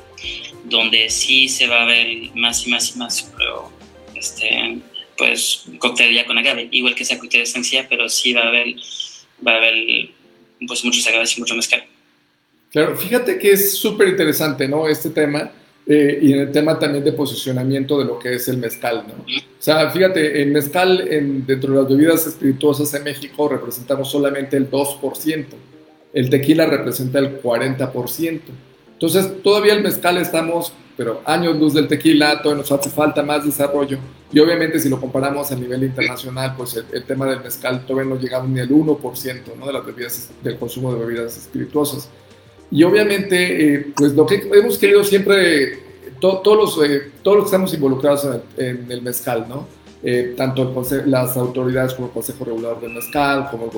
donde 0.65 1.09
sí 1.09 1.47
se 1.47 1.67
va 1.67 1.83
a 1.83 1.85
ver 1.85 2.07
más 2.35 2.65
y 2.67 2.69
más 2.69 2.95
y 2.95 2.99
más, 2.99 3.31
pero 3.37 3.71
este, 4.15 4.79
pues 5.17 5.65
coctelería 5.79 6.25
con 6.25 6.37
agave, 6.37 6.67
igual 6.71 6.95
que 6.95 7.05
sea 7.05 7.17
coctelería 7.17 7.51
sencilla, 7.51 7.87
pero 7.89 8.09
sí 8.09 8.33
va 8.33 8.41
a 8.41 8.47
haber, 8.47 8.75
va 9.45 9.53
a 9.53 9.57
haber 9.57 10.09
pues 10.67 10.83
muchos 10.83 11.07
agaves 11.07 11.37
y 11.37 11.41
mucho 11.41 11.55
mezcal. 11.55 11.83
Claro, 12.71 12.95
fíjate 12.95 13.39
que 13.39 13.51
es 13.51 13.77
súper 13.77 14.09
interesante, 14.09 14.67
¿no? 14.67 14.87
Este 14.87 15.09
tema 15.09 15.51
eh, 15.91 16.19
y 16.21 16.33
en 16.33 16.41
el 16.41 16.51
tema 16.51 16.77
también 16.77 17.03
de 17.03 17.13
posicionamiento 17.13 17.97
de 17.97 18.05
lo 18.05 18.19
que 18.19 18.35
es 18.35 18.47
el 18.47 18.57
mezcal, 18.57 19.05
¿no? 19.07 19.23
O 19.23 19.41
sea, 19.57 19.89
fíjate, 19.89 20.39
el 20.39 20.51
mezcal 20.51 21.01
en, 21.09 21.47
dentro 21.47 21.73
de 21.73 21.79
las 21.81 21.89
bebidas 21.89 22.27
espirituosas 22.27 22.93
en 22.93 23.03
México 23.03 23.49
representamos 23.49 24.11
solamente 24.11 24.55
el 24.55 24.69
2%, 24.69 25.45
el 26.13 26.29
tequila 26.29 26.67
representa 26.67 27.17
el 27.17 27.41
40%. 27.41 28.39
Entonces, 28.93 29.41
todavía 29.41 29.73
el 29.73 29.81
mezcal 29.81 30.17
estamos, 30.17 30.73
pero 30.95 31.21
años 31.25 31.57
luz 31.57 31.73
del 31.73 31.87
tequila, 31.87 32.39
todavía 32.43 32.61
nos 32.61 32.71
hace 32.71 32.91
falta 32.91 33.23
más 33.23 33.43
desarrollo. 33.43 33.97
Y 34.31 34.37
obviamente 34.37 34.79
si 34.79 34.89
lo 34.89 35.01
comparamos 35.01 35.51
a 35.51 35.55
nivel 35.55 35.83
internacional, 35.85 36.53
pues 36.55 36.83
el, 36.91 37.03
tema 37.03 37.25
del 37.25 37.41
mezcal 37.41 37.83
todavía 37.87 38.13
no 38.13 38.21
llegamos 38.21 38.47
ni 38.49 38.59
al 38.59 38.69
1% 38.69 39.41
¿no? 39.57 39.65
de 39.65 39.73
las 39.73 39.83
bebidas, 39.83 40.29
del 40.43 40.55
consumo 40.59 40.93
de 40.93 40.99
bebidas 40.99 41.35
espirituosas. 41.35 42.09
Y 42.71 42.83
obviamente, 42.83 43.73
eh, 43.73 43.87
pues 43.95 44.13
lo 44.13 44.25
que 44.25 44.47
hemos 44.53 44.77
querido 44.77 45.03
siempre, 45.03 45.79
todos, 46.19 46.57
los, 46.77 46.89
eh, 46.89 47.11
todos 47.23 47.37
los 47.37 47.45
que 47.45 47.47
estamos 47.47 47.73
involucrados 47.73 48.27
en, 48.57 48.91
el 48.91 49.01
mezcal, 49.01 49.45
¿no? 49.49 49.67
Eh, 50.01 50.33
tanto 50.37 50.73
las 51.07 51.35
autoridades 51.35 51.93
como 51.93 52.07
el 52.07 52.13
Consejo 52.13 52.45
Regulador 52.45 52.79
del 52.81 52.93
Mezcal, 52.93 53.49
como 53.51 53.69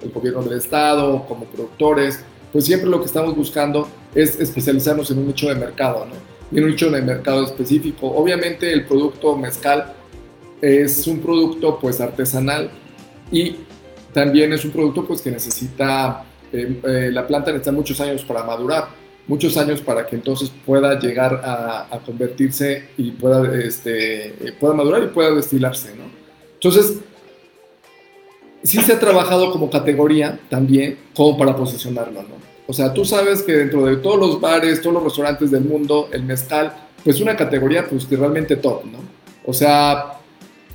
el, 0.00 0.10
gobierno 0.10 0.42
del 0.42 0.58
Estado, 0.58 1.24
como 1.28 1.44
productores, 1.44 2.20
pues 2.52 2.64
siempre 2.64 2.88
lo 2.88 3.00
que 3.00 3.06
estamos 3.06 3.36
buscando 3.36 3.88
es 4.14 4.40
especializarnos 4.40 5.10
en 5.10 5.18
un 5.18 5.26
nicho 5.28 5.48
de 5.48 5.54
mercado, 5.54 6.06
¿no? 6.06 6.14
en 6.56 6.64
un 6.64 6.70
nicho 6.70 6.90
de 6.90 7.02
mercado 7.02 7.44
específico. 7.44 8.06
Obviamente 8.08 8.72
el 8.72 8.84
producto 8.84 9.36
mezcal 9.36 9.92
es 10.60 11.06
un 11.06 11.20
producto 11.20 11.78
pues 11.80 12.00
artesanal 12.00 12.70
y 13.30 13.56
también 14.12 14.52
es 14.52 14.64
un 14.64 14.70
producto 14.70 15.04
pues 15.04 15.20
que 15.20 15.30
necesita 15.30 16.24
eh, 16.54 16.80
eh, 16.84 17.10
la 17.12 17.26
planta 17.26 17.50
necesita 17.50 17.72
muchos 17.72 18.00
años 18.00 18.22
para 18.22 18.44
madurar, 18.44 18.86
muchos 19.26 19.56
años 19.56 19.80
para 19.80 20.06
que 20.06 20.14
entonces 20.14 20.52
pueda 20.64 20.96
llegar 21.00 21.40
a, 21.44 21.98
convertirse 22.06 22.90
y 22.96 23.10
pueda, 23.10 23.58
este, 23.58 24.26
eh, 24.28 24.52
pueda 24.60 24.72
madurar 24.72 25.02
y 25.02 25.08
pueda 25.08 25.32
destilarse, 25.32 25.96
¿no? 25.96 26.04
Entonces, 26.54 26.98
sí 28.62 28.80
se 28.82 28.92
ha 28.92 29.00
trabajado 29.00 29.50
como 29.50 29.68
categoría 29.68 30.38
también, 30.48 30.96
como 31.12 31.36
para 31.36 31.56
posicionarlo, 31.56 32.22
¿no? 32.22 32.44
O 32.68 32.72
sea, 32.72 32.94
tú 32.94 33.04
sabes 33.04 33.42
que 33.42 33.52
dentro 33.52 33.84
de 33.84 33.96
todos 33.96 34.18
los 34.18 34.40
bares, 34.40 34.80
todos 34.80 34.94
los 34.94 35.04
restaurantes 35.04 35.50
del 35.50 35.64
mundo, 35.64 36.08
el 36.12 36.22
mezcal, 36.22 36.72
pues 37.02 37.20
una 37.20 37.36
categoría 37.36 37.84
pues 37.88 38.08
realmente 38.08 38.54
top, 38.54 38.84
¿no? 38.84 38.98
O 39.44 39.52
sea, 39.52 40.20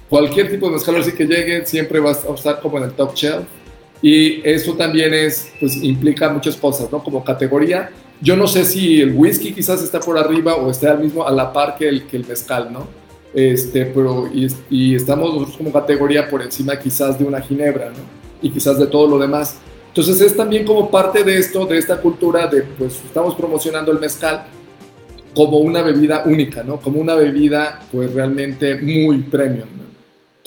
cualquier 0.10 0.52
tipo 0.52 0.66
de 0.66 0.74
mezcal 0.74 0.98
así 0.98 1.14
que 1.14 1.26
llegue 1.26 1.66
siempre 1.66 2.02
va 2.02 2.12
a 2.12 2.34
estar 2.36 2.60
como 2.60 2.80
en 2.80 2.84
el 2.84 2.92
top 2.92 3.16
shelf 3.16 3.46
y 4.02 4.48
eso 4.48 4.74
también 4.76 5.14
es, 5.14 5.52
pues 5.60 5.76
implica 5.84 6.30
muchas 6.30 6.56
cosas, 6.56 6.92
¿no? 6.92 7.04
Como 7.04 7.24
categoría, 7.24 7.90
yo 8.22 8.36
no 8.36 8.48
sé 8.48 8.66
si 8.66 9.02
el 9.02 9.14
whisky 9.14 9.54
quizás 9.54 9.82
está 9.82 10.00
por 10.00 10.18
arriba 10.18 10.56
o 10.56 10.70
está 10.72 10.92
al 10.92 11.00
mismo 11.00 11.26
a 11.26 11.32
la 11.32 11.52
par 11.52 11.76
que 11.78 11.88
el, 11.88 12.06
que 12.06 12.18
el 12.18 12.26
mezcal, 12.26 12.72
¿no? 12.72 12.88
Este, 13.34 13.86
pero, 13.86 14.28
y, 14.34 14.48
y, 14.70 14.96
estamos 14.96 15.34
nosotros 15.34 15.58
como 15.58 15.72
categoría 15.72 16.28
por 16.28 16.42
encima 16.42 16.78
quizás 16.80 17.20
de 17.20 17.26
una 17.26 17.42
ginebra, 17.42 17.90
¿no? 17.90 18.00
Y 18.42 18.50
quizás 18.50 18.80
de 18.80 18.88
todo 18.88 19.08
lo 19.08 19.20
demás. 19.20 19.58
Entonces 19.90 20.20
es 20.22 20.36
también 20.36 20.66
como 20.66 20.90
parte 20.90 21.24
de 21.24 21.38
esto, 21.38 21.66
de 21.66 21.78
esta 21.78 22.02
cultura 22.02 22.48
de, 22.48 22.64
pues 22.64 23.02
estamos 23.06 23.36
promocionando 23.36 23.92
el 23.92 24.00
mezcal 24.00 24.46
como 25.36 25.58
una 25.58 25.82
bebida 25.82 26.24
única, 26.26 26.64
¿no? 26.64 26.78
Como 26.78 27.00
una 27.00 27.16
bebida, 27.16 27.82
pues 27.92 28.14
realmente 28.14 28.76
muy 28.82 29.20
premium, 29.20 29.68
¿no? 29.78 29.89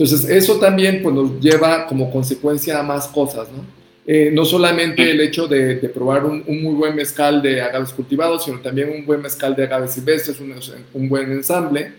Entonces, 0.02 0.28
eso 0.28 0.58
también 0.58 1.00
pues, 1.00 1.14
nos 1.14 1.38
lleva 1.38 1.86
como 1.86 2.10
consecuencia 2.10 2.80
a 2.80 2.82
más 2.82 3.06
cosas, 3.06 3.46
¿no? 3.52 3.64
Eh, 4.04 4.32
no 4.34 4.44
solamente 4.44 5.08
el 5.08 5.20
hecho 5.20 5.46
de, 5.46 5.76
probar 5.94 6.24
un, 6.24 6.42
muy 6.44 6.74
buen 6.74 6.96
mezcal 6.96 7.40
de 7.40 7.62
agaves 7.62 7.92
cultivados, 7.92 8.44
sino 8.44 8.58
también 8.58 8.90
un 8.90 9.06
buen 9.06 9.22
mezcal 9.22 9.54
de 9.54 9.62
agaves 9.62 9.92
silvestres, 9.92 10.40
un, 10.40 10.52
un 10.94 11.08
buen 11.08 11.30
ensamble. 11.30 11.92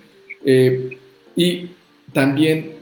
Eh, 0.45 0.97
y 1.33 1.69
también, 2.11 2.73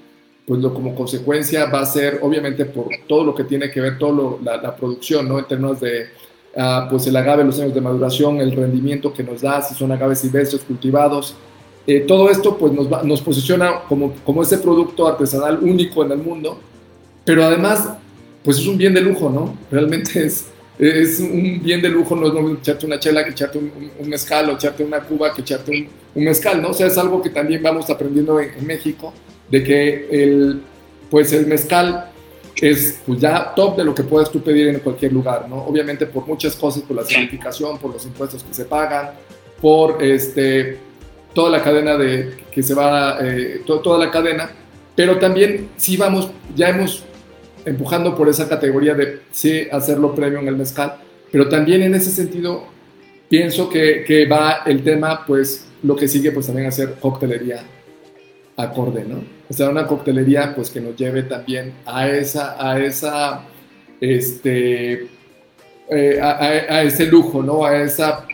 pues 0.48 0.60
lo, 0.60 0.74
como 0.74 0.96
consecuencia 0.96 1.66
va 1.66 1.82
a 1.82 1.86
ser, 1.86 2.18
obviamente, 2.24 2.66
por 2.66 2.88
todo 3.08 3.24
lo 3.24 3.36
que 3.36 3.44
tiene 3.44 3.70
que 3.70 3.80
ver, 3.80 4.00
toda 4.00 4.40
la, 4.44 4.76
producción, 4.76 5.30
¿no? 5.30 5.38
En 5.38 5.46
términos 5.46 5.80
de, 5.80 6.08
ah, 6.58 6.88
pues 6.90 7.06
el 7.06 7.16
agave, 7.16 7.44
los 7.44 7.60
años 7.60 7.76
de 7.76 7.82
maduración, 7.82 8.42
el 8.42 8.54
rendimiento 8.54 9.14
que 9.14 9.22
nos 9.22 9.42
da, 9.42 9.62
si 9.62 9.76
son 9.76 9.92
agaves 9.92 10.18
silvestres 10.18 10.64
cultivados, 10.64 11.36
eh, 11.98 12.06
todo 12.08 12.30
esto 12.30 12.58
pues 12.58 12.72
nos, 12.72 13.04
nos 13.04 13.22
posiciona 13.22 13.82
como, 13.90 14.14
como 14.24 14.44
ese 14.44 14.58
producto 14.58 15.08
artesanal 15.08 15.60
único 15.62 16.04
en 16.04 16.12
el 16.12 16.20
mundo, 16.20 16.60
pero 17.26 17.44
además 17.44 17.90
pues 18.44 18.60
es 18.60 18.68
un 18.68 18.78
bien 18.78 18.94
de 18.94 19.02
lujo, 19.02 19.30
¿no? 19.30 19.58
Realmente 19.70 20.26
es, 20.26 20.46
es 20.80 21.20
un 21.20 21.62
bien 21.62 21.82
de 21.82 21.90
lujo, 21.90 22.16
no 22.16 22.28
es 22.28 22.34
lo 22.34 22.54
echarte 22.54 22.86
una 22.86 23.00
chela 23.00 23.24
que 23.24 23.32
echarte 23.32 23.58
un, 23.58 24.10
mezcal 24.10 24.50
o 24.50 24.54
echarte 24.54 24.84
una 24.84 25.02
cuba 25.02 25.34
que 25.34 25.42
echarte 25.42 25.90
un, 26.16 26.24
mezcal, 26.24 26.62
¿no? 26.62 26.70
O 26.70 26.74
sea, 26.74 26.88
es 26.88 26.98
algo 26.98 27.22
que 27.22 27.30
también 27.30 27.62
vamos 27.62 27.90
aprendiendo 27.90 28.40
en, 28.40 28.66
México, 28.66 29.14
de 29.50 29.64
que 29.64 30.08
el, 30.12 30.62
pues 31.10 31.34
el 31.34 31.46
mezcal 31.46 32.10
es 32.60 33.00
pues 33.06 33.20
ya 33.20 33.54
top 33.56 33.78
de 33.78 33.84
lo 33.84 33.94
que 33.94 34.04
puedes 34.04 34.30
tú 34.30 34.42
pedir 34.42 34.68
en 34.68 34.80
cualquier 34.80 35.14
lugar, 35.14 35.48
¿no? 35.50 35.58
Obviamente 35.66 36.06
por 36.06 36.26
muchas 36.26 36.56
cosas, 36.56 36.84
por 36.84 36.96
la 36.96 37.04
certificación, 37.04 37.78
por 37.78 37.94
los 37.94 38.06
impuestos 38.06 38.44
que 38.44 38.54
se 38.54 38.66
pagan, 38.66 39.12
por 39.62 40.02
este 40.02 40.91
toda 41.34 41.50
la 41.50 41.64
cadena 41.64 41.98
de 41.98 42.38
que 42.52 42.64
se 42.64 42.74
va, 42.74 43.18
eh, 43.22 43.62
toda 43.66 43.98
la 43.98 44.12
cadena, 44.12 44.52
pero 44.96 45.18
también 45.18 45.70
sí 45.78 45.98
vamos, 45.98 46.30
ya 46.56 46.70
hemos 46.70 47.04
empujando 47.66 48.16
por 48.16 48.28
esa 48.30 48.50
categoría 48.50 48.94
de 48.94 49.20
sí 49.32 49.68
hacerlo 49.72 50.16
premio 50.16 50.40
en 50.40 50.48
el 50.48 50.58
mezcal, 50.58 50.96
pero 51.32 51.48
también 51.48 51.84
en 51.84 51.96
ese 51.96 52.12
sentido 52.12 52.66
pienso 53.30 53.70
que, 53.70 54.04
que, 54.06 54.26
va 54.26 54.64
el 54.66 54.84
tema, 54.84 55.26
pues 55.26 55.68
lo 55.84 55.96
que 55.96 56.08
sigue 56.08 56.32
pues 56.32 56.48
también 56.48 56.68
hacer 56.68 56.96
coctelería 57.00 57.64
acorde, 58.58 59.06
¿no? 59.06 59.24
O 59.50 59.54
sea, 59.54 59.70
una 59.70 59.88
coctelería 59.88 60.54
pues 60.56 60.70
que 60.70 60.82
nos 60.82 60.96
lleve 60.96 61.24
también 61.24 61.74
a 61.86 62.10
esa, 62.10 62.56
a 62.60 62.80
esa, 62.80 63.44
este, 64.02 65.08
eh, 65.90 66.20
a, 66.22 66.40
a, 66.40 66.84
ese 66.84 67.06
lujo, 67.06 67.42
¿no? 67.42 67.66
A 67.66 67.82
esa 67.82 68.26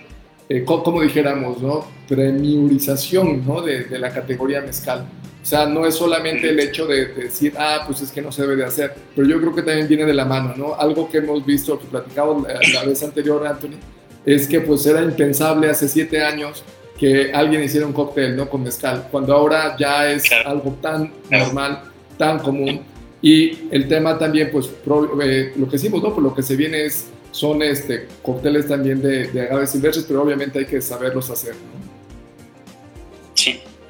eh, 0.49 0.63
como, 0.63 1.01
dijéramos, 1.01 1.61
¿no? 1.61 1.85
Premiurización, 2.07 3.45
¿no? 3.45 3.61
De, 3.61 3.85
de, 3.85 3.99
la 3.99 4.11
categoría 4.11 4.61
mezcal. 4.61 5.05
O 5.41 5.45
sea, 5.45 5.65
no 5.65 5.85
es 5.85 5.95
solamente 5.95 6.49
el 6.49 6.59
hecho 6.59 6.85
de, 6.85 7.05
decir, 7.07 7.53
ah, 7.57 7.83
pues 7.85 8.01
es 8.01 8.11
que 8.11 8.21
no 8.21 8.31
se 8.31 8.41
debe 8.41 8.57
de 8.57 8.65
hacer, 8.65 8.93
pero 9.15 9.27
yo 9.27 9.39
creo 9.39 9.55
que 9.55 9.61
también 9.61 9.87
viene 9.87 10.05
de 10.05 10.13
la 10.13 10.25
mano, 10.25 10.53
¿no? 10.57 10.75
Algo 10.75 11.09
que 11.09 11.19
hemos 11.19 11.45
visto, 11.45 11.79
que 11.79 11.85
platicamos 11.85 12.43
la, 12.43 12.59
la 12.73 12.85
vez 12.85 13.01
anterior, 13.01 13.45
Anthony, 13.47 13.77
es 14.25 14.45
que 14.47 14.59
pues 14.59 14.85
era 14.85 15.01
impensable 15.01 15.69
hace 15.69 15.87
siete 15.87 16.21
años 16.21 16.63
que 16.97 17.31
alguien 17.31 17.63
hiciera 17.63 17.85
un 17.85 17.93
cóctel, 17.93 18.35
¿no? 18.35 18.49
Con 18.49 18.63
mezcal, 18.63 19.07
cuando 19.09 19.33
ahora 19.33 19.77
ya 19.77 20.11
es 20.11 20.25
algo 20.45 20.77
tan 20.81 21.13
normal, 21.29 21.83
tan 22.17 22.39
común. 22.39 22.81
Y 23.21 23.69
el 23.71 23.87
tema 23.87 24.17
también, 24.17 24.49
pues, 24.51 24.67
eh, 24.67 25.53
lo 25.55 25.65
que 25.65 25.71
decimos, 25.71 26.03
¿no? 26.03 26.13
Por 26.13 26.23
lo 26.23 26.35
que 26.35 26.43
se 26.43 26.55
viene 26.55 26.85
es 26.85 27.07
son 27.31 27.61
este, 27.61 28.07
cócteles 28.21 28.67
también 28.67 29.01
de, 29.01 29.27
de 29.27 29.41
agaves 29.43 29.69
silvestres, 29.69 30.05
pero 30.05 30.23
obviamente 30.23 30.59
hay 30.59 30.65
que 30.65 30.81
saberlos 30.81 31.29
hacer, 31.29 31.53
¿no? 31.53 31.86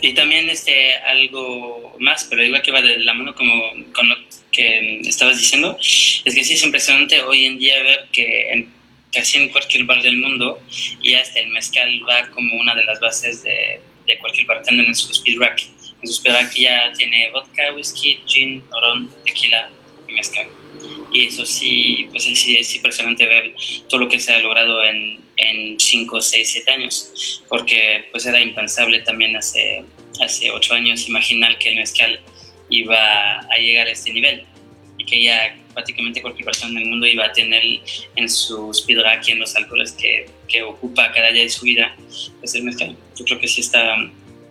Y 0.07 0.13
también 0.13 0.49
este, 0.49 0.95
algo 0.99 1.97
más, 1.99 2.23
pero 2.29 2.41
igual 2.41 2.61
que 2.61 2.71
va 2.71 2.81
de 2.81 2.99
la 2.99 3.13
mano 3.13 3.35
como 3.35 3.73
con 3.93 4.07
lo 4.07 4.15
que 4.53 5.01
estabas 5.01 5.37
diciendo, 5.37 5.77
es 5.81 6.33
que 6.33 6.45
sí 6.45 6.53
es 6.53 6.63
impresionante 6.63 7.21
hoy 7.23 7.45
en 7.45 7.59
día 7.59 7.83
ver 7.83 8.07
que 8.13 8.49
en, 8.51 8.73
casi 9.11 9.37
en 9.37 9.49
cualquier 9.49 9.83
bar 9.83 10.01
del 10.01 10.15
mundo 10.15 10.61
ya 11.03 11.19
hasta 11.19 11.41
el 11.41 11.49
mezcal 11.49 12.01
va 12.07 12.29
como 12.29 12.55
una 12.55 12.73
de 12.73 12.85
las 12.85 13.01
bases 13.01 13.43
de, 13.43 13.81
de 14.07 14.17
cualquier 14.19 14.45
bartender 14.45 14.85
en 14.85 14.95
su 14.95 15.11
speed 15.11 15.41
rack. 15.41 15.63
En 16.01 16.07
su 16.07 16.13
speed 16.13 16.33
rack 16.35 16.55
ya 16.55 16.93
tiene 16.93 17.29
vodka, 17.31 17.73
whisky, 17.73 18.21
gin, 18.25 18.63
ron, 18.71 19.11
tequila 19.25 19.69
y 20.07 20.13
mezcal. 20.13 20.47
Y 21.11 21.25
eso 21.25 21.45
sí, 21.45 22.07
pues 22.11 22.23
sí, 22.23 22.55
es 22.55 22.73
impresionante 22.75 23.25
ver 23.25 23.53
todo 23.89 23.99
lo 23.99 24.07
que 24.07 24.21
se 24.21 24.33
ha 24.33 24.39
logrado 24.39 24.85
en, 24.85 25.19
en 25.37 25.79
5, 25.79 26.21
6, 26.21 26.49
7 26.51 26.71
años, 26.71 27.43
porque 27.47 28.05
pues 28.11 28.25
era 28.25 28.39
impensable 28.41 28.99
también 29.01 29.35
hace, 29.35 29.83
hace 30.21 30.51
8 30.51 30.73
años 30.73 31.07
imaginar 31.07 31.57
que 31.57 31.69
el 31.69 31.75
mezcal 31.75 32.19
iba 32.69 33.39
a 33.39 33.57
llegar 33.57 33.87
a 33.87 33.91
este 33.91 34.11
nivel 34.11 34.43
y 34.97 35.05
que 35.05 35.23
ya 35.23 35.55
prácticamente 35.73 36.21
cualquier 36.21 36.45
persona 36.45 36.79
en 36.79 36.85
el 36.85 36.89
mundo 36.89 37.05
iba 37.05 37.25
a 37.25 37.31
tener 37.31 37.61
en 38.15 38.29
su 38.29 38.71
rack 39.03 39.27
y 39.27 39.31
en 39.33 39.39
los 39.39 39.55
alcoholes 39.55 39.91
que, 39.91 40.27
que, 40.47 40.63
ocupa 40.63 41.11
cada 41.11 41.31
día 41.31 41.43
de 41.43 41.49
su 41.49 41.65
vida, 41.65 41.95
pues 42.39 42.55
el 42.55 42.63
mezcal. 42.63 42.95
Yo 43.15 43.25
creo 43.25 43.39
que 43.39 43.47
sí 43.47 43.61
está, 43.61 43.95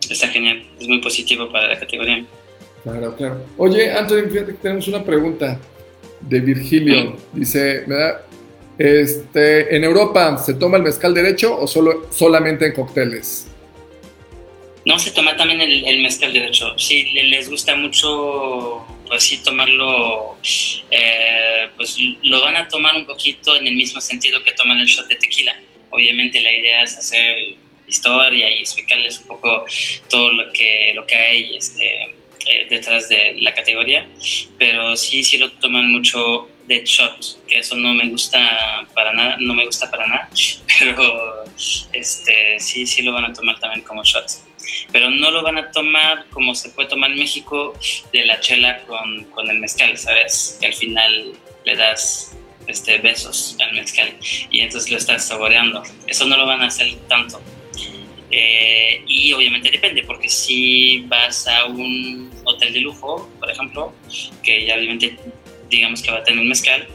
está 0.08 0.28
genial, 0.28 0.64
es 0.80 0.86
muy 0.86 1.00
positivo 1.00 1.50
para 1.50 1.66
la 1.66 1.78
categoría. 1.78 2.24
Claro, 2.84 3.16
claro. 3.16 3.44
Oye, 3.56 3.90
Antonio, 3.90 4.30
fíjate 4.30 4.52
que 4.52 4.58
tenemos 4.58 4.86
una 4.86 5.02
pregunta 5.02 5.58
de 6.20 6.40
Virgilio. 6.40 7.16
Dice, 7.32 7.80
¿verdad? 7.86 8.20
Este, 8.78 9.74
¿En 9.74 9.82
Europa 9.84 10.38
se 10.38 10.54
toma 10.54 10.76
el 10.76 10.84
mezcal 10.84 11.12
derecho 11.12 11.58
o 11.58 11.66
solo, 11.66 12.06
solamente 12.12 12.66
en 12.66 12.72
cócteles? 12.72 13.48
No, 14.86 15.00
se 15.00 15.10
toma 15.10 15.36
también 15.36 15.60
el, 15.60 16.00
mezcal 16.00 16.32
derecho. 16.32 16.78
Sí, 16.78 17.10
les 17.10 17.50
gusta 17.50 17.74
mucho, 17.74 18.86
pues 19.08 19.24
sí, 19.24 19.42
tomarlo, 19.42 20.38
eh, 20.92 21.68
pues 21.76 21.96
lo 22.22 22.40
van 22.40 22.56
a 22.56 22.68
tomar 22.68 22.94
un 22.94 23.04
poquito 23.04 23.56
en 23.56 23.66
el 23.66 23.74
mismo 23.74 24.00
sentido 24.00 24.44
que 24.44 24.52
toman 24.52 24.78
el 24.78 24.86
shot 24.86 25.08
de 25.08 25.16
tequila. 25.16 25.60
Obviamente 25.90 26.40
la 26.40 26.52
idea 26.52 26.84
es 26.84 26.96
hacer 26.96 27.56
historia 27.88 28.48
y 28.48 28.60
explicarles 28.60 29.18
un 29.22 29.26
poco 29.26 29.64
todo 30.08 30.32
lo 30.32 30.52
que, 30.52 30.92
lo 30.94 31.04
que 31.04 31.16
hay 31.16 31.56
este, 31.56 32.14
eh, 32.46 32.66
detrás 32.70 33.08
de 33.08 33.34
la 33.40 33.52
categoría, 33.54 34.06
pero 34.56 34.96
sí, 34.96 35.24
sí 35.24 35.36
lo 35.36 35.50
toman 35.50 35.90
mucho 35.90 36.48
de 36.68 36.84
shot, 36.84 37.44
que 37.48 37.58
eso 37.58 37.74
no 37.74 37.92
me 37.92 38.08
gusta 38.08 38.86
para 38.94 39.12
nada, 39.12 39.36
no 39.40 39.52
me 39.52 39.66
gusta 39.66 39.90
para 39.90 40.06
nada, 40.06 40.30
pero 40.78 41.44
este, 41.92 42.60
sí, 42.60 42.86
sí 42.86 43.02
lo 43.02 43.12
van 43.12 43.24
a 43.24 43.32
tomar 43.32 43.58
también 43.58 43.82
como 43.82 44.04
shot. 44.04 44.45
Pero 44.92 45.10
no 45.10 45.30
lo 45.30 45.42
van 45.42 45.58
a 45.58 45.70
tomar 45.70 46.26
como 46.30 46.54
se 46.54 46.70
puede 46.70 46.88
tomar 46.88 47.10
en 47.10 47.18
México 47.18 47.74
de 48.12 48.24
la 48.24 48.40
chela 48.40 48.82
con, 48.86 49.24
con 49.24 49.50
el 49.50 49.58
mezcal, 49.58 49.96
¿sabes? 49.96 50.58
Que 50.60 50.66
al 50.66 50.74
final 50.74 51.32
le 51.64 51.76
das 51.76 52.36
este, 52.66 52.98
besos 52.98 53.56
al 53.60 53.74
mezcal 53.74 54.16
y 54.50 54.60
entonces 54.60 54.90
lo 54.90 54.98
estás 54.98 55.26
saboreando. 55.26 55.82
Eso 56.06 56.26
no 56.26 56.36
lo 56.36 56.46
van 56.46 56.62
a 56.62 56.66
hacer 56.66 56.94
tanto. 57.08 57.40
Eh, 58.30 59.02
y 59.06 59.32
obviamente 59.32 59.70
depende, 59.70 60.02
porque 60.02 60.28
si 60.28 61.00
vas 61.06 61.46
a 61.46 61.66
un 61.66 62.30
hotel 62.44 62.72
de 62.72 62.80
lujo, 62.80 63.30
por 63.38 63.50
ejemplo, 63.50 63.94
que 64.42 64.66
ya 64.66 64.76
obviamente 64.76 65.16
digamos 65.70 66.02
que 66.02 66.10
va 66.10 66.18
a 66.18 66.24
tener 66.24 66.44
mezcal 66.44 66.86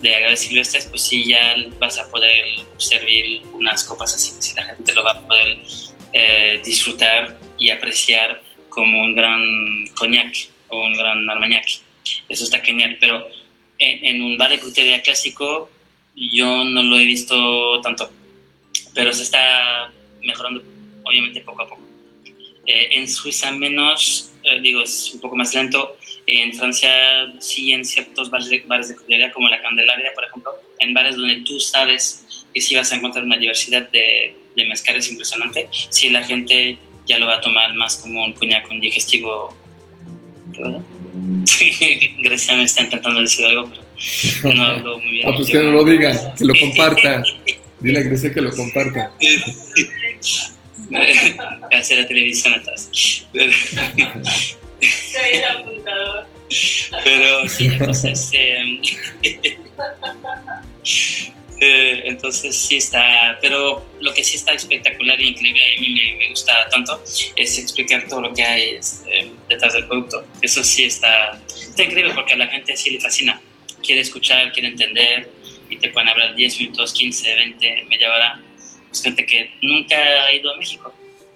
de 0.00 0.14
agaves 0.14 0.40
silvestres, 0.40 0.86
pues 0.86 1.02
sí 1.02 1.24
ya 1.26 1.54
vas 1.78 1.98
a 1.98 2.10
poder 2.10 2.44
servir 2.78 3.42
unas 3.52 3.84
copas 3.84 4.14
así, 4.14 4.32
si 4.38 4.54
la 4.54 4.64
gente 4.64 4.92
lo 4.94 5.04
va 5.04 5.12
a 5.12 5.20
poder 5.20 5.58
eh, 6.12 6.60
disfrutar 6.64 7.38
y 7.58 7.70
apreciar 7.70 8.42
como 8.68 9.00
un 9.02 9.14
gran 9.14 9.86
coñac 9.94 10.34
o 10.68 10.80
un 10.80 10.94
gran 10.94 11.28
armagnac. 11.28 11.66
Eso 12.28 12.44
está 12.44 12.60
genial, 12.60 12.96
pero 13.00 13.28
en, 13.78 14.22
un 14.22 14.36
bar 14.36 14.50
de 14.50 14.58
crutería 14.58 15.02
clásico 15.02 15.70
yo 16.14 16.64
no 16.64 16.82
lo 16.82 16.98
he 16.98 17.04
visto 17.04 17.80
tanto, 17.80 18.10
pero 18.94 19.12
se 19.12 19.22
está 19.22 19.92
mejorando 20.22 20.62
obviamente 21.04 21.40
poco 21.40 21.62
a 21.62 21.68
poco. 21.68 21.82
Eh, 22.66 22.88
en 22.92 23.08
Suiza 23.08 23.50
menos, 23.52 24.32
eh, 24.44 24.60
digo, 24.60 24.82
es 24.82 25.12
un 25.14 25.20
poco 25.20 25.36
más 25.36 25.54
lento. 25.54 25.96
En 26.26 26.52
Francia 26.54 27.32
sí, 27.38 27.72
en 27.72 27.84
ciertos 27.84 28.30
bares 28.30 28.48
de, 28.48 28.60
bares 28.66 28.88
de 28.88 29.32
como 29.32 29.48
la 29.48 29.60
Candelaria, 29.62 30.12
por 30.14 30.24
ejemplo, 30.24 30.52
en 30.78 30.94
bares 30.94 31.16
donde 31.16 31.36
tú 31.42 31.58
sabes 31.58 32.46
que 32.52 32.60
sí 32.60 32.74
vas 32.74 32.92
a 32.92 32.96
encontrar 32.96 33.24
una 33.24 33.36
diversidad 33.36 33.88
de, 33.90 34.36
de 34.56 34.64
mezcales 34.66 35.10
impresionante, 35.10 35.68
sí 35.90 36.10
la 36.10 36.22
gente 36.22 36.78
ya 37.06 37.18
lo 37.18 37.26
va 37.26 37.36
a 37.36 37.40
tomar 37.40 37.74
más 37.74 37.96
como 37.96 38.24
un 38.24 38.32
con 38.32 38.80
digestivo. 38.80 39.54
Grecia 42.22 42.56
me 42.56 42.64
está 42.64 42.82
intentando 42.82 43.20
decir 43.20 43.46
algo, 43.46 43.70
pero 44.42 44.54
no 44.54 44.64
hablo 44.64 44.98
muy 44.98 45.12
bien. 45.12 45.28
Ah, 45.28 45.32
pues 45.36 45.48
que 45.48 45.58
no 45.58 45.70
lo 45.72 45.84
diga, 45.84 46.34
que 46.34 46.44
lo 46.44 46.54
comparta. 46.54 47.22
Dile 47.80 47.98
a 47.98 48.02
Grecia 48.02 48.32
que 48.32 48.40
lo 48.40 48.54
comparta. 48.54 49.12
hacer 51.72 51.98
la 51.98 52.06
televisión 52.06 52.54
atrás. 52.54 52.90
Pero, 53.32 53.52
pero 57.04 57.48
sí, 57.48 57.66
entonces, 57.66 58.30
eh, 58.32 58.80
eh, 61.60 62.02
entonces 62.06 62.56
sí 62.56 62.76
está, 62.76 63.38
pero 63.40 63.86
lo 64.00 64.14
que 64.14 64.24
sí 64.24 64.36
está 64.36 64.52
espectacular 64.52 65.20
e 65.20 65.24
increíble, 65.24 65.60
a 65.76 65.80
mí 65.80 66.16
me, 66.18 66.28
gusta 66.30 66.68
tanto, 66.70 67.02
es 67.36 67.58
explicar 67.58 68.08
todo 68.08 68.22
lo 68.22 68.32
que 68.32 68.42
hay 68.42 68.70
este, 68.76 69.30
detrás 69.48 69.74
del 69.74 69.86
producto. 69.86 70.24
Eso 70.40 70.64
sí 70.64 70.84
está, 70.84 71.40
está 71.48 71.82
increíble 71.82 72.14
porque 72.14 72.32
a 72.32 72.36
la 72.36 72.46
gente 72.46 72.76
sí 72.76 72.90
le 72.90 73.00
fascina, 73.00 73.40
quiere 73.82 74.00
escuchar, 74.00 74.52
quiere 74.52 74.68
entender 74.68 75.30
y 75.68 75.76
te 75.76 75.90
pueden 75.90 76.08
hablar 76.08 76.34
10 76.34 76.60
minutos, 76.60 76.92
15, 76.94 77.34
20, 77.34 77.84
media 77.88 78.12
hora 78.12 78.42
es 78.90 79.02
gente 79.02 79.24
que 79.24 79.52
nunca 79.62 79.96
ha 79.96 80.32
ido 80.34 80.52
a 80.52 80.56
México, 80.56 80.92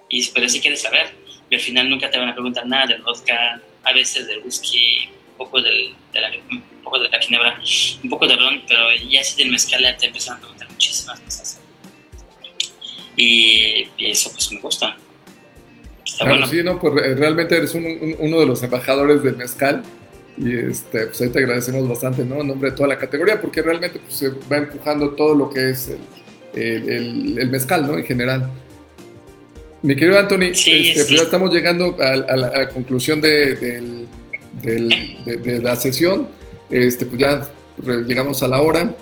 y, 0.09 0.27
pero 0.31 0.49
sí 0.49 0.61
quiere 0.61 0.77
saber. 0.77 1.15
Y 1.51 1.55
al 1.55 1.61
final 1.61 1.89
nunca 1.89 2.11
te 2.11 2.19
van 2.19 2.31
a 2.31 2.35
preguntar 2.35 2.67
nada 2.67 2.87
del 2.87 3.03
vodka, 3.03 3.61
a 3.83 3.93
veces 3.93 4.27
del 4.27 4.41
whisky, 4.41 5.09
poco, 5.37 5.61
del, 5.61 5.95
de, 6.13 6.21
la, 6.21 6.31
un 6.51 6.63
poco 6.83 6.99
de 6.99 7.09
la 7.09 7.21
ginebra, 7.21 7.61
un 8.03 8.11
poco 8.11 8.27
de 8.27 8.37
ron, 8.37 8.63
pero 8.69 8.83
ya 9.09 9.23
si 9.23 9.43
del 9.43 9.53
mezcal 9.53 9.83
te 9.99 10.07
empiezan 10.07 10.37
a 10.37 10.41
preguntar 10.41 10.71
muchísimas 10.71 11.21
cosas. 11.21 11.61
Y, 13.17 13.89
eso 13.99 14.31
pues 14.33 14.51
me 14.53 14.61
gusta. 14.61 14.97
bueno. 16.21 16.47
Sí, 16.47 16.63
no, 16.63 16.79
pues 16.81 16.95
realmente 17.19 17.57
eres 17.57 17.75
uno 17.75 18.41
de 18.41 18.47
los 18.47 18.63
embajadores 18.63 19.23
del 19.23 19.37
mezcal 19.37 19.83
y 20.37 20.57
este, 20.57 21.07
pues 21.07 21.21
ahí 21.21 21.29
te 21.29 21.39
agradecemos 21.39 21.89
bastante, 21.89 22.25
¿no? 22.25 22.41
En 22.41 22.49
nombre 22.49 22.71
de 22.71 22.77
toda 22.77 22.89
la 22.89 22.99
categoría, 22.99 23.41
porque 23.41 23.63
realmente 23.63 24.01
pues, 24.01 24.15
se 24.15 24.31
va 24.31 24.57
empujando 24.57 25.11
todo 25.11 25.35
lo 25.35 25.51
que 25.51 25.71
es 25.71 25.93
el, 26.55 27.39
el, 27.39 27.51
mezcal, 27.51 27.87
¿no? 27.87 27.97
En 27.97 28.05
general. 28.05 28.51
Mi 29.83 29.95
querido 29.95 30.19
Anthony, 30.19 30.51
este, 30.51 30.93
pues 30.95 31.09
ya 31.11 31.23
estamos 31.23 31.53
llegando 31.53 31.97
a, 32.01 32.17
la, 32.17 32.69
conclusión 32.71 33.21
de, 33.21 34.04
la 34.65 35.77
sesión. 35.77 36.29
Este, 36.71 37.07
pues 37.07 37.21
ya 37.21 37.49
llegamos 38.07 38.43
a 38.43 38.49
la 38.49 38.61
hora. 38.61 38.95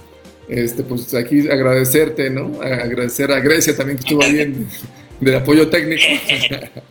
Este, 0.49 0.83
pues 0.83 1.15
aquí 1.15 1.49
agradecerte, 1.49 2.29
¿no? 2.31 2.61
Agradecer 2.61 3.31
a 3.33 3.41
Grecia 3.41 3.77
también 3.77 3.99
que 3.99 4.03
estuvo 4.03 4.21
bien 4.31 4.67
del 5.21 5.37
apoyo 5.37 5.69
técnico. 5.69 6.03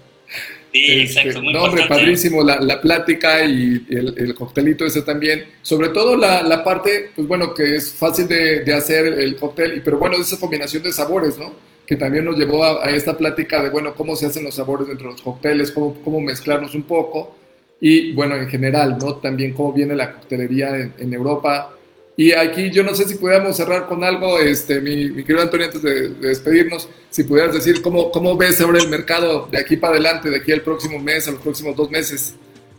Sí, 0.73 1.01
exacto, 1.01 1.39
este, 1.39 1.51
no, 1.51 1.63
hombre, 1.63 1.83
padrísimo 1.85 2.43
la, 2.43 2.61
la, 2.61 2.79
plática 2.79 3.43
y 3.43 3.85
el, 3.89 4.13
el, 4.17 4.33
coctelito 4.33 4.85
ese 4.85 5.01
también. 5.01 5.43
Sobre 5.61 5.89
todo 5.89 6.15
la, 6.15 6.43
la, 6.43 6.63
parte, 6.63 7.09
pues 7.13 7.27
bueno, 7.27 7.53
que 7.53 7.75
es 7.75 7.91
fácil 7.91 8.25
de, 8.29 8.61
de, 8.61 8.73
hacer 8.73 9.05
el 9.05 9.35
cóctel, 9.35 9.81
pero 9.83 9.97
bueno, 9.97 10.15
esa 10.15 10.39
combinación 10.39 10.81
de 10.83 10.93
sabores, 10.93 11.37
¿no? 11.37 11.53
Que 11.85 11.97
también 11.97 12.23
nos 12.23 12.37
llevó 12.37 12.63
a, 12.63 12.89
esta 12.89 13.17
plática 13.17 13.61
de, 13.61 13.69
bueno, 13.69 13.93
cómo 13.95 14.15
se 14.15 14.27
hacen 14.27 14.45
los 14.45 14.55
sabores 14.55 14.87
dentro 14.87 15.07
de 15.07 15.11
los 15.15 15.21
cócteles, 15.21 15.71
cómo, 15.71 15.93
cómo 16.05 16.21
mezclarlos 16.21 16.73
un 16.73 16.83
poco. 16.83 17.35
Y 17.83 18.13
bueno, 18.13 18.35
en 18.35 18.47
general, 18.47 18.97
¿no? 18.99 19.15
También 19.15 19.53
cómo 19.53 19.73
viene 19.73 19.95
la 19.95 20.13
coctelería 20.13 20.69
en, 20.77 20.93
en 20.99 21.13
Europa 21.13 21.75
Y 22.15 22.31
aquí 22.33 22.69
yo 22.69 22.83
no 22.83 22.93
sé 22.93 23.07
si 23.07 23.15
pudiéramos 23.15 23.57
cerrar 23.57 23.87
con 23.87 24.03
algo, 24.03 24.37
este, 24.37 24.79
mi, 24.79 25.09
mi 25.09 25.23
querido 25.23 25.41
Antonio, 25.41 25.65
antes 25.65 25.81
de, 25.81 26.09
despedirnos, 26.09 26.87
si 27.09 27.23
pudieras 27.23 27.53
decir 27.55 27.81
cómo, 27.81 28.11
cómo 28.11 28.37
ves 28.37 28.61
ahora 28.61 28.79
el 28.79 28.89
mercado 28.89 29.47
de 29.51 29.57
aquí 29.57 29.77
para 29.77 29.93
adelante, 29.93 30.29
de 30.29 30.37
aquí 30.37 30.51
al 30.51 30.61
próximo 30.61 30.99
mes, 30.99 31.27
a 31.27 31.31
los 31.31 31.41
próximos 31.41 31.75
dos 31.75 31.89
meses, 31.89 32.35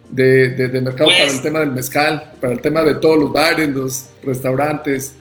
de, 0.08 0.50
de, 0.50 0.80
mercado 0.80 1.10
para 1.10 1.24
el 1.24 1.30
pues 1.30 1.42
tema 1.42 1.60
del 1.60 1.72
mezcal, 1.72 2.34
para 2.40 2.52
el 2.52 2.60
tema 2.60 2.82
de 2.82 2.94
todos 2.96 3.18
los 3.18 3.32
bares, 3.32 3.68
los 3.70 4.10
restaurantes 4.22 5.14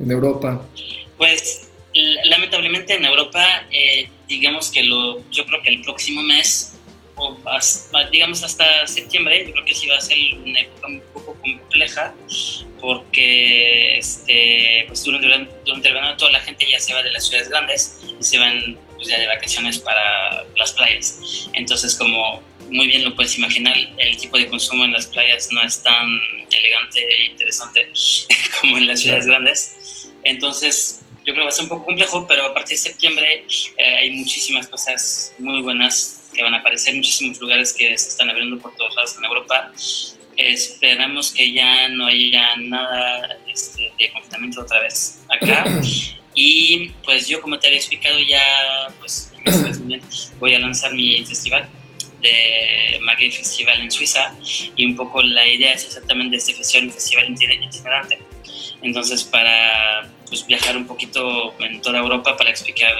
en 0.00 0.10
Europa. 0.10 0.66
Pues 1.18 1.68
lamentablemente 2.24 2.94
en 2.94 3.04
Europa, 3.04 3.44
eh, 3.70 4.08
digamos 4.28 4.70
que 4.70 4.82
lo, 4.82 5.22
yo 5.30 5.44
creo 5.46 5.62
que 5.62 5.70
el 5.70 5.82
próximo 5.82 6.22
mes, 6.22 6.74
o 7.20 7.36
digamos 8.10 8.42
hasta 8.42 8.86
septiembre, 8.86 9.44
yo 9.46 9.52
creo 9.52 9.64
que 9.64 9.74
sí 9.74 9.86
va 9.86 9.96
a 9.96 10.00
ser 10.00 10.16
una 10.34 10.60
época 10.60 10.86
un 10.88 11.00
poco 11.12 11.34
compleja, 11.34 12.14
porque 12.80 13.98
este, 13.98 14.84
pues 14.88 15.04
durante, 15.04 15.28
durante, 15.64 15.88
el 15.88 15.94
verano 15.94 16.16
toda 16.16 16.32
la 16.32 16.40
gente 16.40 16.66
ya 16.70 16.80
se 16.80 16.94
va 16.94 17.02
de 17.02 17.12
las 17.12 17.26
ciudades 17.26 17.50
grandes 17.50 18.00
y 18.18 18.22
se 18.24 18.38
van 18.38 18.78
pues, 18.96 19.08
ya 19.08 19.18
de 19.18 19.26
vacaciones 19.26 19.78
para 19.78 20.44
las 20.56 20.72
playas. 20.72 21.48
Entonces, 21.52 21.94
como 21.94 22.42
muy 22.70 22.86
bien 22.86 23.04
lo 23.04 23.14
puedes 23.14 23.36
imaginar, 23.36 23.76
el 23.98 24.16
tipo 24.16 24.38
de 24.38 24.46
consumo 24.46 24.84
en 24.84 24.92
las 24.92 25.06
playas 25.06 25.50
no 25.52 25.62
es 25.62 25.82
tan 25.82 26.06
elegante 26.50 27.00
e 27.00 27.26
interesante 27.26 27.90
como 28.60 28.78
en 28.78 28.86
las 28.86 29.00
ciudades 29.00 29.26
grandes. 29.26 30.10
Entonces, 30.24 31.02
yo 31.24 31.34
creo 31.34 31.36
que 31.36 31.42
va 31.42 31.48
a 31.48 31.52
ser 31.52 31.64
un 31.64 31.68
poco 31.68 31.84
complejo, 31.86 32.26
pero 32.26 32.46
a 32.46 32.54
partir 32.54 32.76
de 32.76 32.82
septiembre 32.82 33.44
eh, 33.76 33.96
hay 33.96 34.10
muchísimas 34.12 34.68
cosas 34.68 35.34
muy 35.38 35.60
buenas 35.60 36.19
que 36.40 36.44
van 36.44 36.54
a 36.54 36.58
aparecer, 36.58 36.94
muchísimos 36.94 37.38
lugares 37.38 37.74
que 37.74 37.98
se 37.98 38.08
están 38.08 38.30
abriendo 38.30 38.58
por 38.58 38.74
todos 38.74 38.94
lados 38.96 39.14
en 39.18 39.24
Europa. 39.26 39.70
Esperamos 40.36 41.32
que 41.32 41.52
ya 41.52 41.88
no 41.88 42.06
haya 42.06 42.56
nada 42.56 43.36
este, 43.46 43.92
de 43.98 44.10
confinamiento 44.10 44.62
otra 44.62 44.80
vez 44.80 45.22
acá. 45.28 45.64
Y 46.32 46.90
pues 47.04 47.26
yo, 47.26 47.40
como 47.42 47.58
te 47.58 47.66
había 47.66 47.80
explicado, 47.80 48.16
ya 48.20 48.40
pues 49.00 49.32
voy 50.38 50.54
a 50.54 50.60
lanzar 50.60 50.94
mi 50.94 51.24
festival 51.26 51.68
de 52.22 53.00
Magui 53.00 53.32
Festival 53.32 53.80
en 53.80 53.90
Suiza 53.90 54.32
y 54.76 54.86
un 54.86 54.94
poco 54.94 55.22
la 55.22 55.44
idea 55.44 55.72
es 55.72 55.86
exactamente 55.86 56.36
este 56.36 56.54
festival, 56.54 56.86
un 56.86 56.92
festival 56.92 57.30
itinerante. 57.30 58.20
Entonces, 58.80 59.24
para 59.24 60.08
pues, 60.28 60.46
viajar 60.46 60.76
un 60.76 60.86
poquito 60.86 61.52
en 61.58 61.82
toda 61.82 61.98
Europa 61.98 62.36
para 62.36 62.50
explicar 62.50 62.94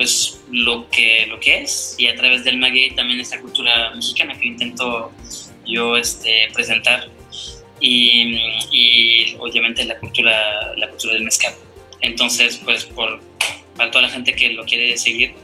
pues 0.00 0.40
lo 0.50 0.88
que, 0.88 1.26
lo 1.26 1.38
que 1.40 1.60
es. 1.60 1.94
Y 1.98 2.06
a 2.06 2.14
través 2.14 2.42
del 2.42 2.56
maguey 2.56 2.94
también 2.94 3.20
esta 3.20 3.38
cultura 3.38 3.92
mexicana 3.94 4.32
que 4.40 4.46
intento 4.46 5.12
yo 5.66 5.94
este, 5.94 6.48
presentar. 6.54 7.06
Y, 7.80 8.34
y, 8.72 9.36
obviamente 9.38 9.84
la 9.84 9.98
cultura, 9.98 10.74
la 10.74 10.88
cultura 10.88 11.12
del 11.12 11.24
mezcal. 11.24 11.52
Entonces, 12.00 12.62
pues 12.64 12.86
por, 12.86 13.20
para 13.76 13.90
toda 13.90 14.04
la 14.04 14.08
gente 14.08 14.32
que 14.32 14.48
lo 14.48 14.64
quiere 14.64 14.96
seguir, 14.96 15.34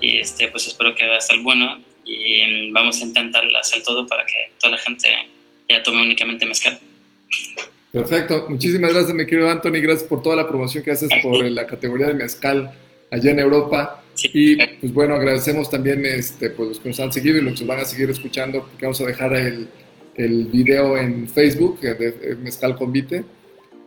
y 0.00 0.18
este, 0.18 0.46
pues 0.46 0.68
espero 0.68 0.94
que 0.94 1.08
va 1.08 1.16
a 1.16 1.18
estar 1.18 1.40
bueno. 1.40 1.82
Y 2.04 2.70
vamos 2.70 3.00
a 3.00 3.04
intentar 3.04 3.42
hacer 3.60 3.82
todo 3.82 4.06
para 4.06 4.24
que 4.24 4.52
toda 4.60 4.76
la 4.76 4.78
gente 4.78 5.08
ya 5.68 5.82
tome 5.82 6.00
únicamente 6.00 6.46
mezcal. 6.46 6.78
Perfecto, 7.90 8.46
muchísimas 8.48 8.92
gracias 8.92 9.14
mi 9.14 9.26
querido 9.26 9.50
Anthony, 9.50 9.80
gracias 9.82 10.08
por 10.08 10.22
toda 10.22 10.36
la 10.36 10.46
promoción 10.46 10.84
que 10.84 10.92
haces 10.92 11.10
por 11.24 11.44
la 11.50 11.66
categoría 11.66 12.06
de 12.06 12.14
mezcal 12.14 12.72
allá 13.10 13.30
en 13.30 13.38
Europa. 13.38 14.02
Y 14.32 14.56
pues 14.56 14.92
bueno, 14.92 15.14
agradecemos 15.14 15.70
también 15.70 16.04
este, 16.04 16.50
pues, 16.50 16.68
los 16.68 16.80
que 16.80 16.88
nos 16.90 17.00
han 17.00 17.12
seguido 17.12 17.38
y 17.38 17.42
los 17.42 17.54
que 17.54 17.60
nos 17.60 17.68
van 17.68 17.80
a 17.80 17.84
seguir 17.84 18.10
escuchando, 18.10 18.66
porque 18.66 18.84
vamos 18.84 19.00
a 19.00 19.06
dejar 19.06 19.34
el, 19.34 19.68
el 20.14 20.46
video 20.46 20.98
en 20.98 21.28
Facebook 21.28 21.80
de 21.80 22.36
Mezcal 22.42 22.76
Convite. 22.76 23.24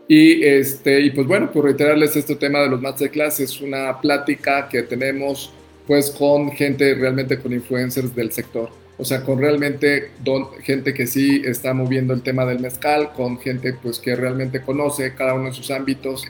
Y, 0.07 0.43
este, 0.43 0.99
y 1.01 1.11
pues 1.11 1.27
bueno, 1.27 1.51
por 1.51 1.65
reiterarles 1.65 2.15
este 2.15 2.35
tema 2.35 2.59
de 2.59 2.69
los 2.69 2.81
masterclass, 2.81 3.39
es 3.39 3.61
una 3.61 4.01
plática 4.01 4.67
que 4.67 4.83
tenemos 4.83 5.53
pues 5.87 6.11
con 6.11 6.51
gente 6.51 6.93
realmente 6.95 7.39
con 7.39 7.53
influencers 7.53 8.15
del 8.15 8.31
sector. 8.31 8.69
O 8.97 9.05
sea, 9.05 9.23
con 9.23 9.39
realmente 9.39 10.11
don, 10.23 10.51
gente 10.61 10.93
que 10.93 11.07
sí 11.07 11.41
está 11.43 11.73
moviendo 11.73 12.13
el 12.13 12.21
tema 12.21 12.45
del 12.45 12.59
mezcal, 12.59 13.11
con 13.13 13.39
gente 13.39 13.73
pues 13.73 13.99
que 13.99 14.15
realmente 14.15 14.61
conoce 14.61 15.13
cada 15.15 15.33
uno 15.33 15.45
de 15.45 15.53
sus 15.53 15.71
ámbitos 15.71 16.25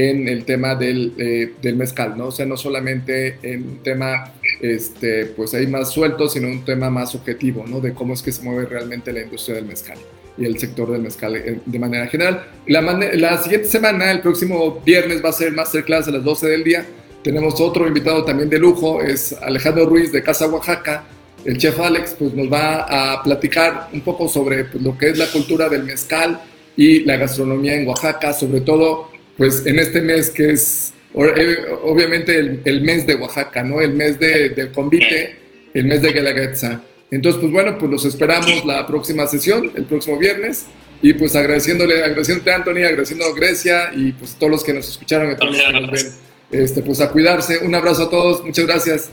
en 0.00 0.28
el 0.28 0.44
tema 0.44 0.74
del, 0.74 1.14
eh, 1.18 1.54
del 1.60 1.76
mezcal, 1.76 2.16
¿no? 2.16 2.26
O 2.26 2.30
sea, 2.30 2.46
no 2.46 2.56
solamente 2.56 3.38
en 3.42 3.68
un 3.68 3.82
tema 3.82 4.32
este, 4.60 5.26
pues 5.26 5.54
ahí 5.54 5.66
más 5.66 5.90
suelto, 5.90 6.28
sino 6.28 6.48
un 6.48 6.64
tema 6.64 6.88
más 6.90 7.14
objetivo, 7.14 7.64
¿no? 7.66 7.80
De 7.80 7.92
cómo 7.92 8.14
es 8.14 8.22
que 8.22 8.30
se 8.30 8.42
mueve 8.42 8.66
realmente 8.66 9.12
la 9.12 9.22
industria 9.22 9.56
del 9.56 9.64
mezcal 9.64 9.98
y 10.36 10.44
el 10.44 10.56
sector 10.58 10.92
del 10.92 11.02
mezcal 11.02 11.34
eh, 11.34 11.60
de 11.64 11.78
manera 11.78 12.06
general. 12.06 12.46
La, 12.66 12.80
la 12.80 13.42
siguiente 13.42 13.66
semana, 13.66 14.12
el 14.12 14.20
próximo 14.20 14.80
viernes, 14.84 15.24
va 15.24 15.30
a 15.30 15.32
ser 15.32 15.52
masterclass 15.52 16.06
a 16.06 16.12
las 16.12 16.22
12 16.22 16.46
del 16.46 16.64
día 16.64 16.86
tenemos 17.22 17.60
otro 17.60 17.86
invitado 17.86 18.24
también 18.24 18.48
de 18.48 18.58
lujo, 18.58 19.02
es 19.02 19.32
Alejandro 19.42 19.86
Ruiz 19.86 20.12
de 20.12 20.22
Casa 20.22 20.46
Oaxaca. 20.46 21.04
El 21.44 21.58
chef 21.58 21.78
Alex 21.80 22.14
pues, 22.18 22.32
nos 22.32 22.50
va 22.50 22.86
a 23.14 23.22
platicar 23.22 23.88
un 23.92 24.00
poco 24.02 24.28
sobre 24.28 24.64
pues, 24.64 24.82
lo 24.82 24.96
que 24.96 25.10
es 25.10 25.18
la 25.18 25.26
cultura 25.26 25.68
del 25.68 25.84
mezcal 25.84 26.40
y 26.76 27.00
la 27.00 27.16
gastronomía 27.16 27.74
en 27.74 27.86
Oaxaca, 27.88 28.32
sobre 28.32 28.60
todo 28.60 29.10
pues, 29.38 29.64
en 29.64 29.78
este 29.78 30.02
mes 30.02 30.28
que 30.28 30.50
es 30.50 30.92
eh, 31.14 31.56
obviamente 31.82 32.38
el, 32.38 32.82
mes 32.82 33.06
de 33.06 33.14
Oaxaca, 33.14 33.62
¿no? 33.62 33.80
el 33.80 33.94
mes 33.94 34.18
de, 34.18 34.50
del 34.50 34.70
convite, 34.72 35.36
el 35.72 35.86
mes 35.86 36.02
de 36.02 36.12
Guelaguetza. 36.12 36.82
Entonces, 37.10 37.40
pues 37.40 37.50
bueno, 37.50 37.78
pues 37.78 37.90
los 37.90 38.04
esperamos 38.04 38.64
la 38.66 38.86
próxima 38.86 39.26
sesión, 39.26 39.72
el 39.74 39.84
próximo 39.84 40.18
viernes. 40.18 40.66
Y 41.00 41.14
pues 41.14 41.34
agradeciéndole, 41.36 42.02
agradeciéndote 42.02 42.50
a 42.50 42.56
Anthony, 42.56 42.84
agradeciendo 42.84 43.24
a 43.24 43.32
Grecia 43.32 43.92
y 43.94 44.12
pues 44.12 44.34
todos 44.34 44.50
los 44.50 44.64
que 44.64 44.74
nos 44.74 44.88
escucharon 44.88 45.30
y 45.30 45.36
todos 45.36 45.56
los 45.56 45.64
que 45.64 45.72
nos 45.80 45.90
ven 45.92 46.12
este, 46.50 46.82
pues 46.82 47.00
a 47.00 47.10
cuidarse. 47.10 47.58
Un 47.58 47.74
abrazo 47.74 48.04
a 48.04 48.10
todos, 48.10 48.44
muchas 48.44 48.66
gracias. 48.66 49.10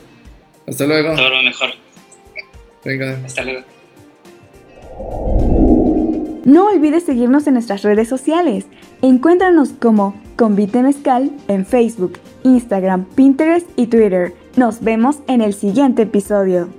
Hasta 0.68 0.86
luego. 0.86 1.16
Todo 1.16 1.30
lo 1.30 1.44
mejor. 1.44 1.70
Venga. 2.84 3.22
Hasta 3.26 3.44
luego. 3.44 3.64
No 6.46 6.68
olvides 6.68 7.04
seguirnos 7.04 7.48
en 7.48 7.56
nuestras 7.56 7.82
redes 7.82 8.08
sociales. 8.08 8.68
Encuéntranos 9.02 9.70
como 9.70 10.14
Convite 10.36 10.84
Mezcal 10.84 11.32
en 11.48 11.66
Facebook, 11.66 12.20
Instagram, 12.44 13.06
Pinterest 13.16 13.68
y 13.76 13.88
Twitter. 13.88 14.36
Nos 14.56 14.82
vemos 14.82 15.18
en 15.28 15.42
el 15.42 15.56
siguiente 15.56 16.04
episodio. 16.04 16.70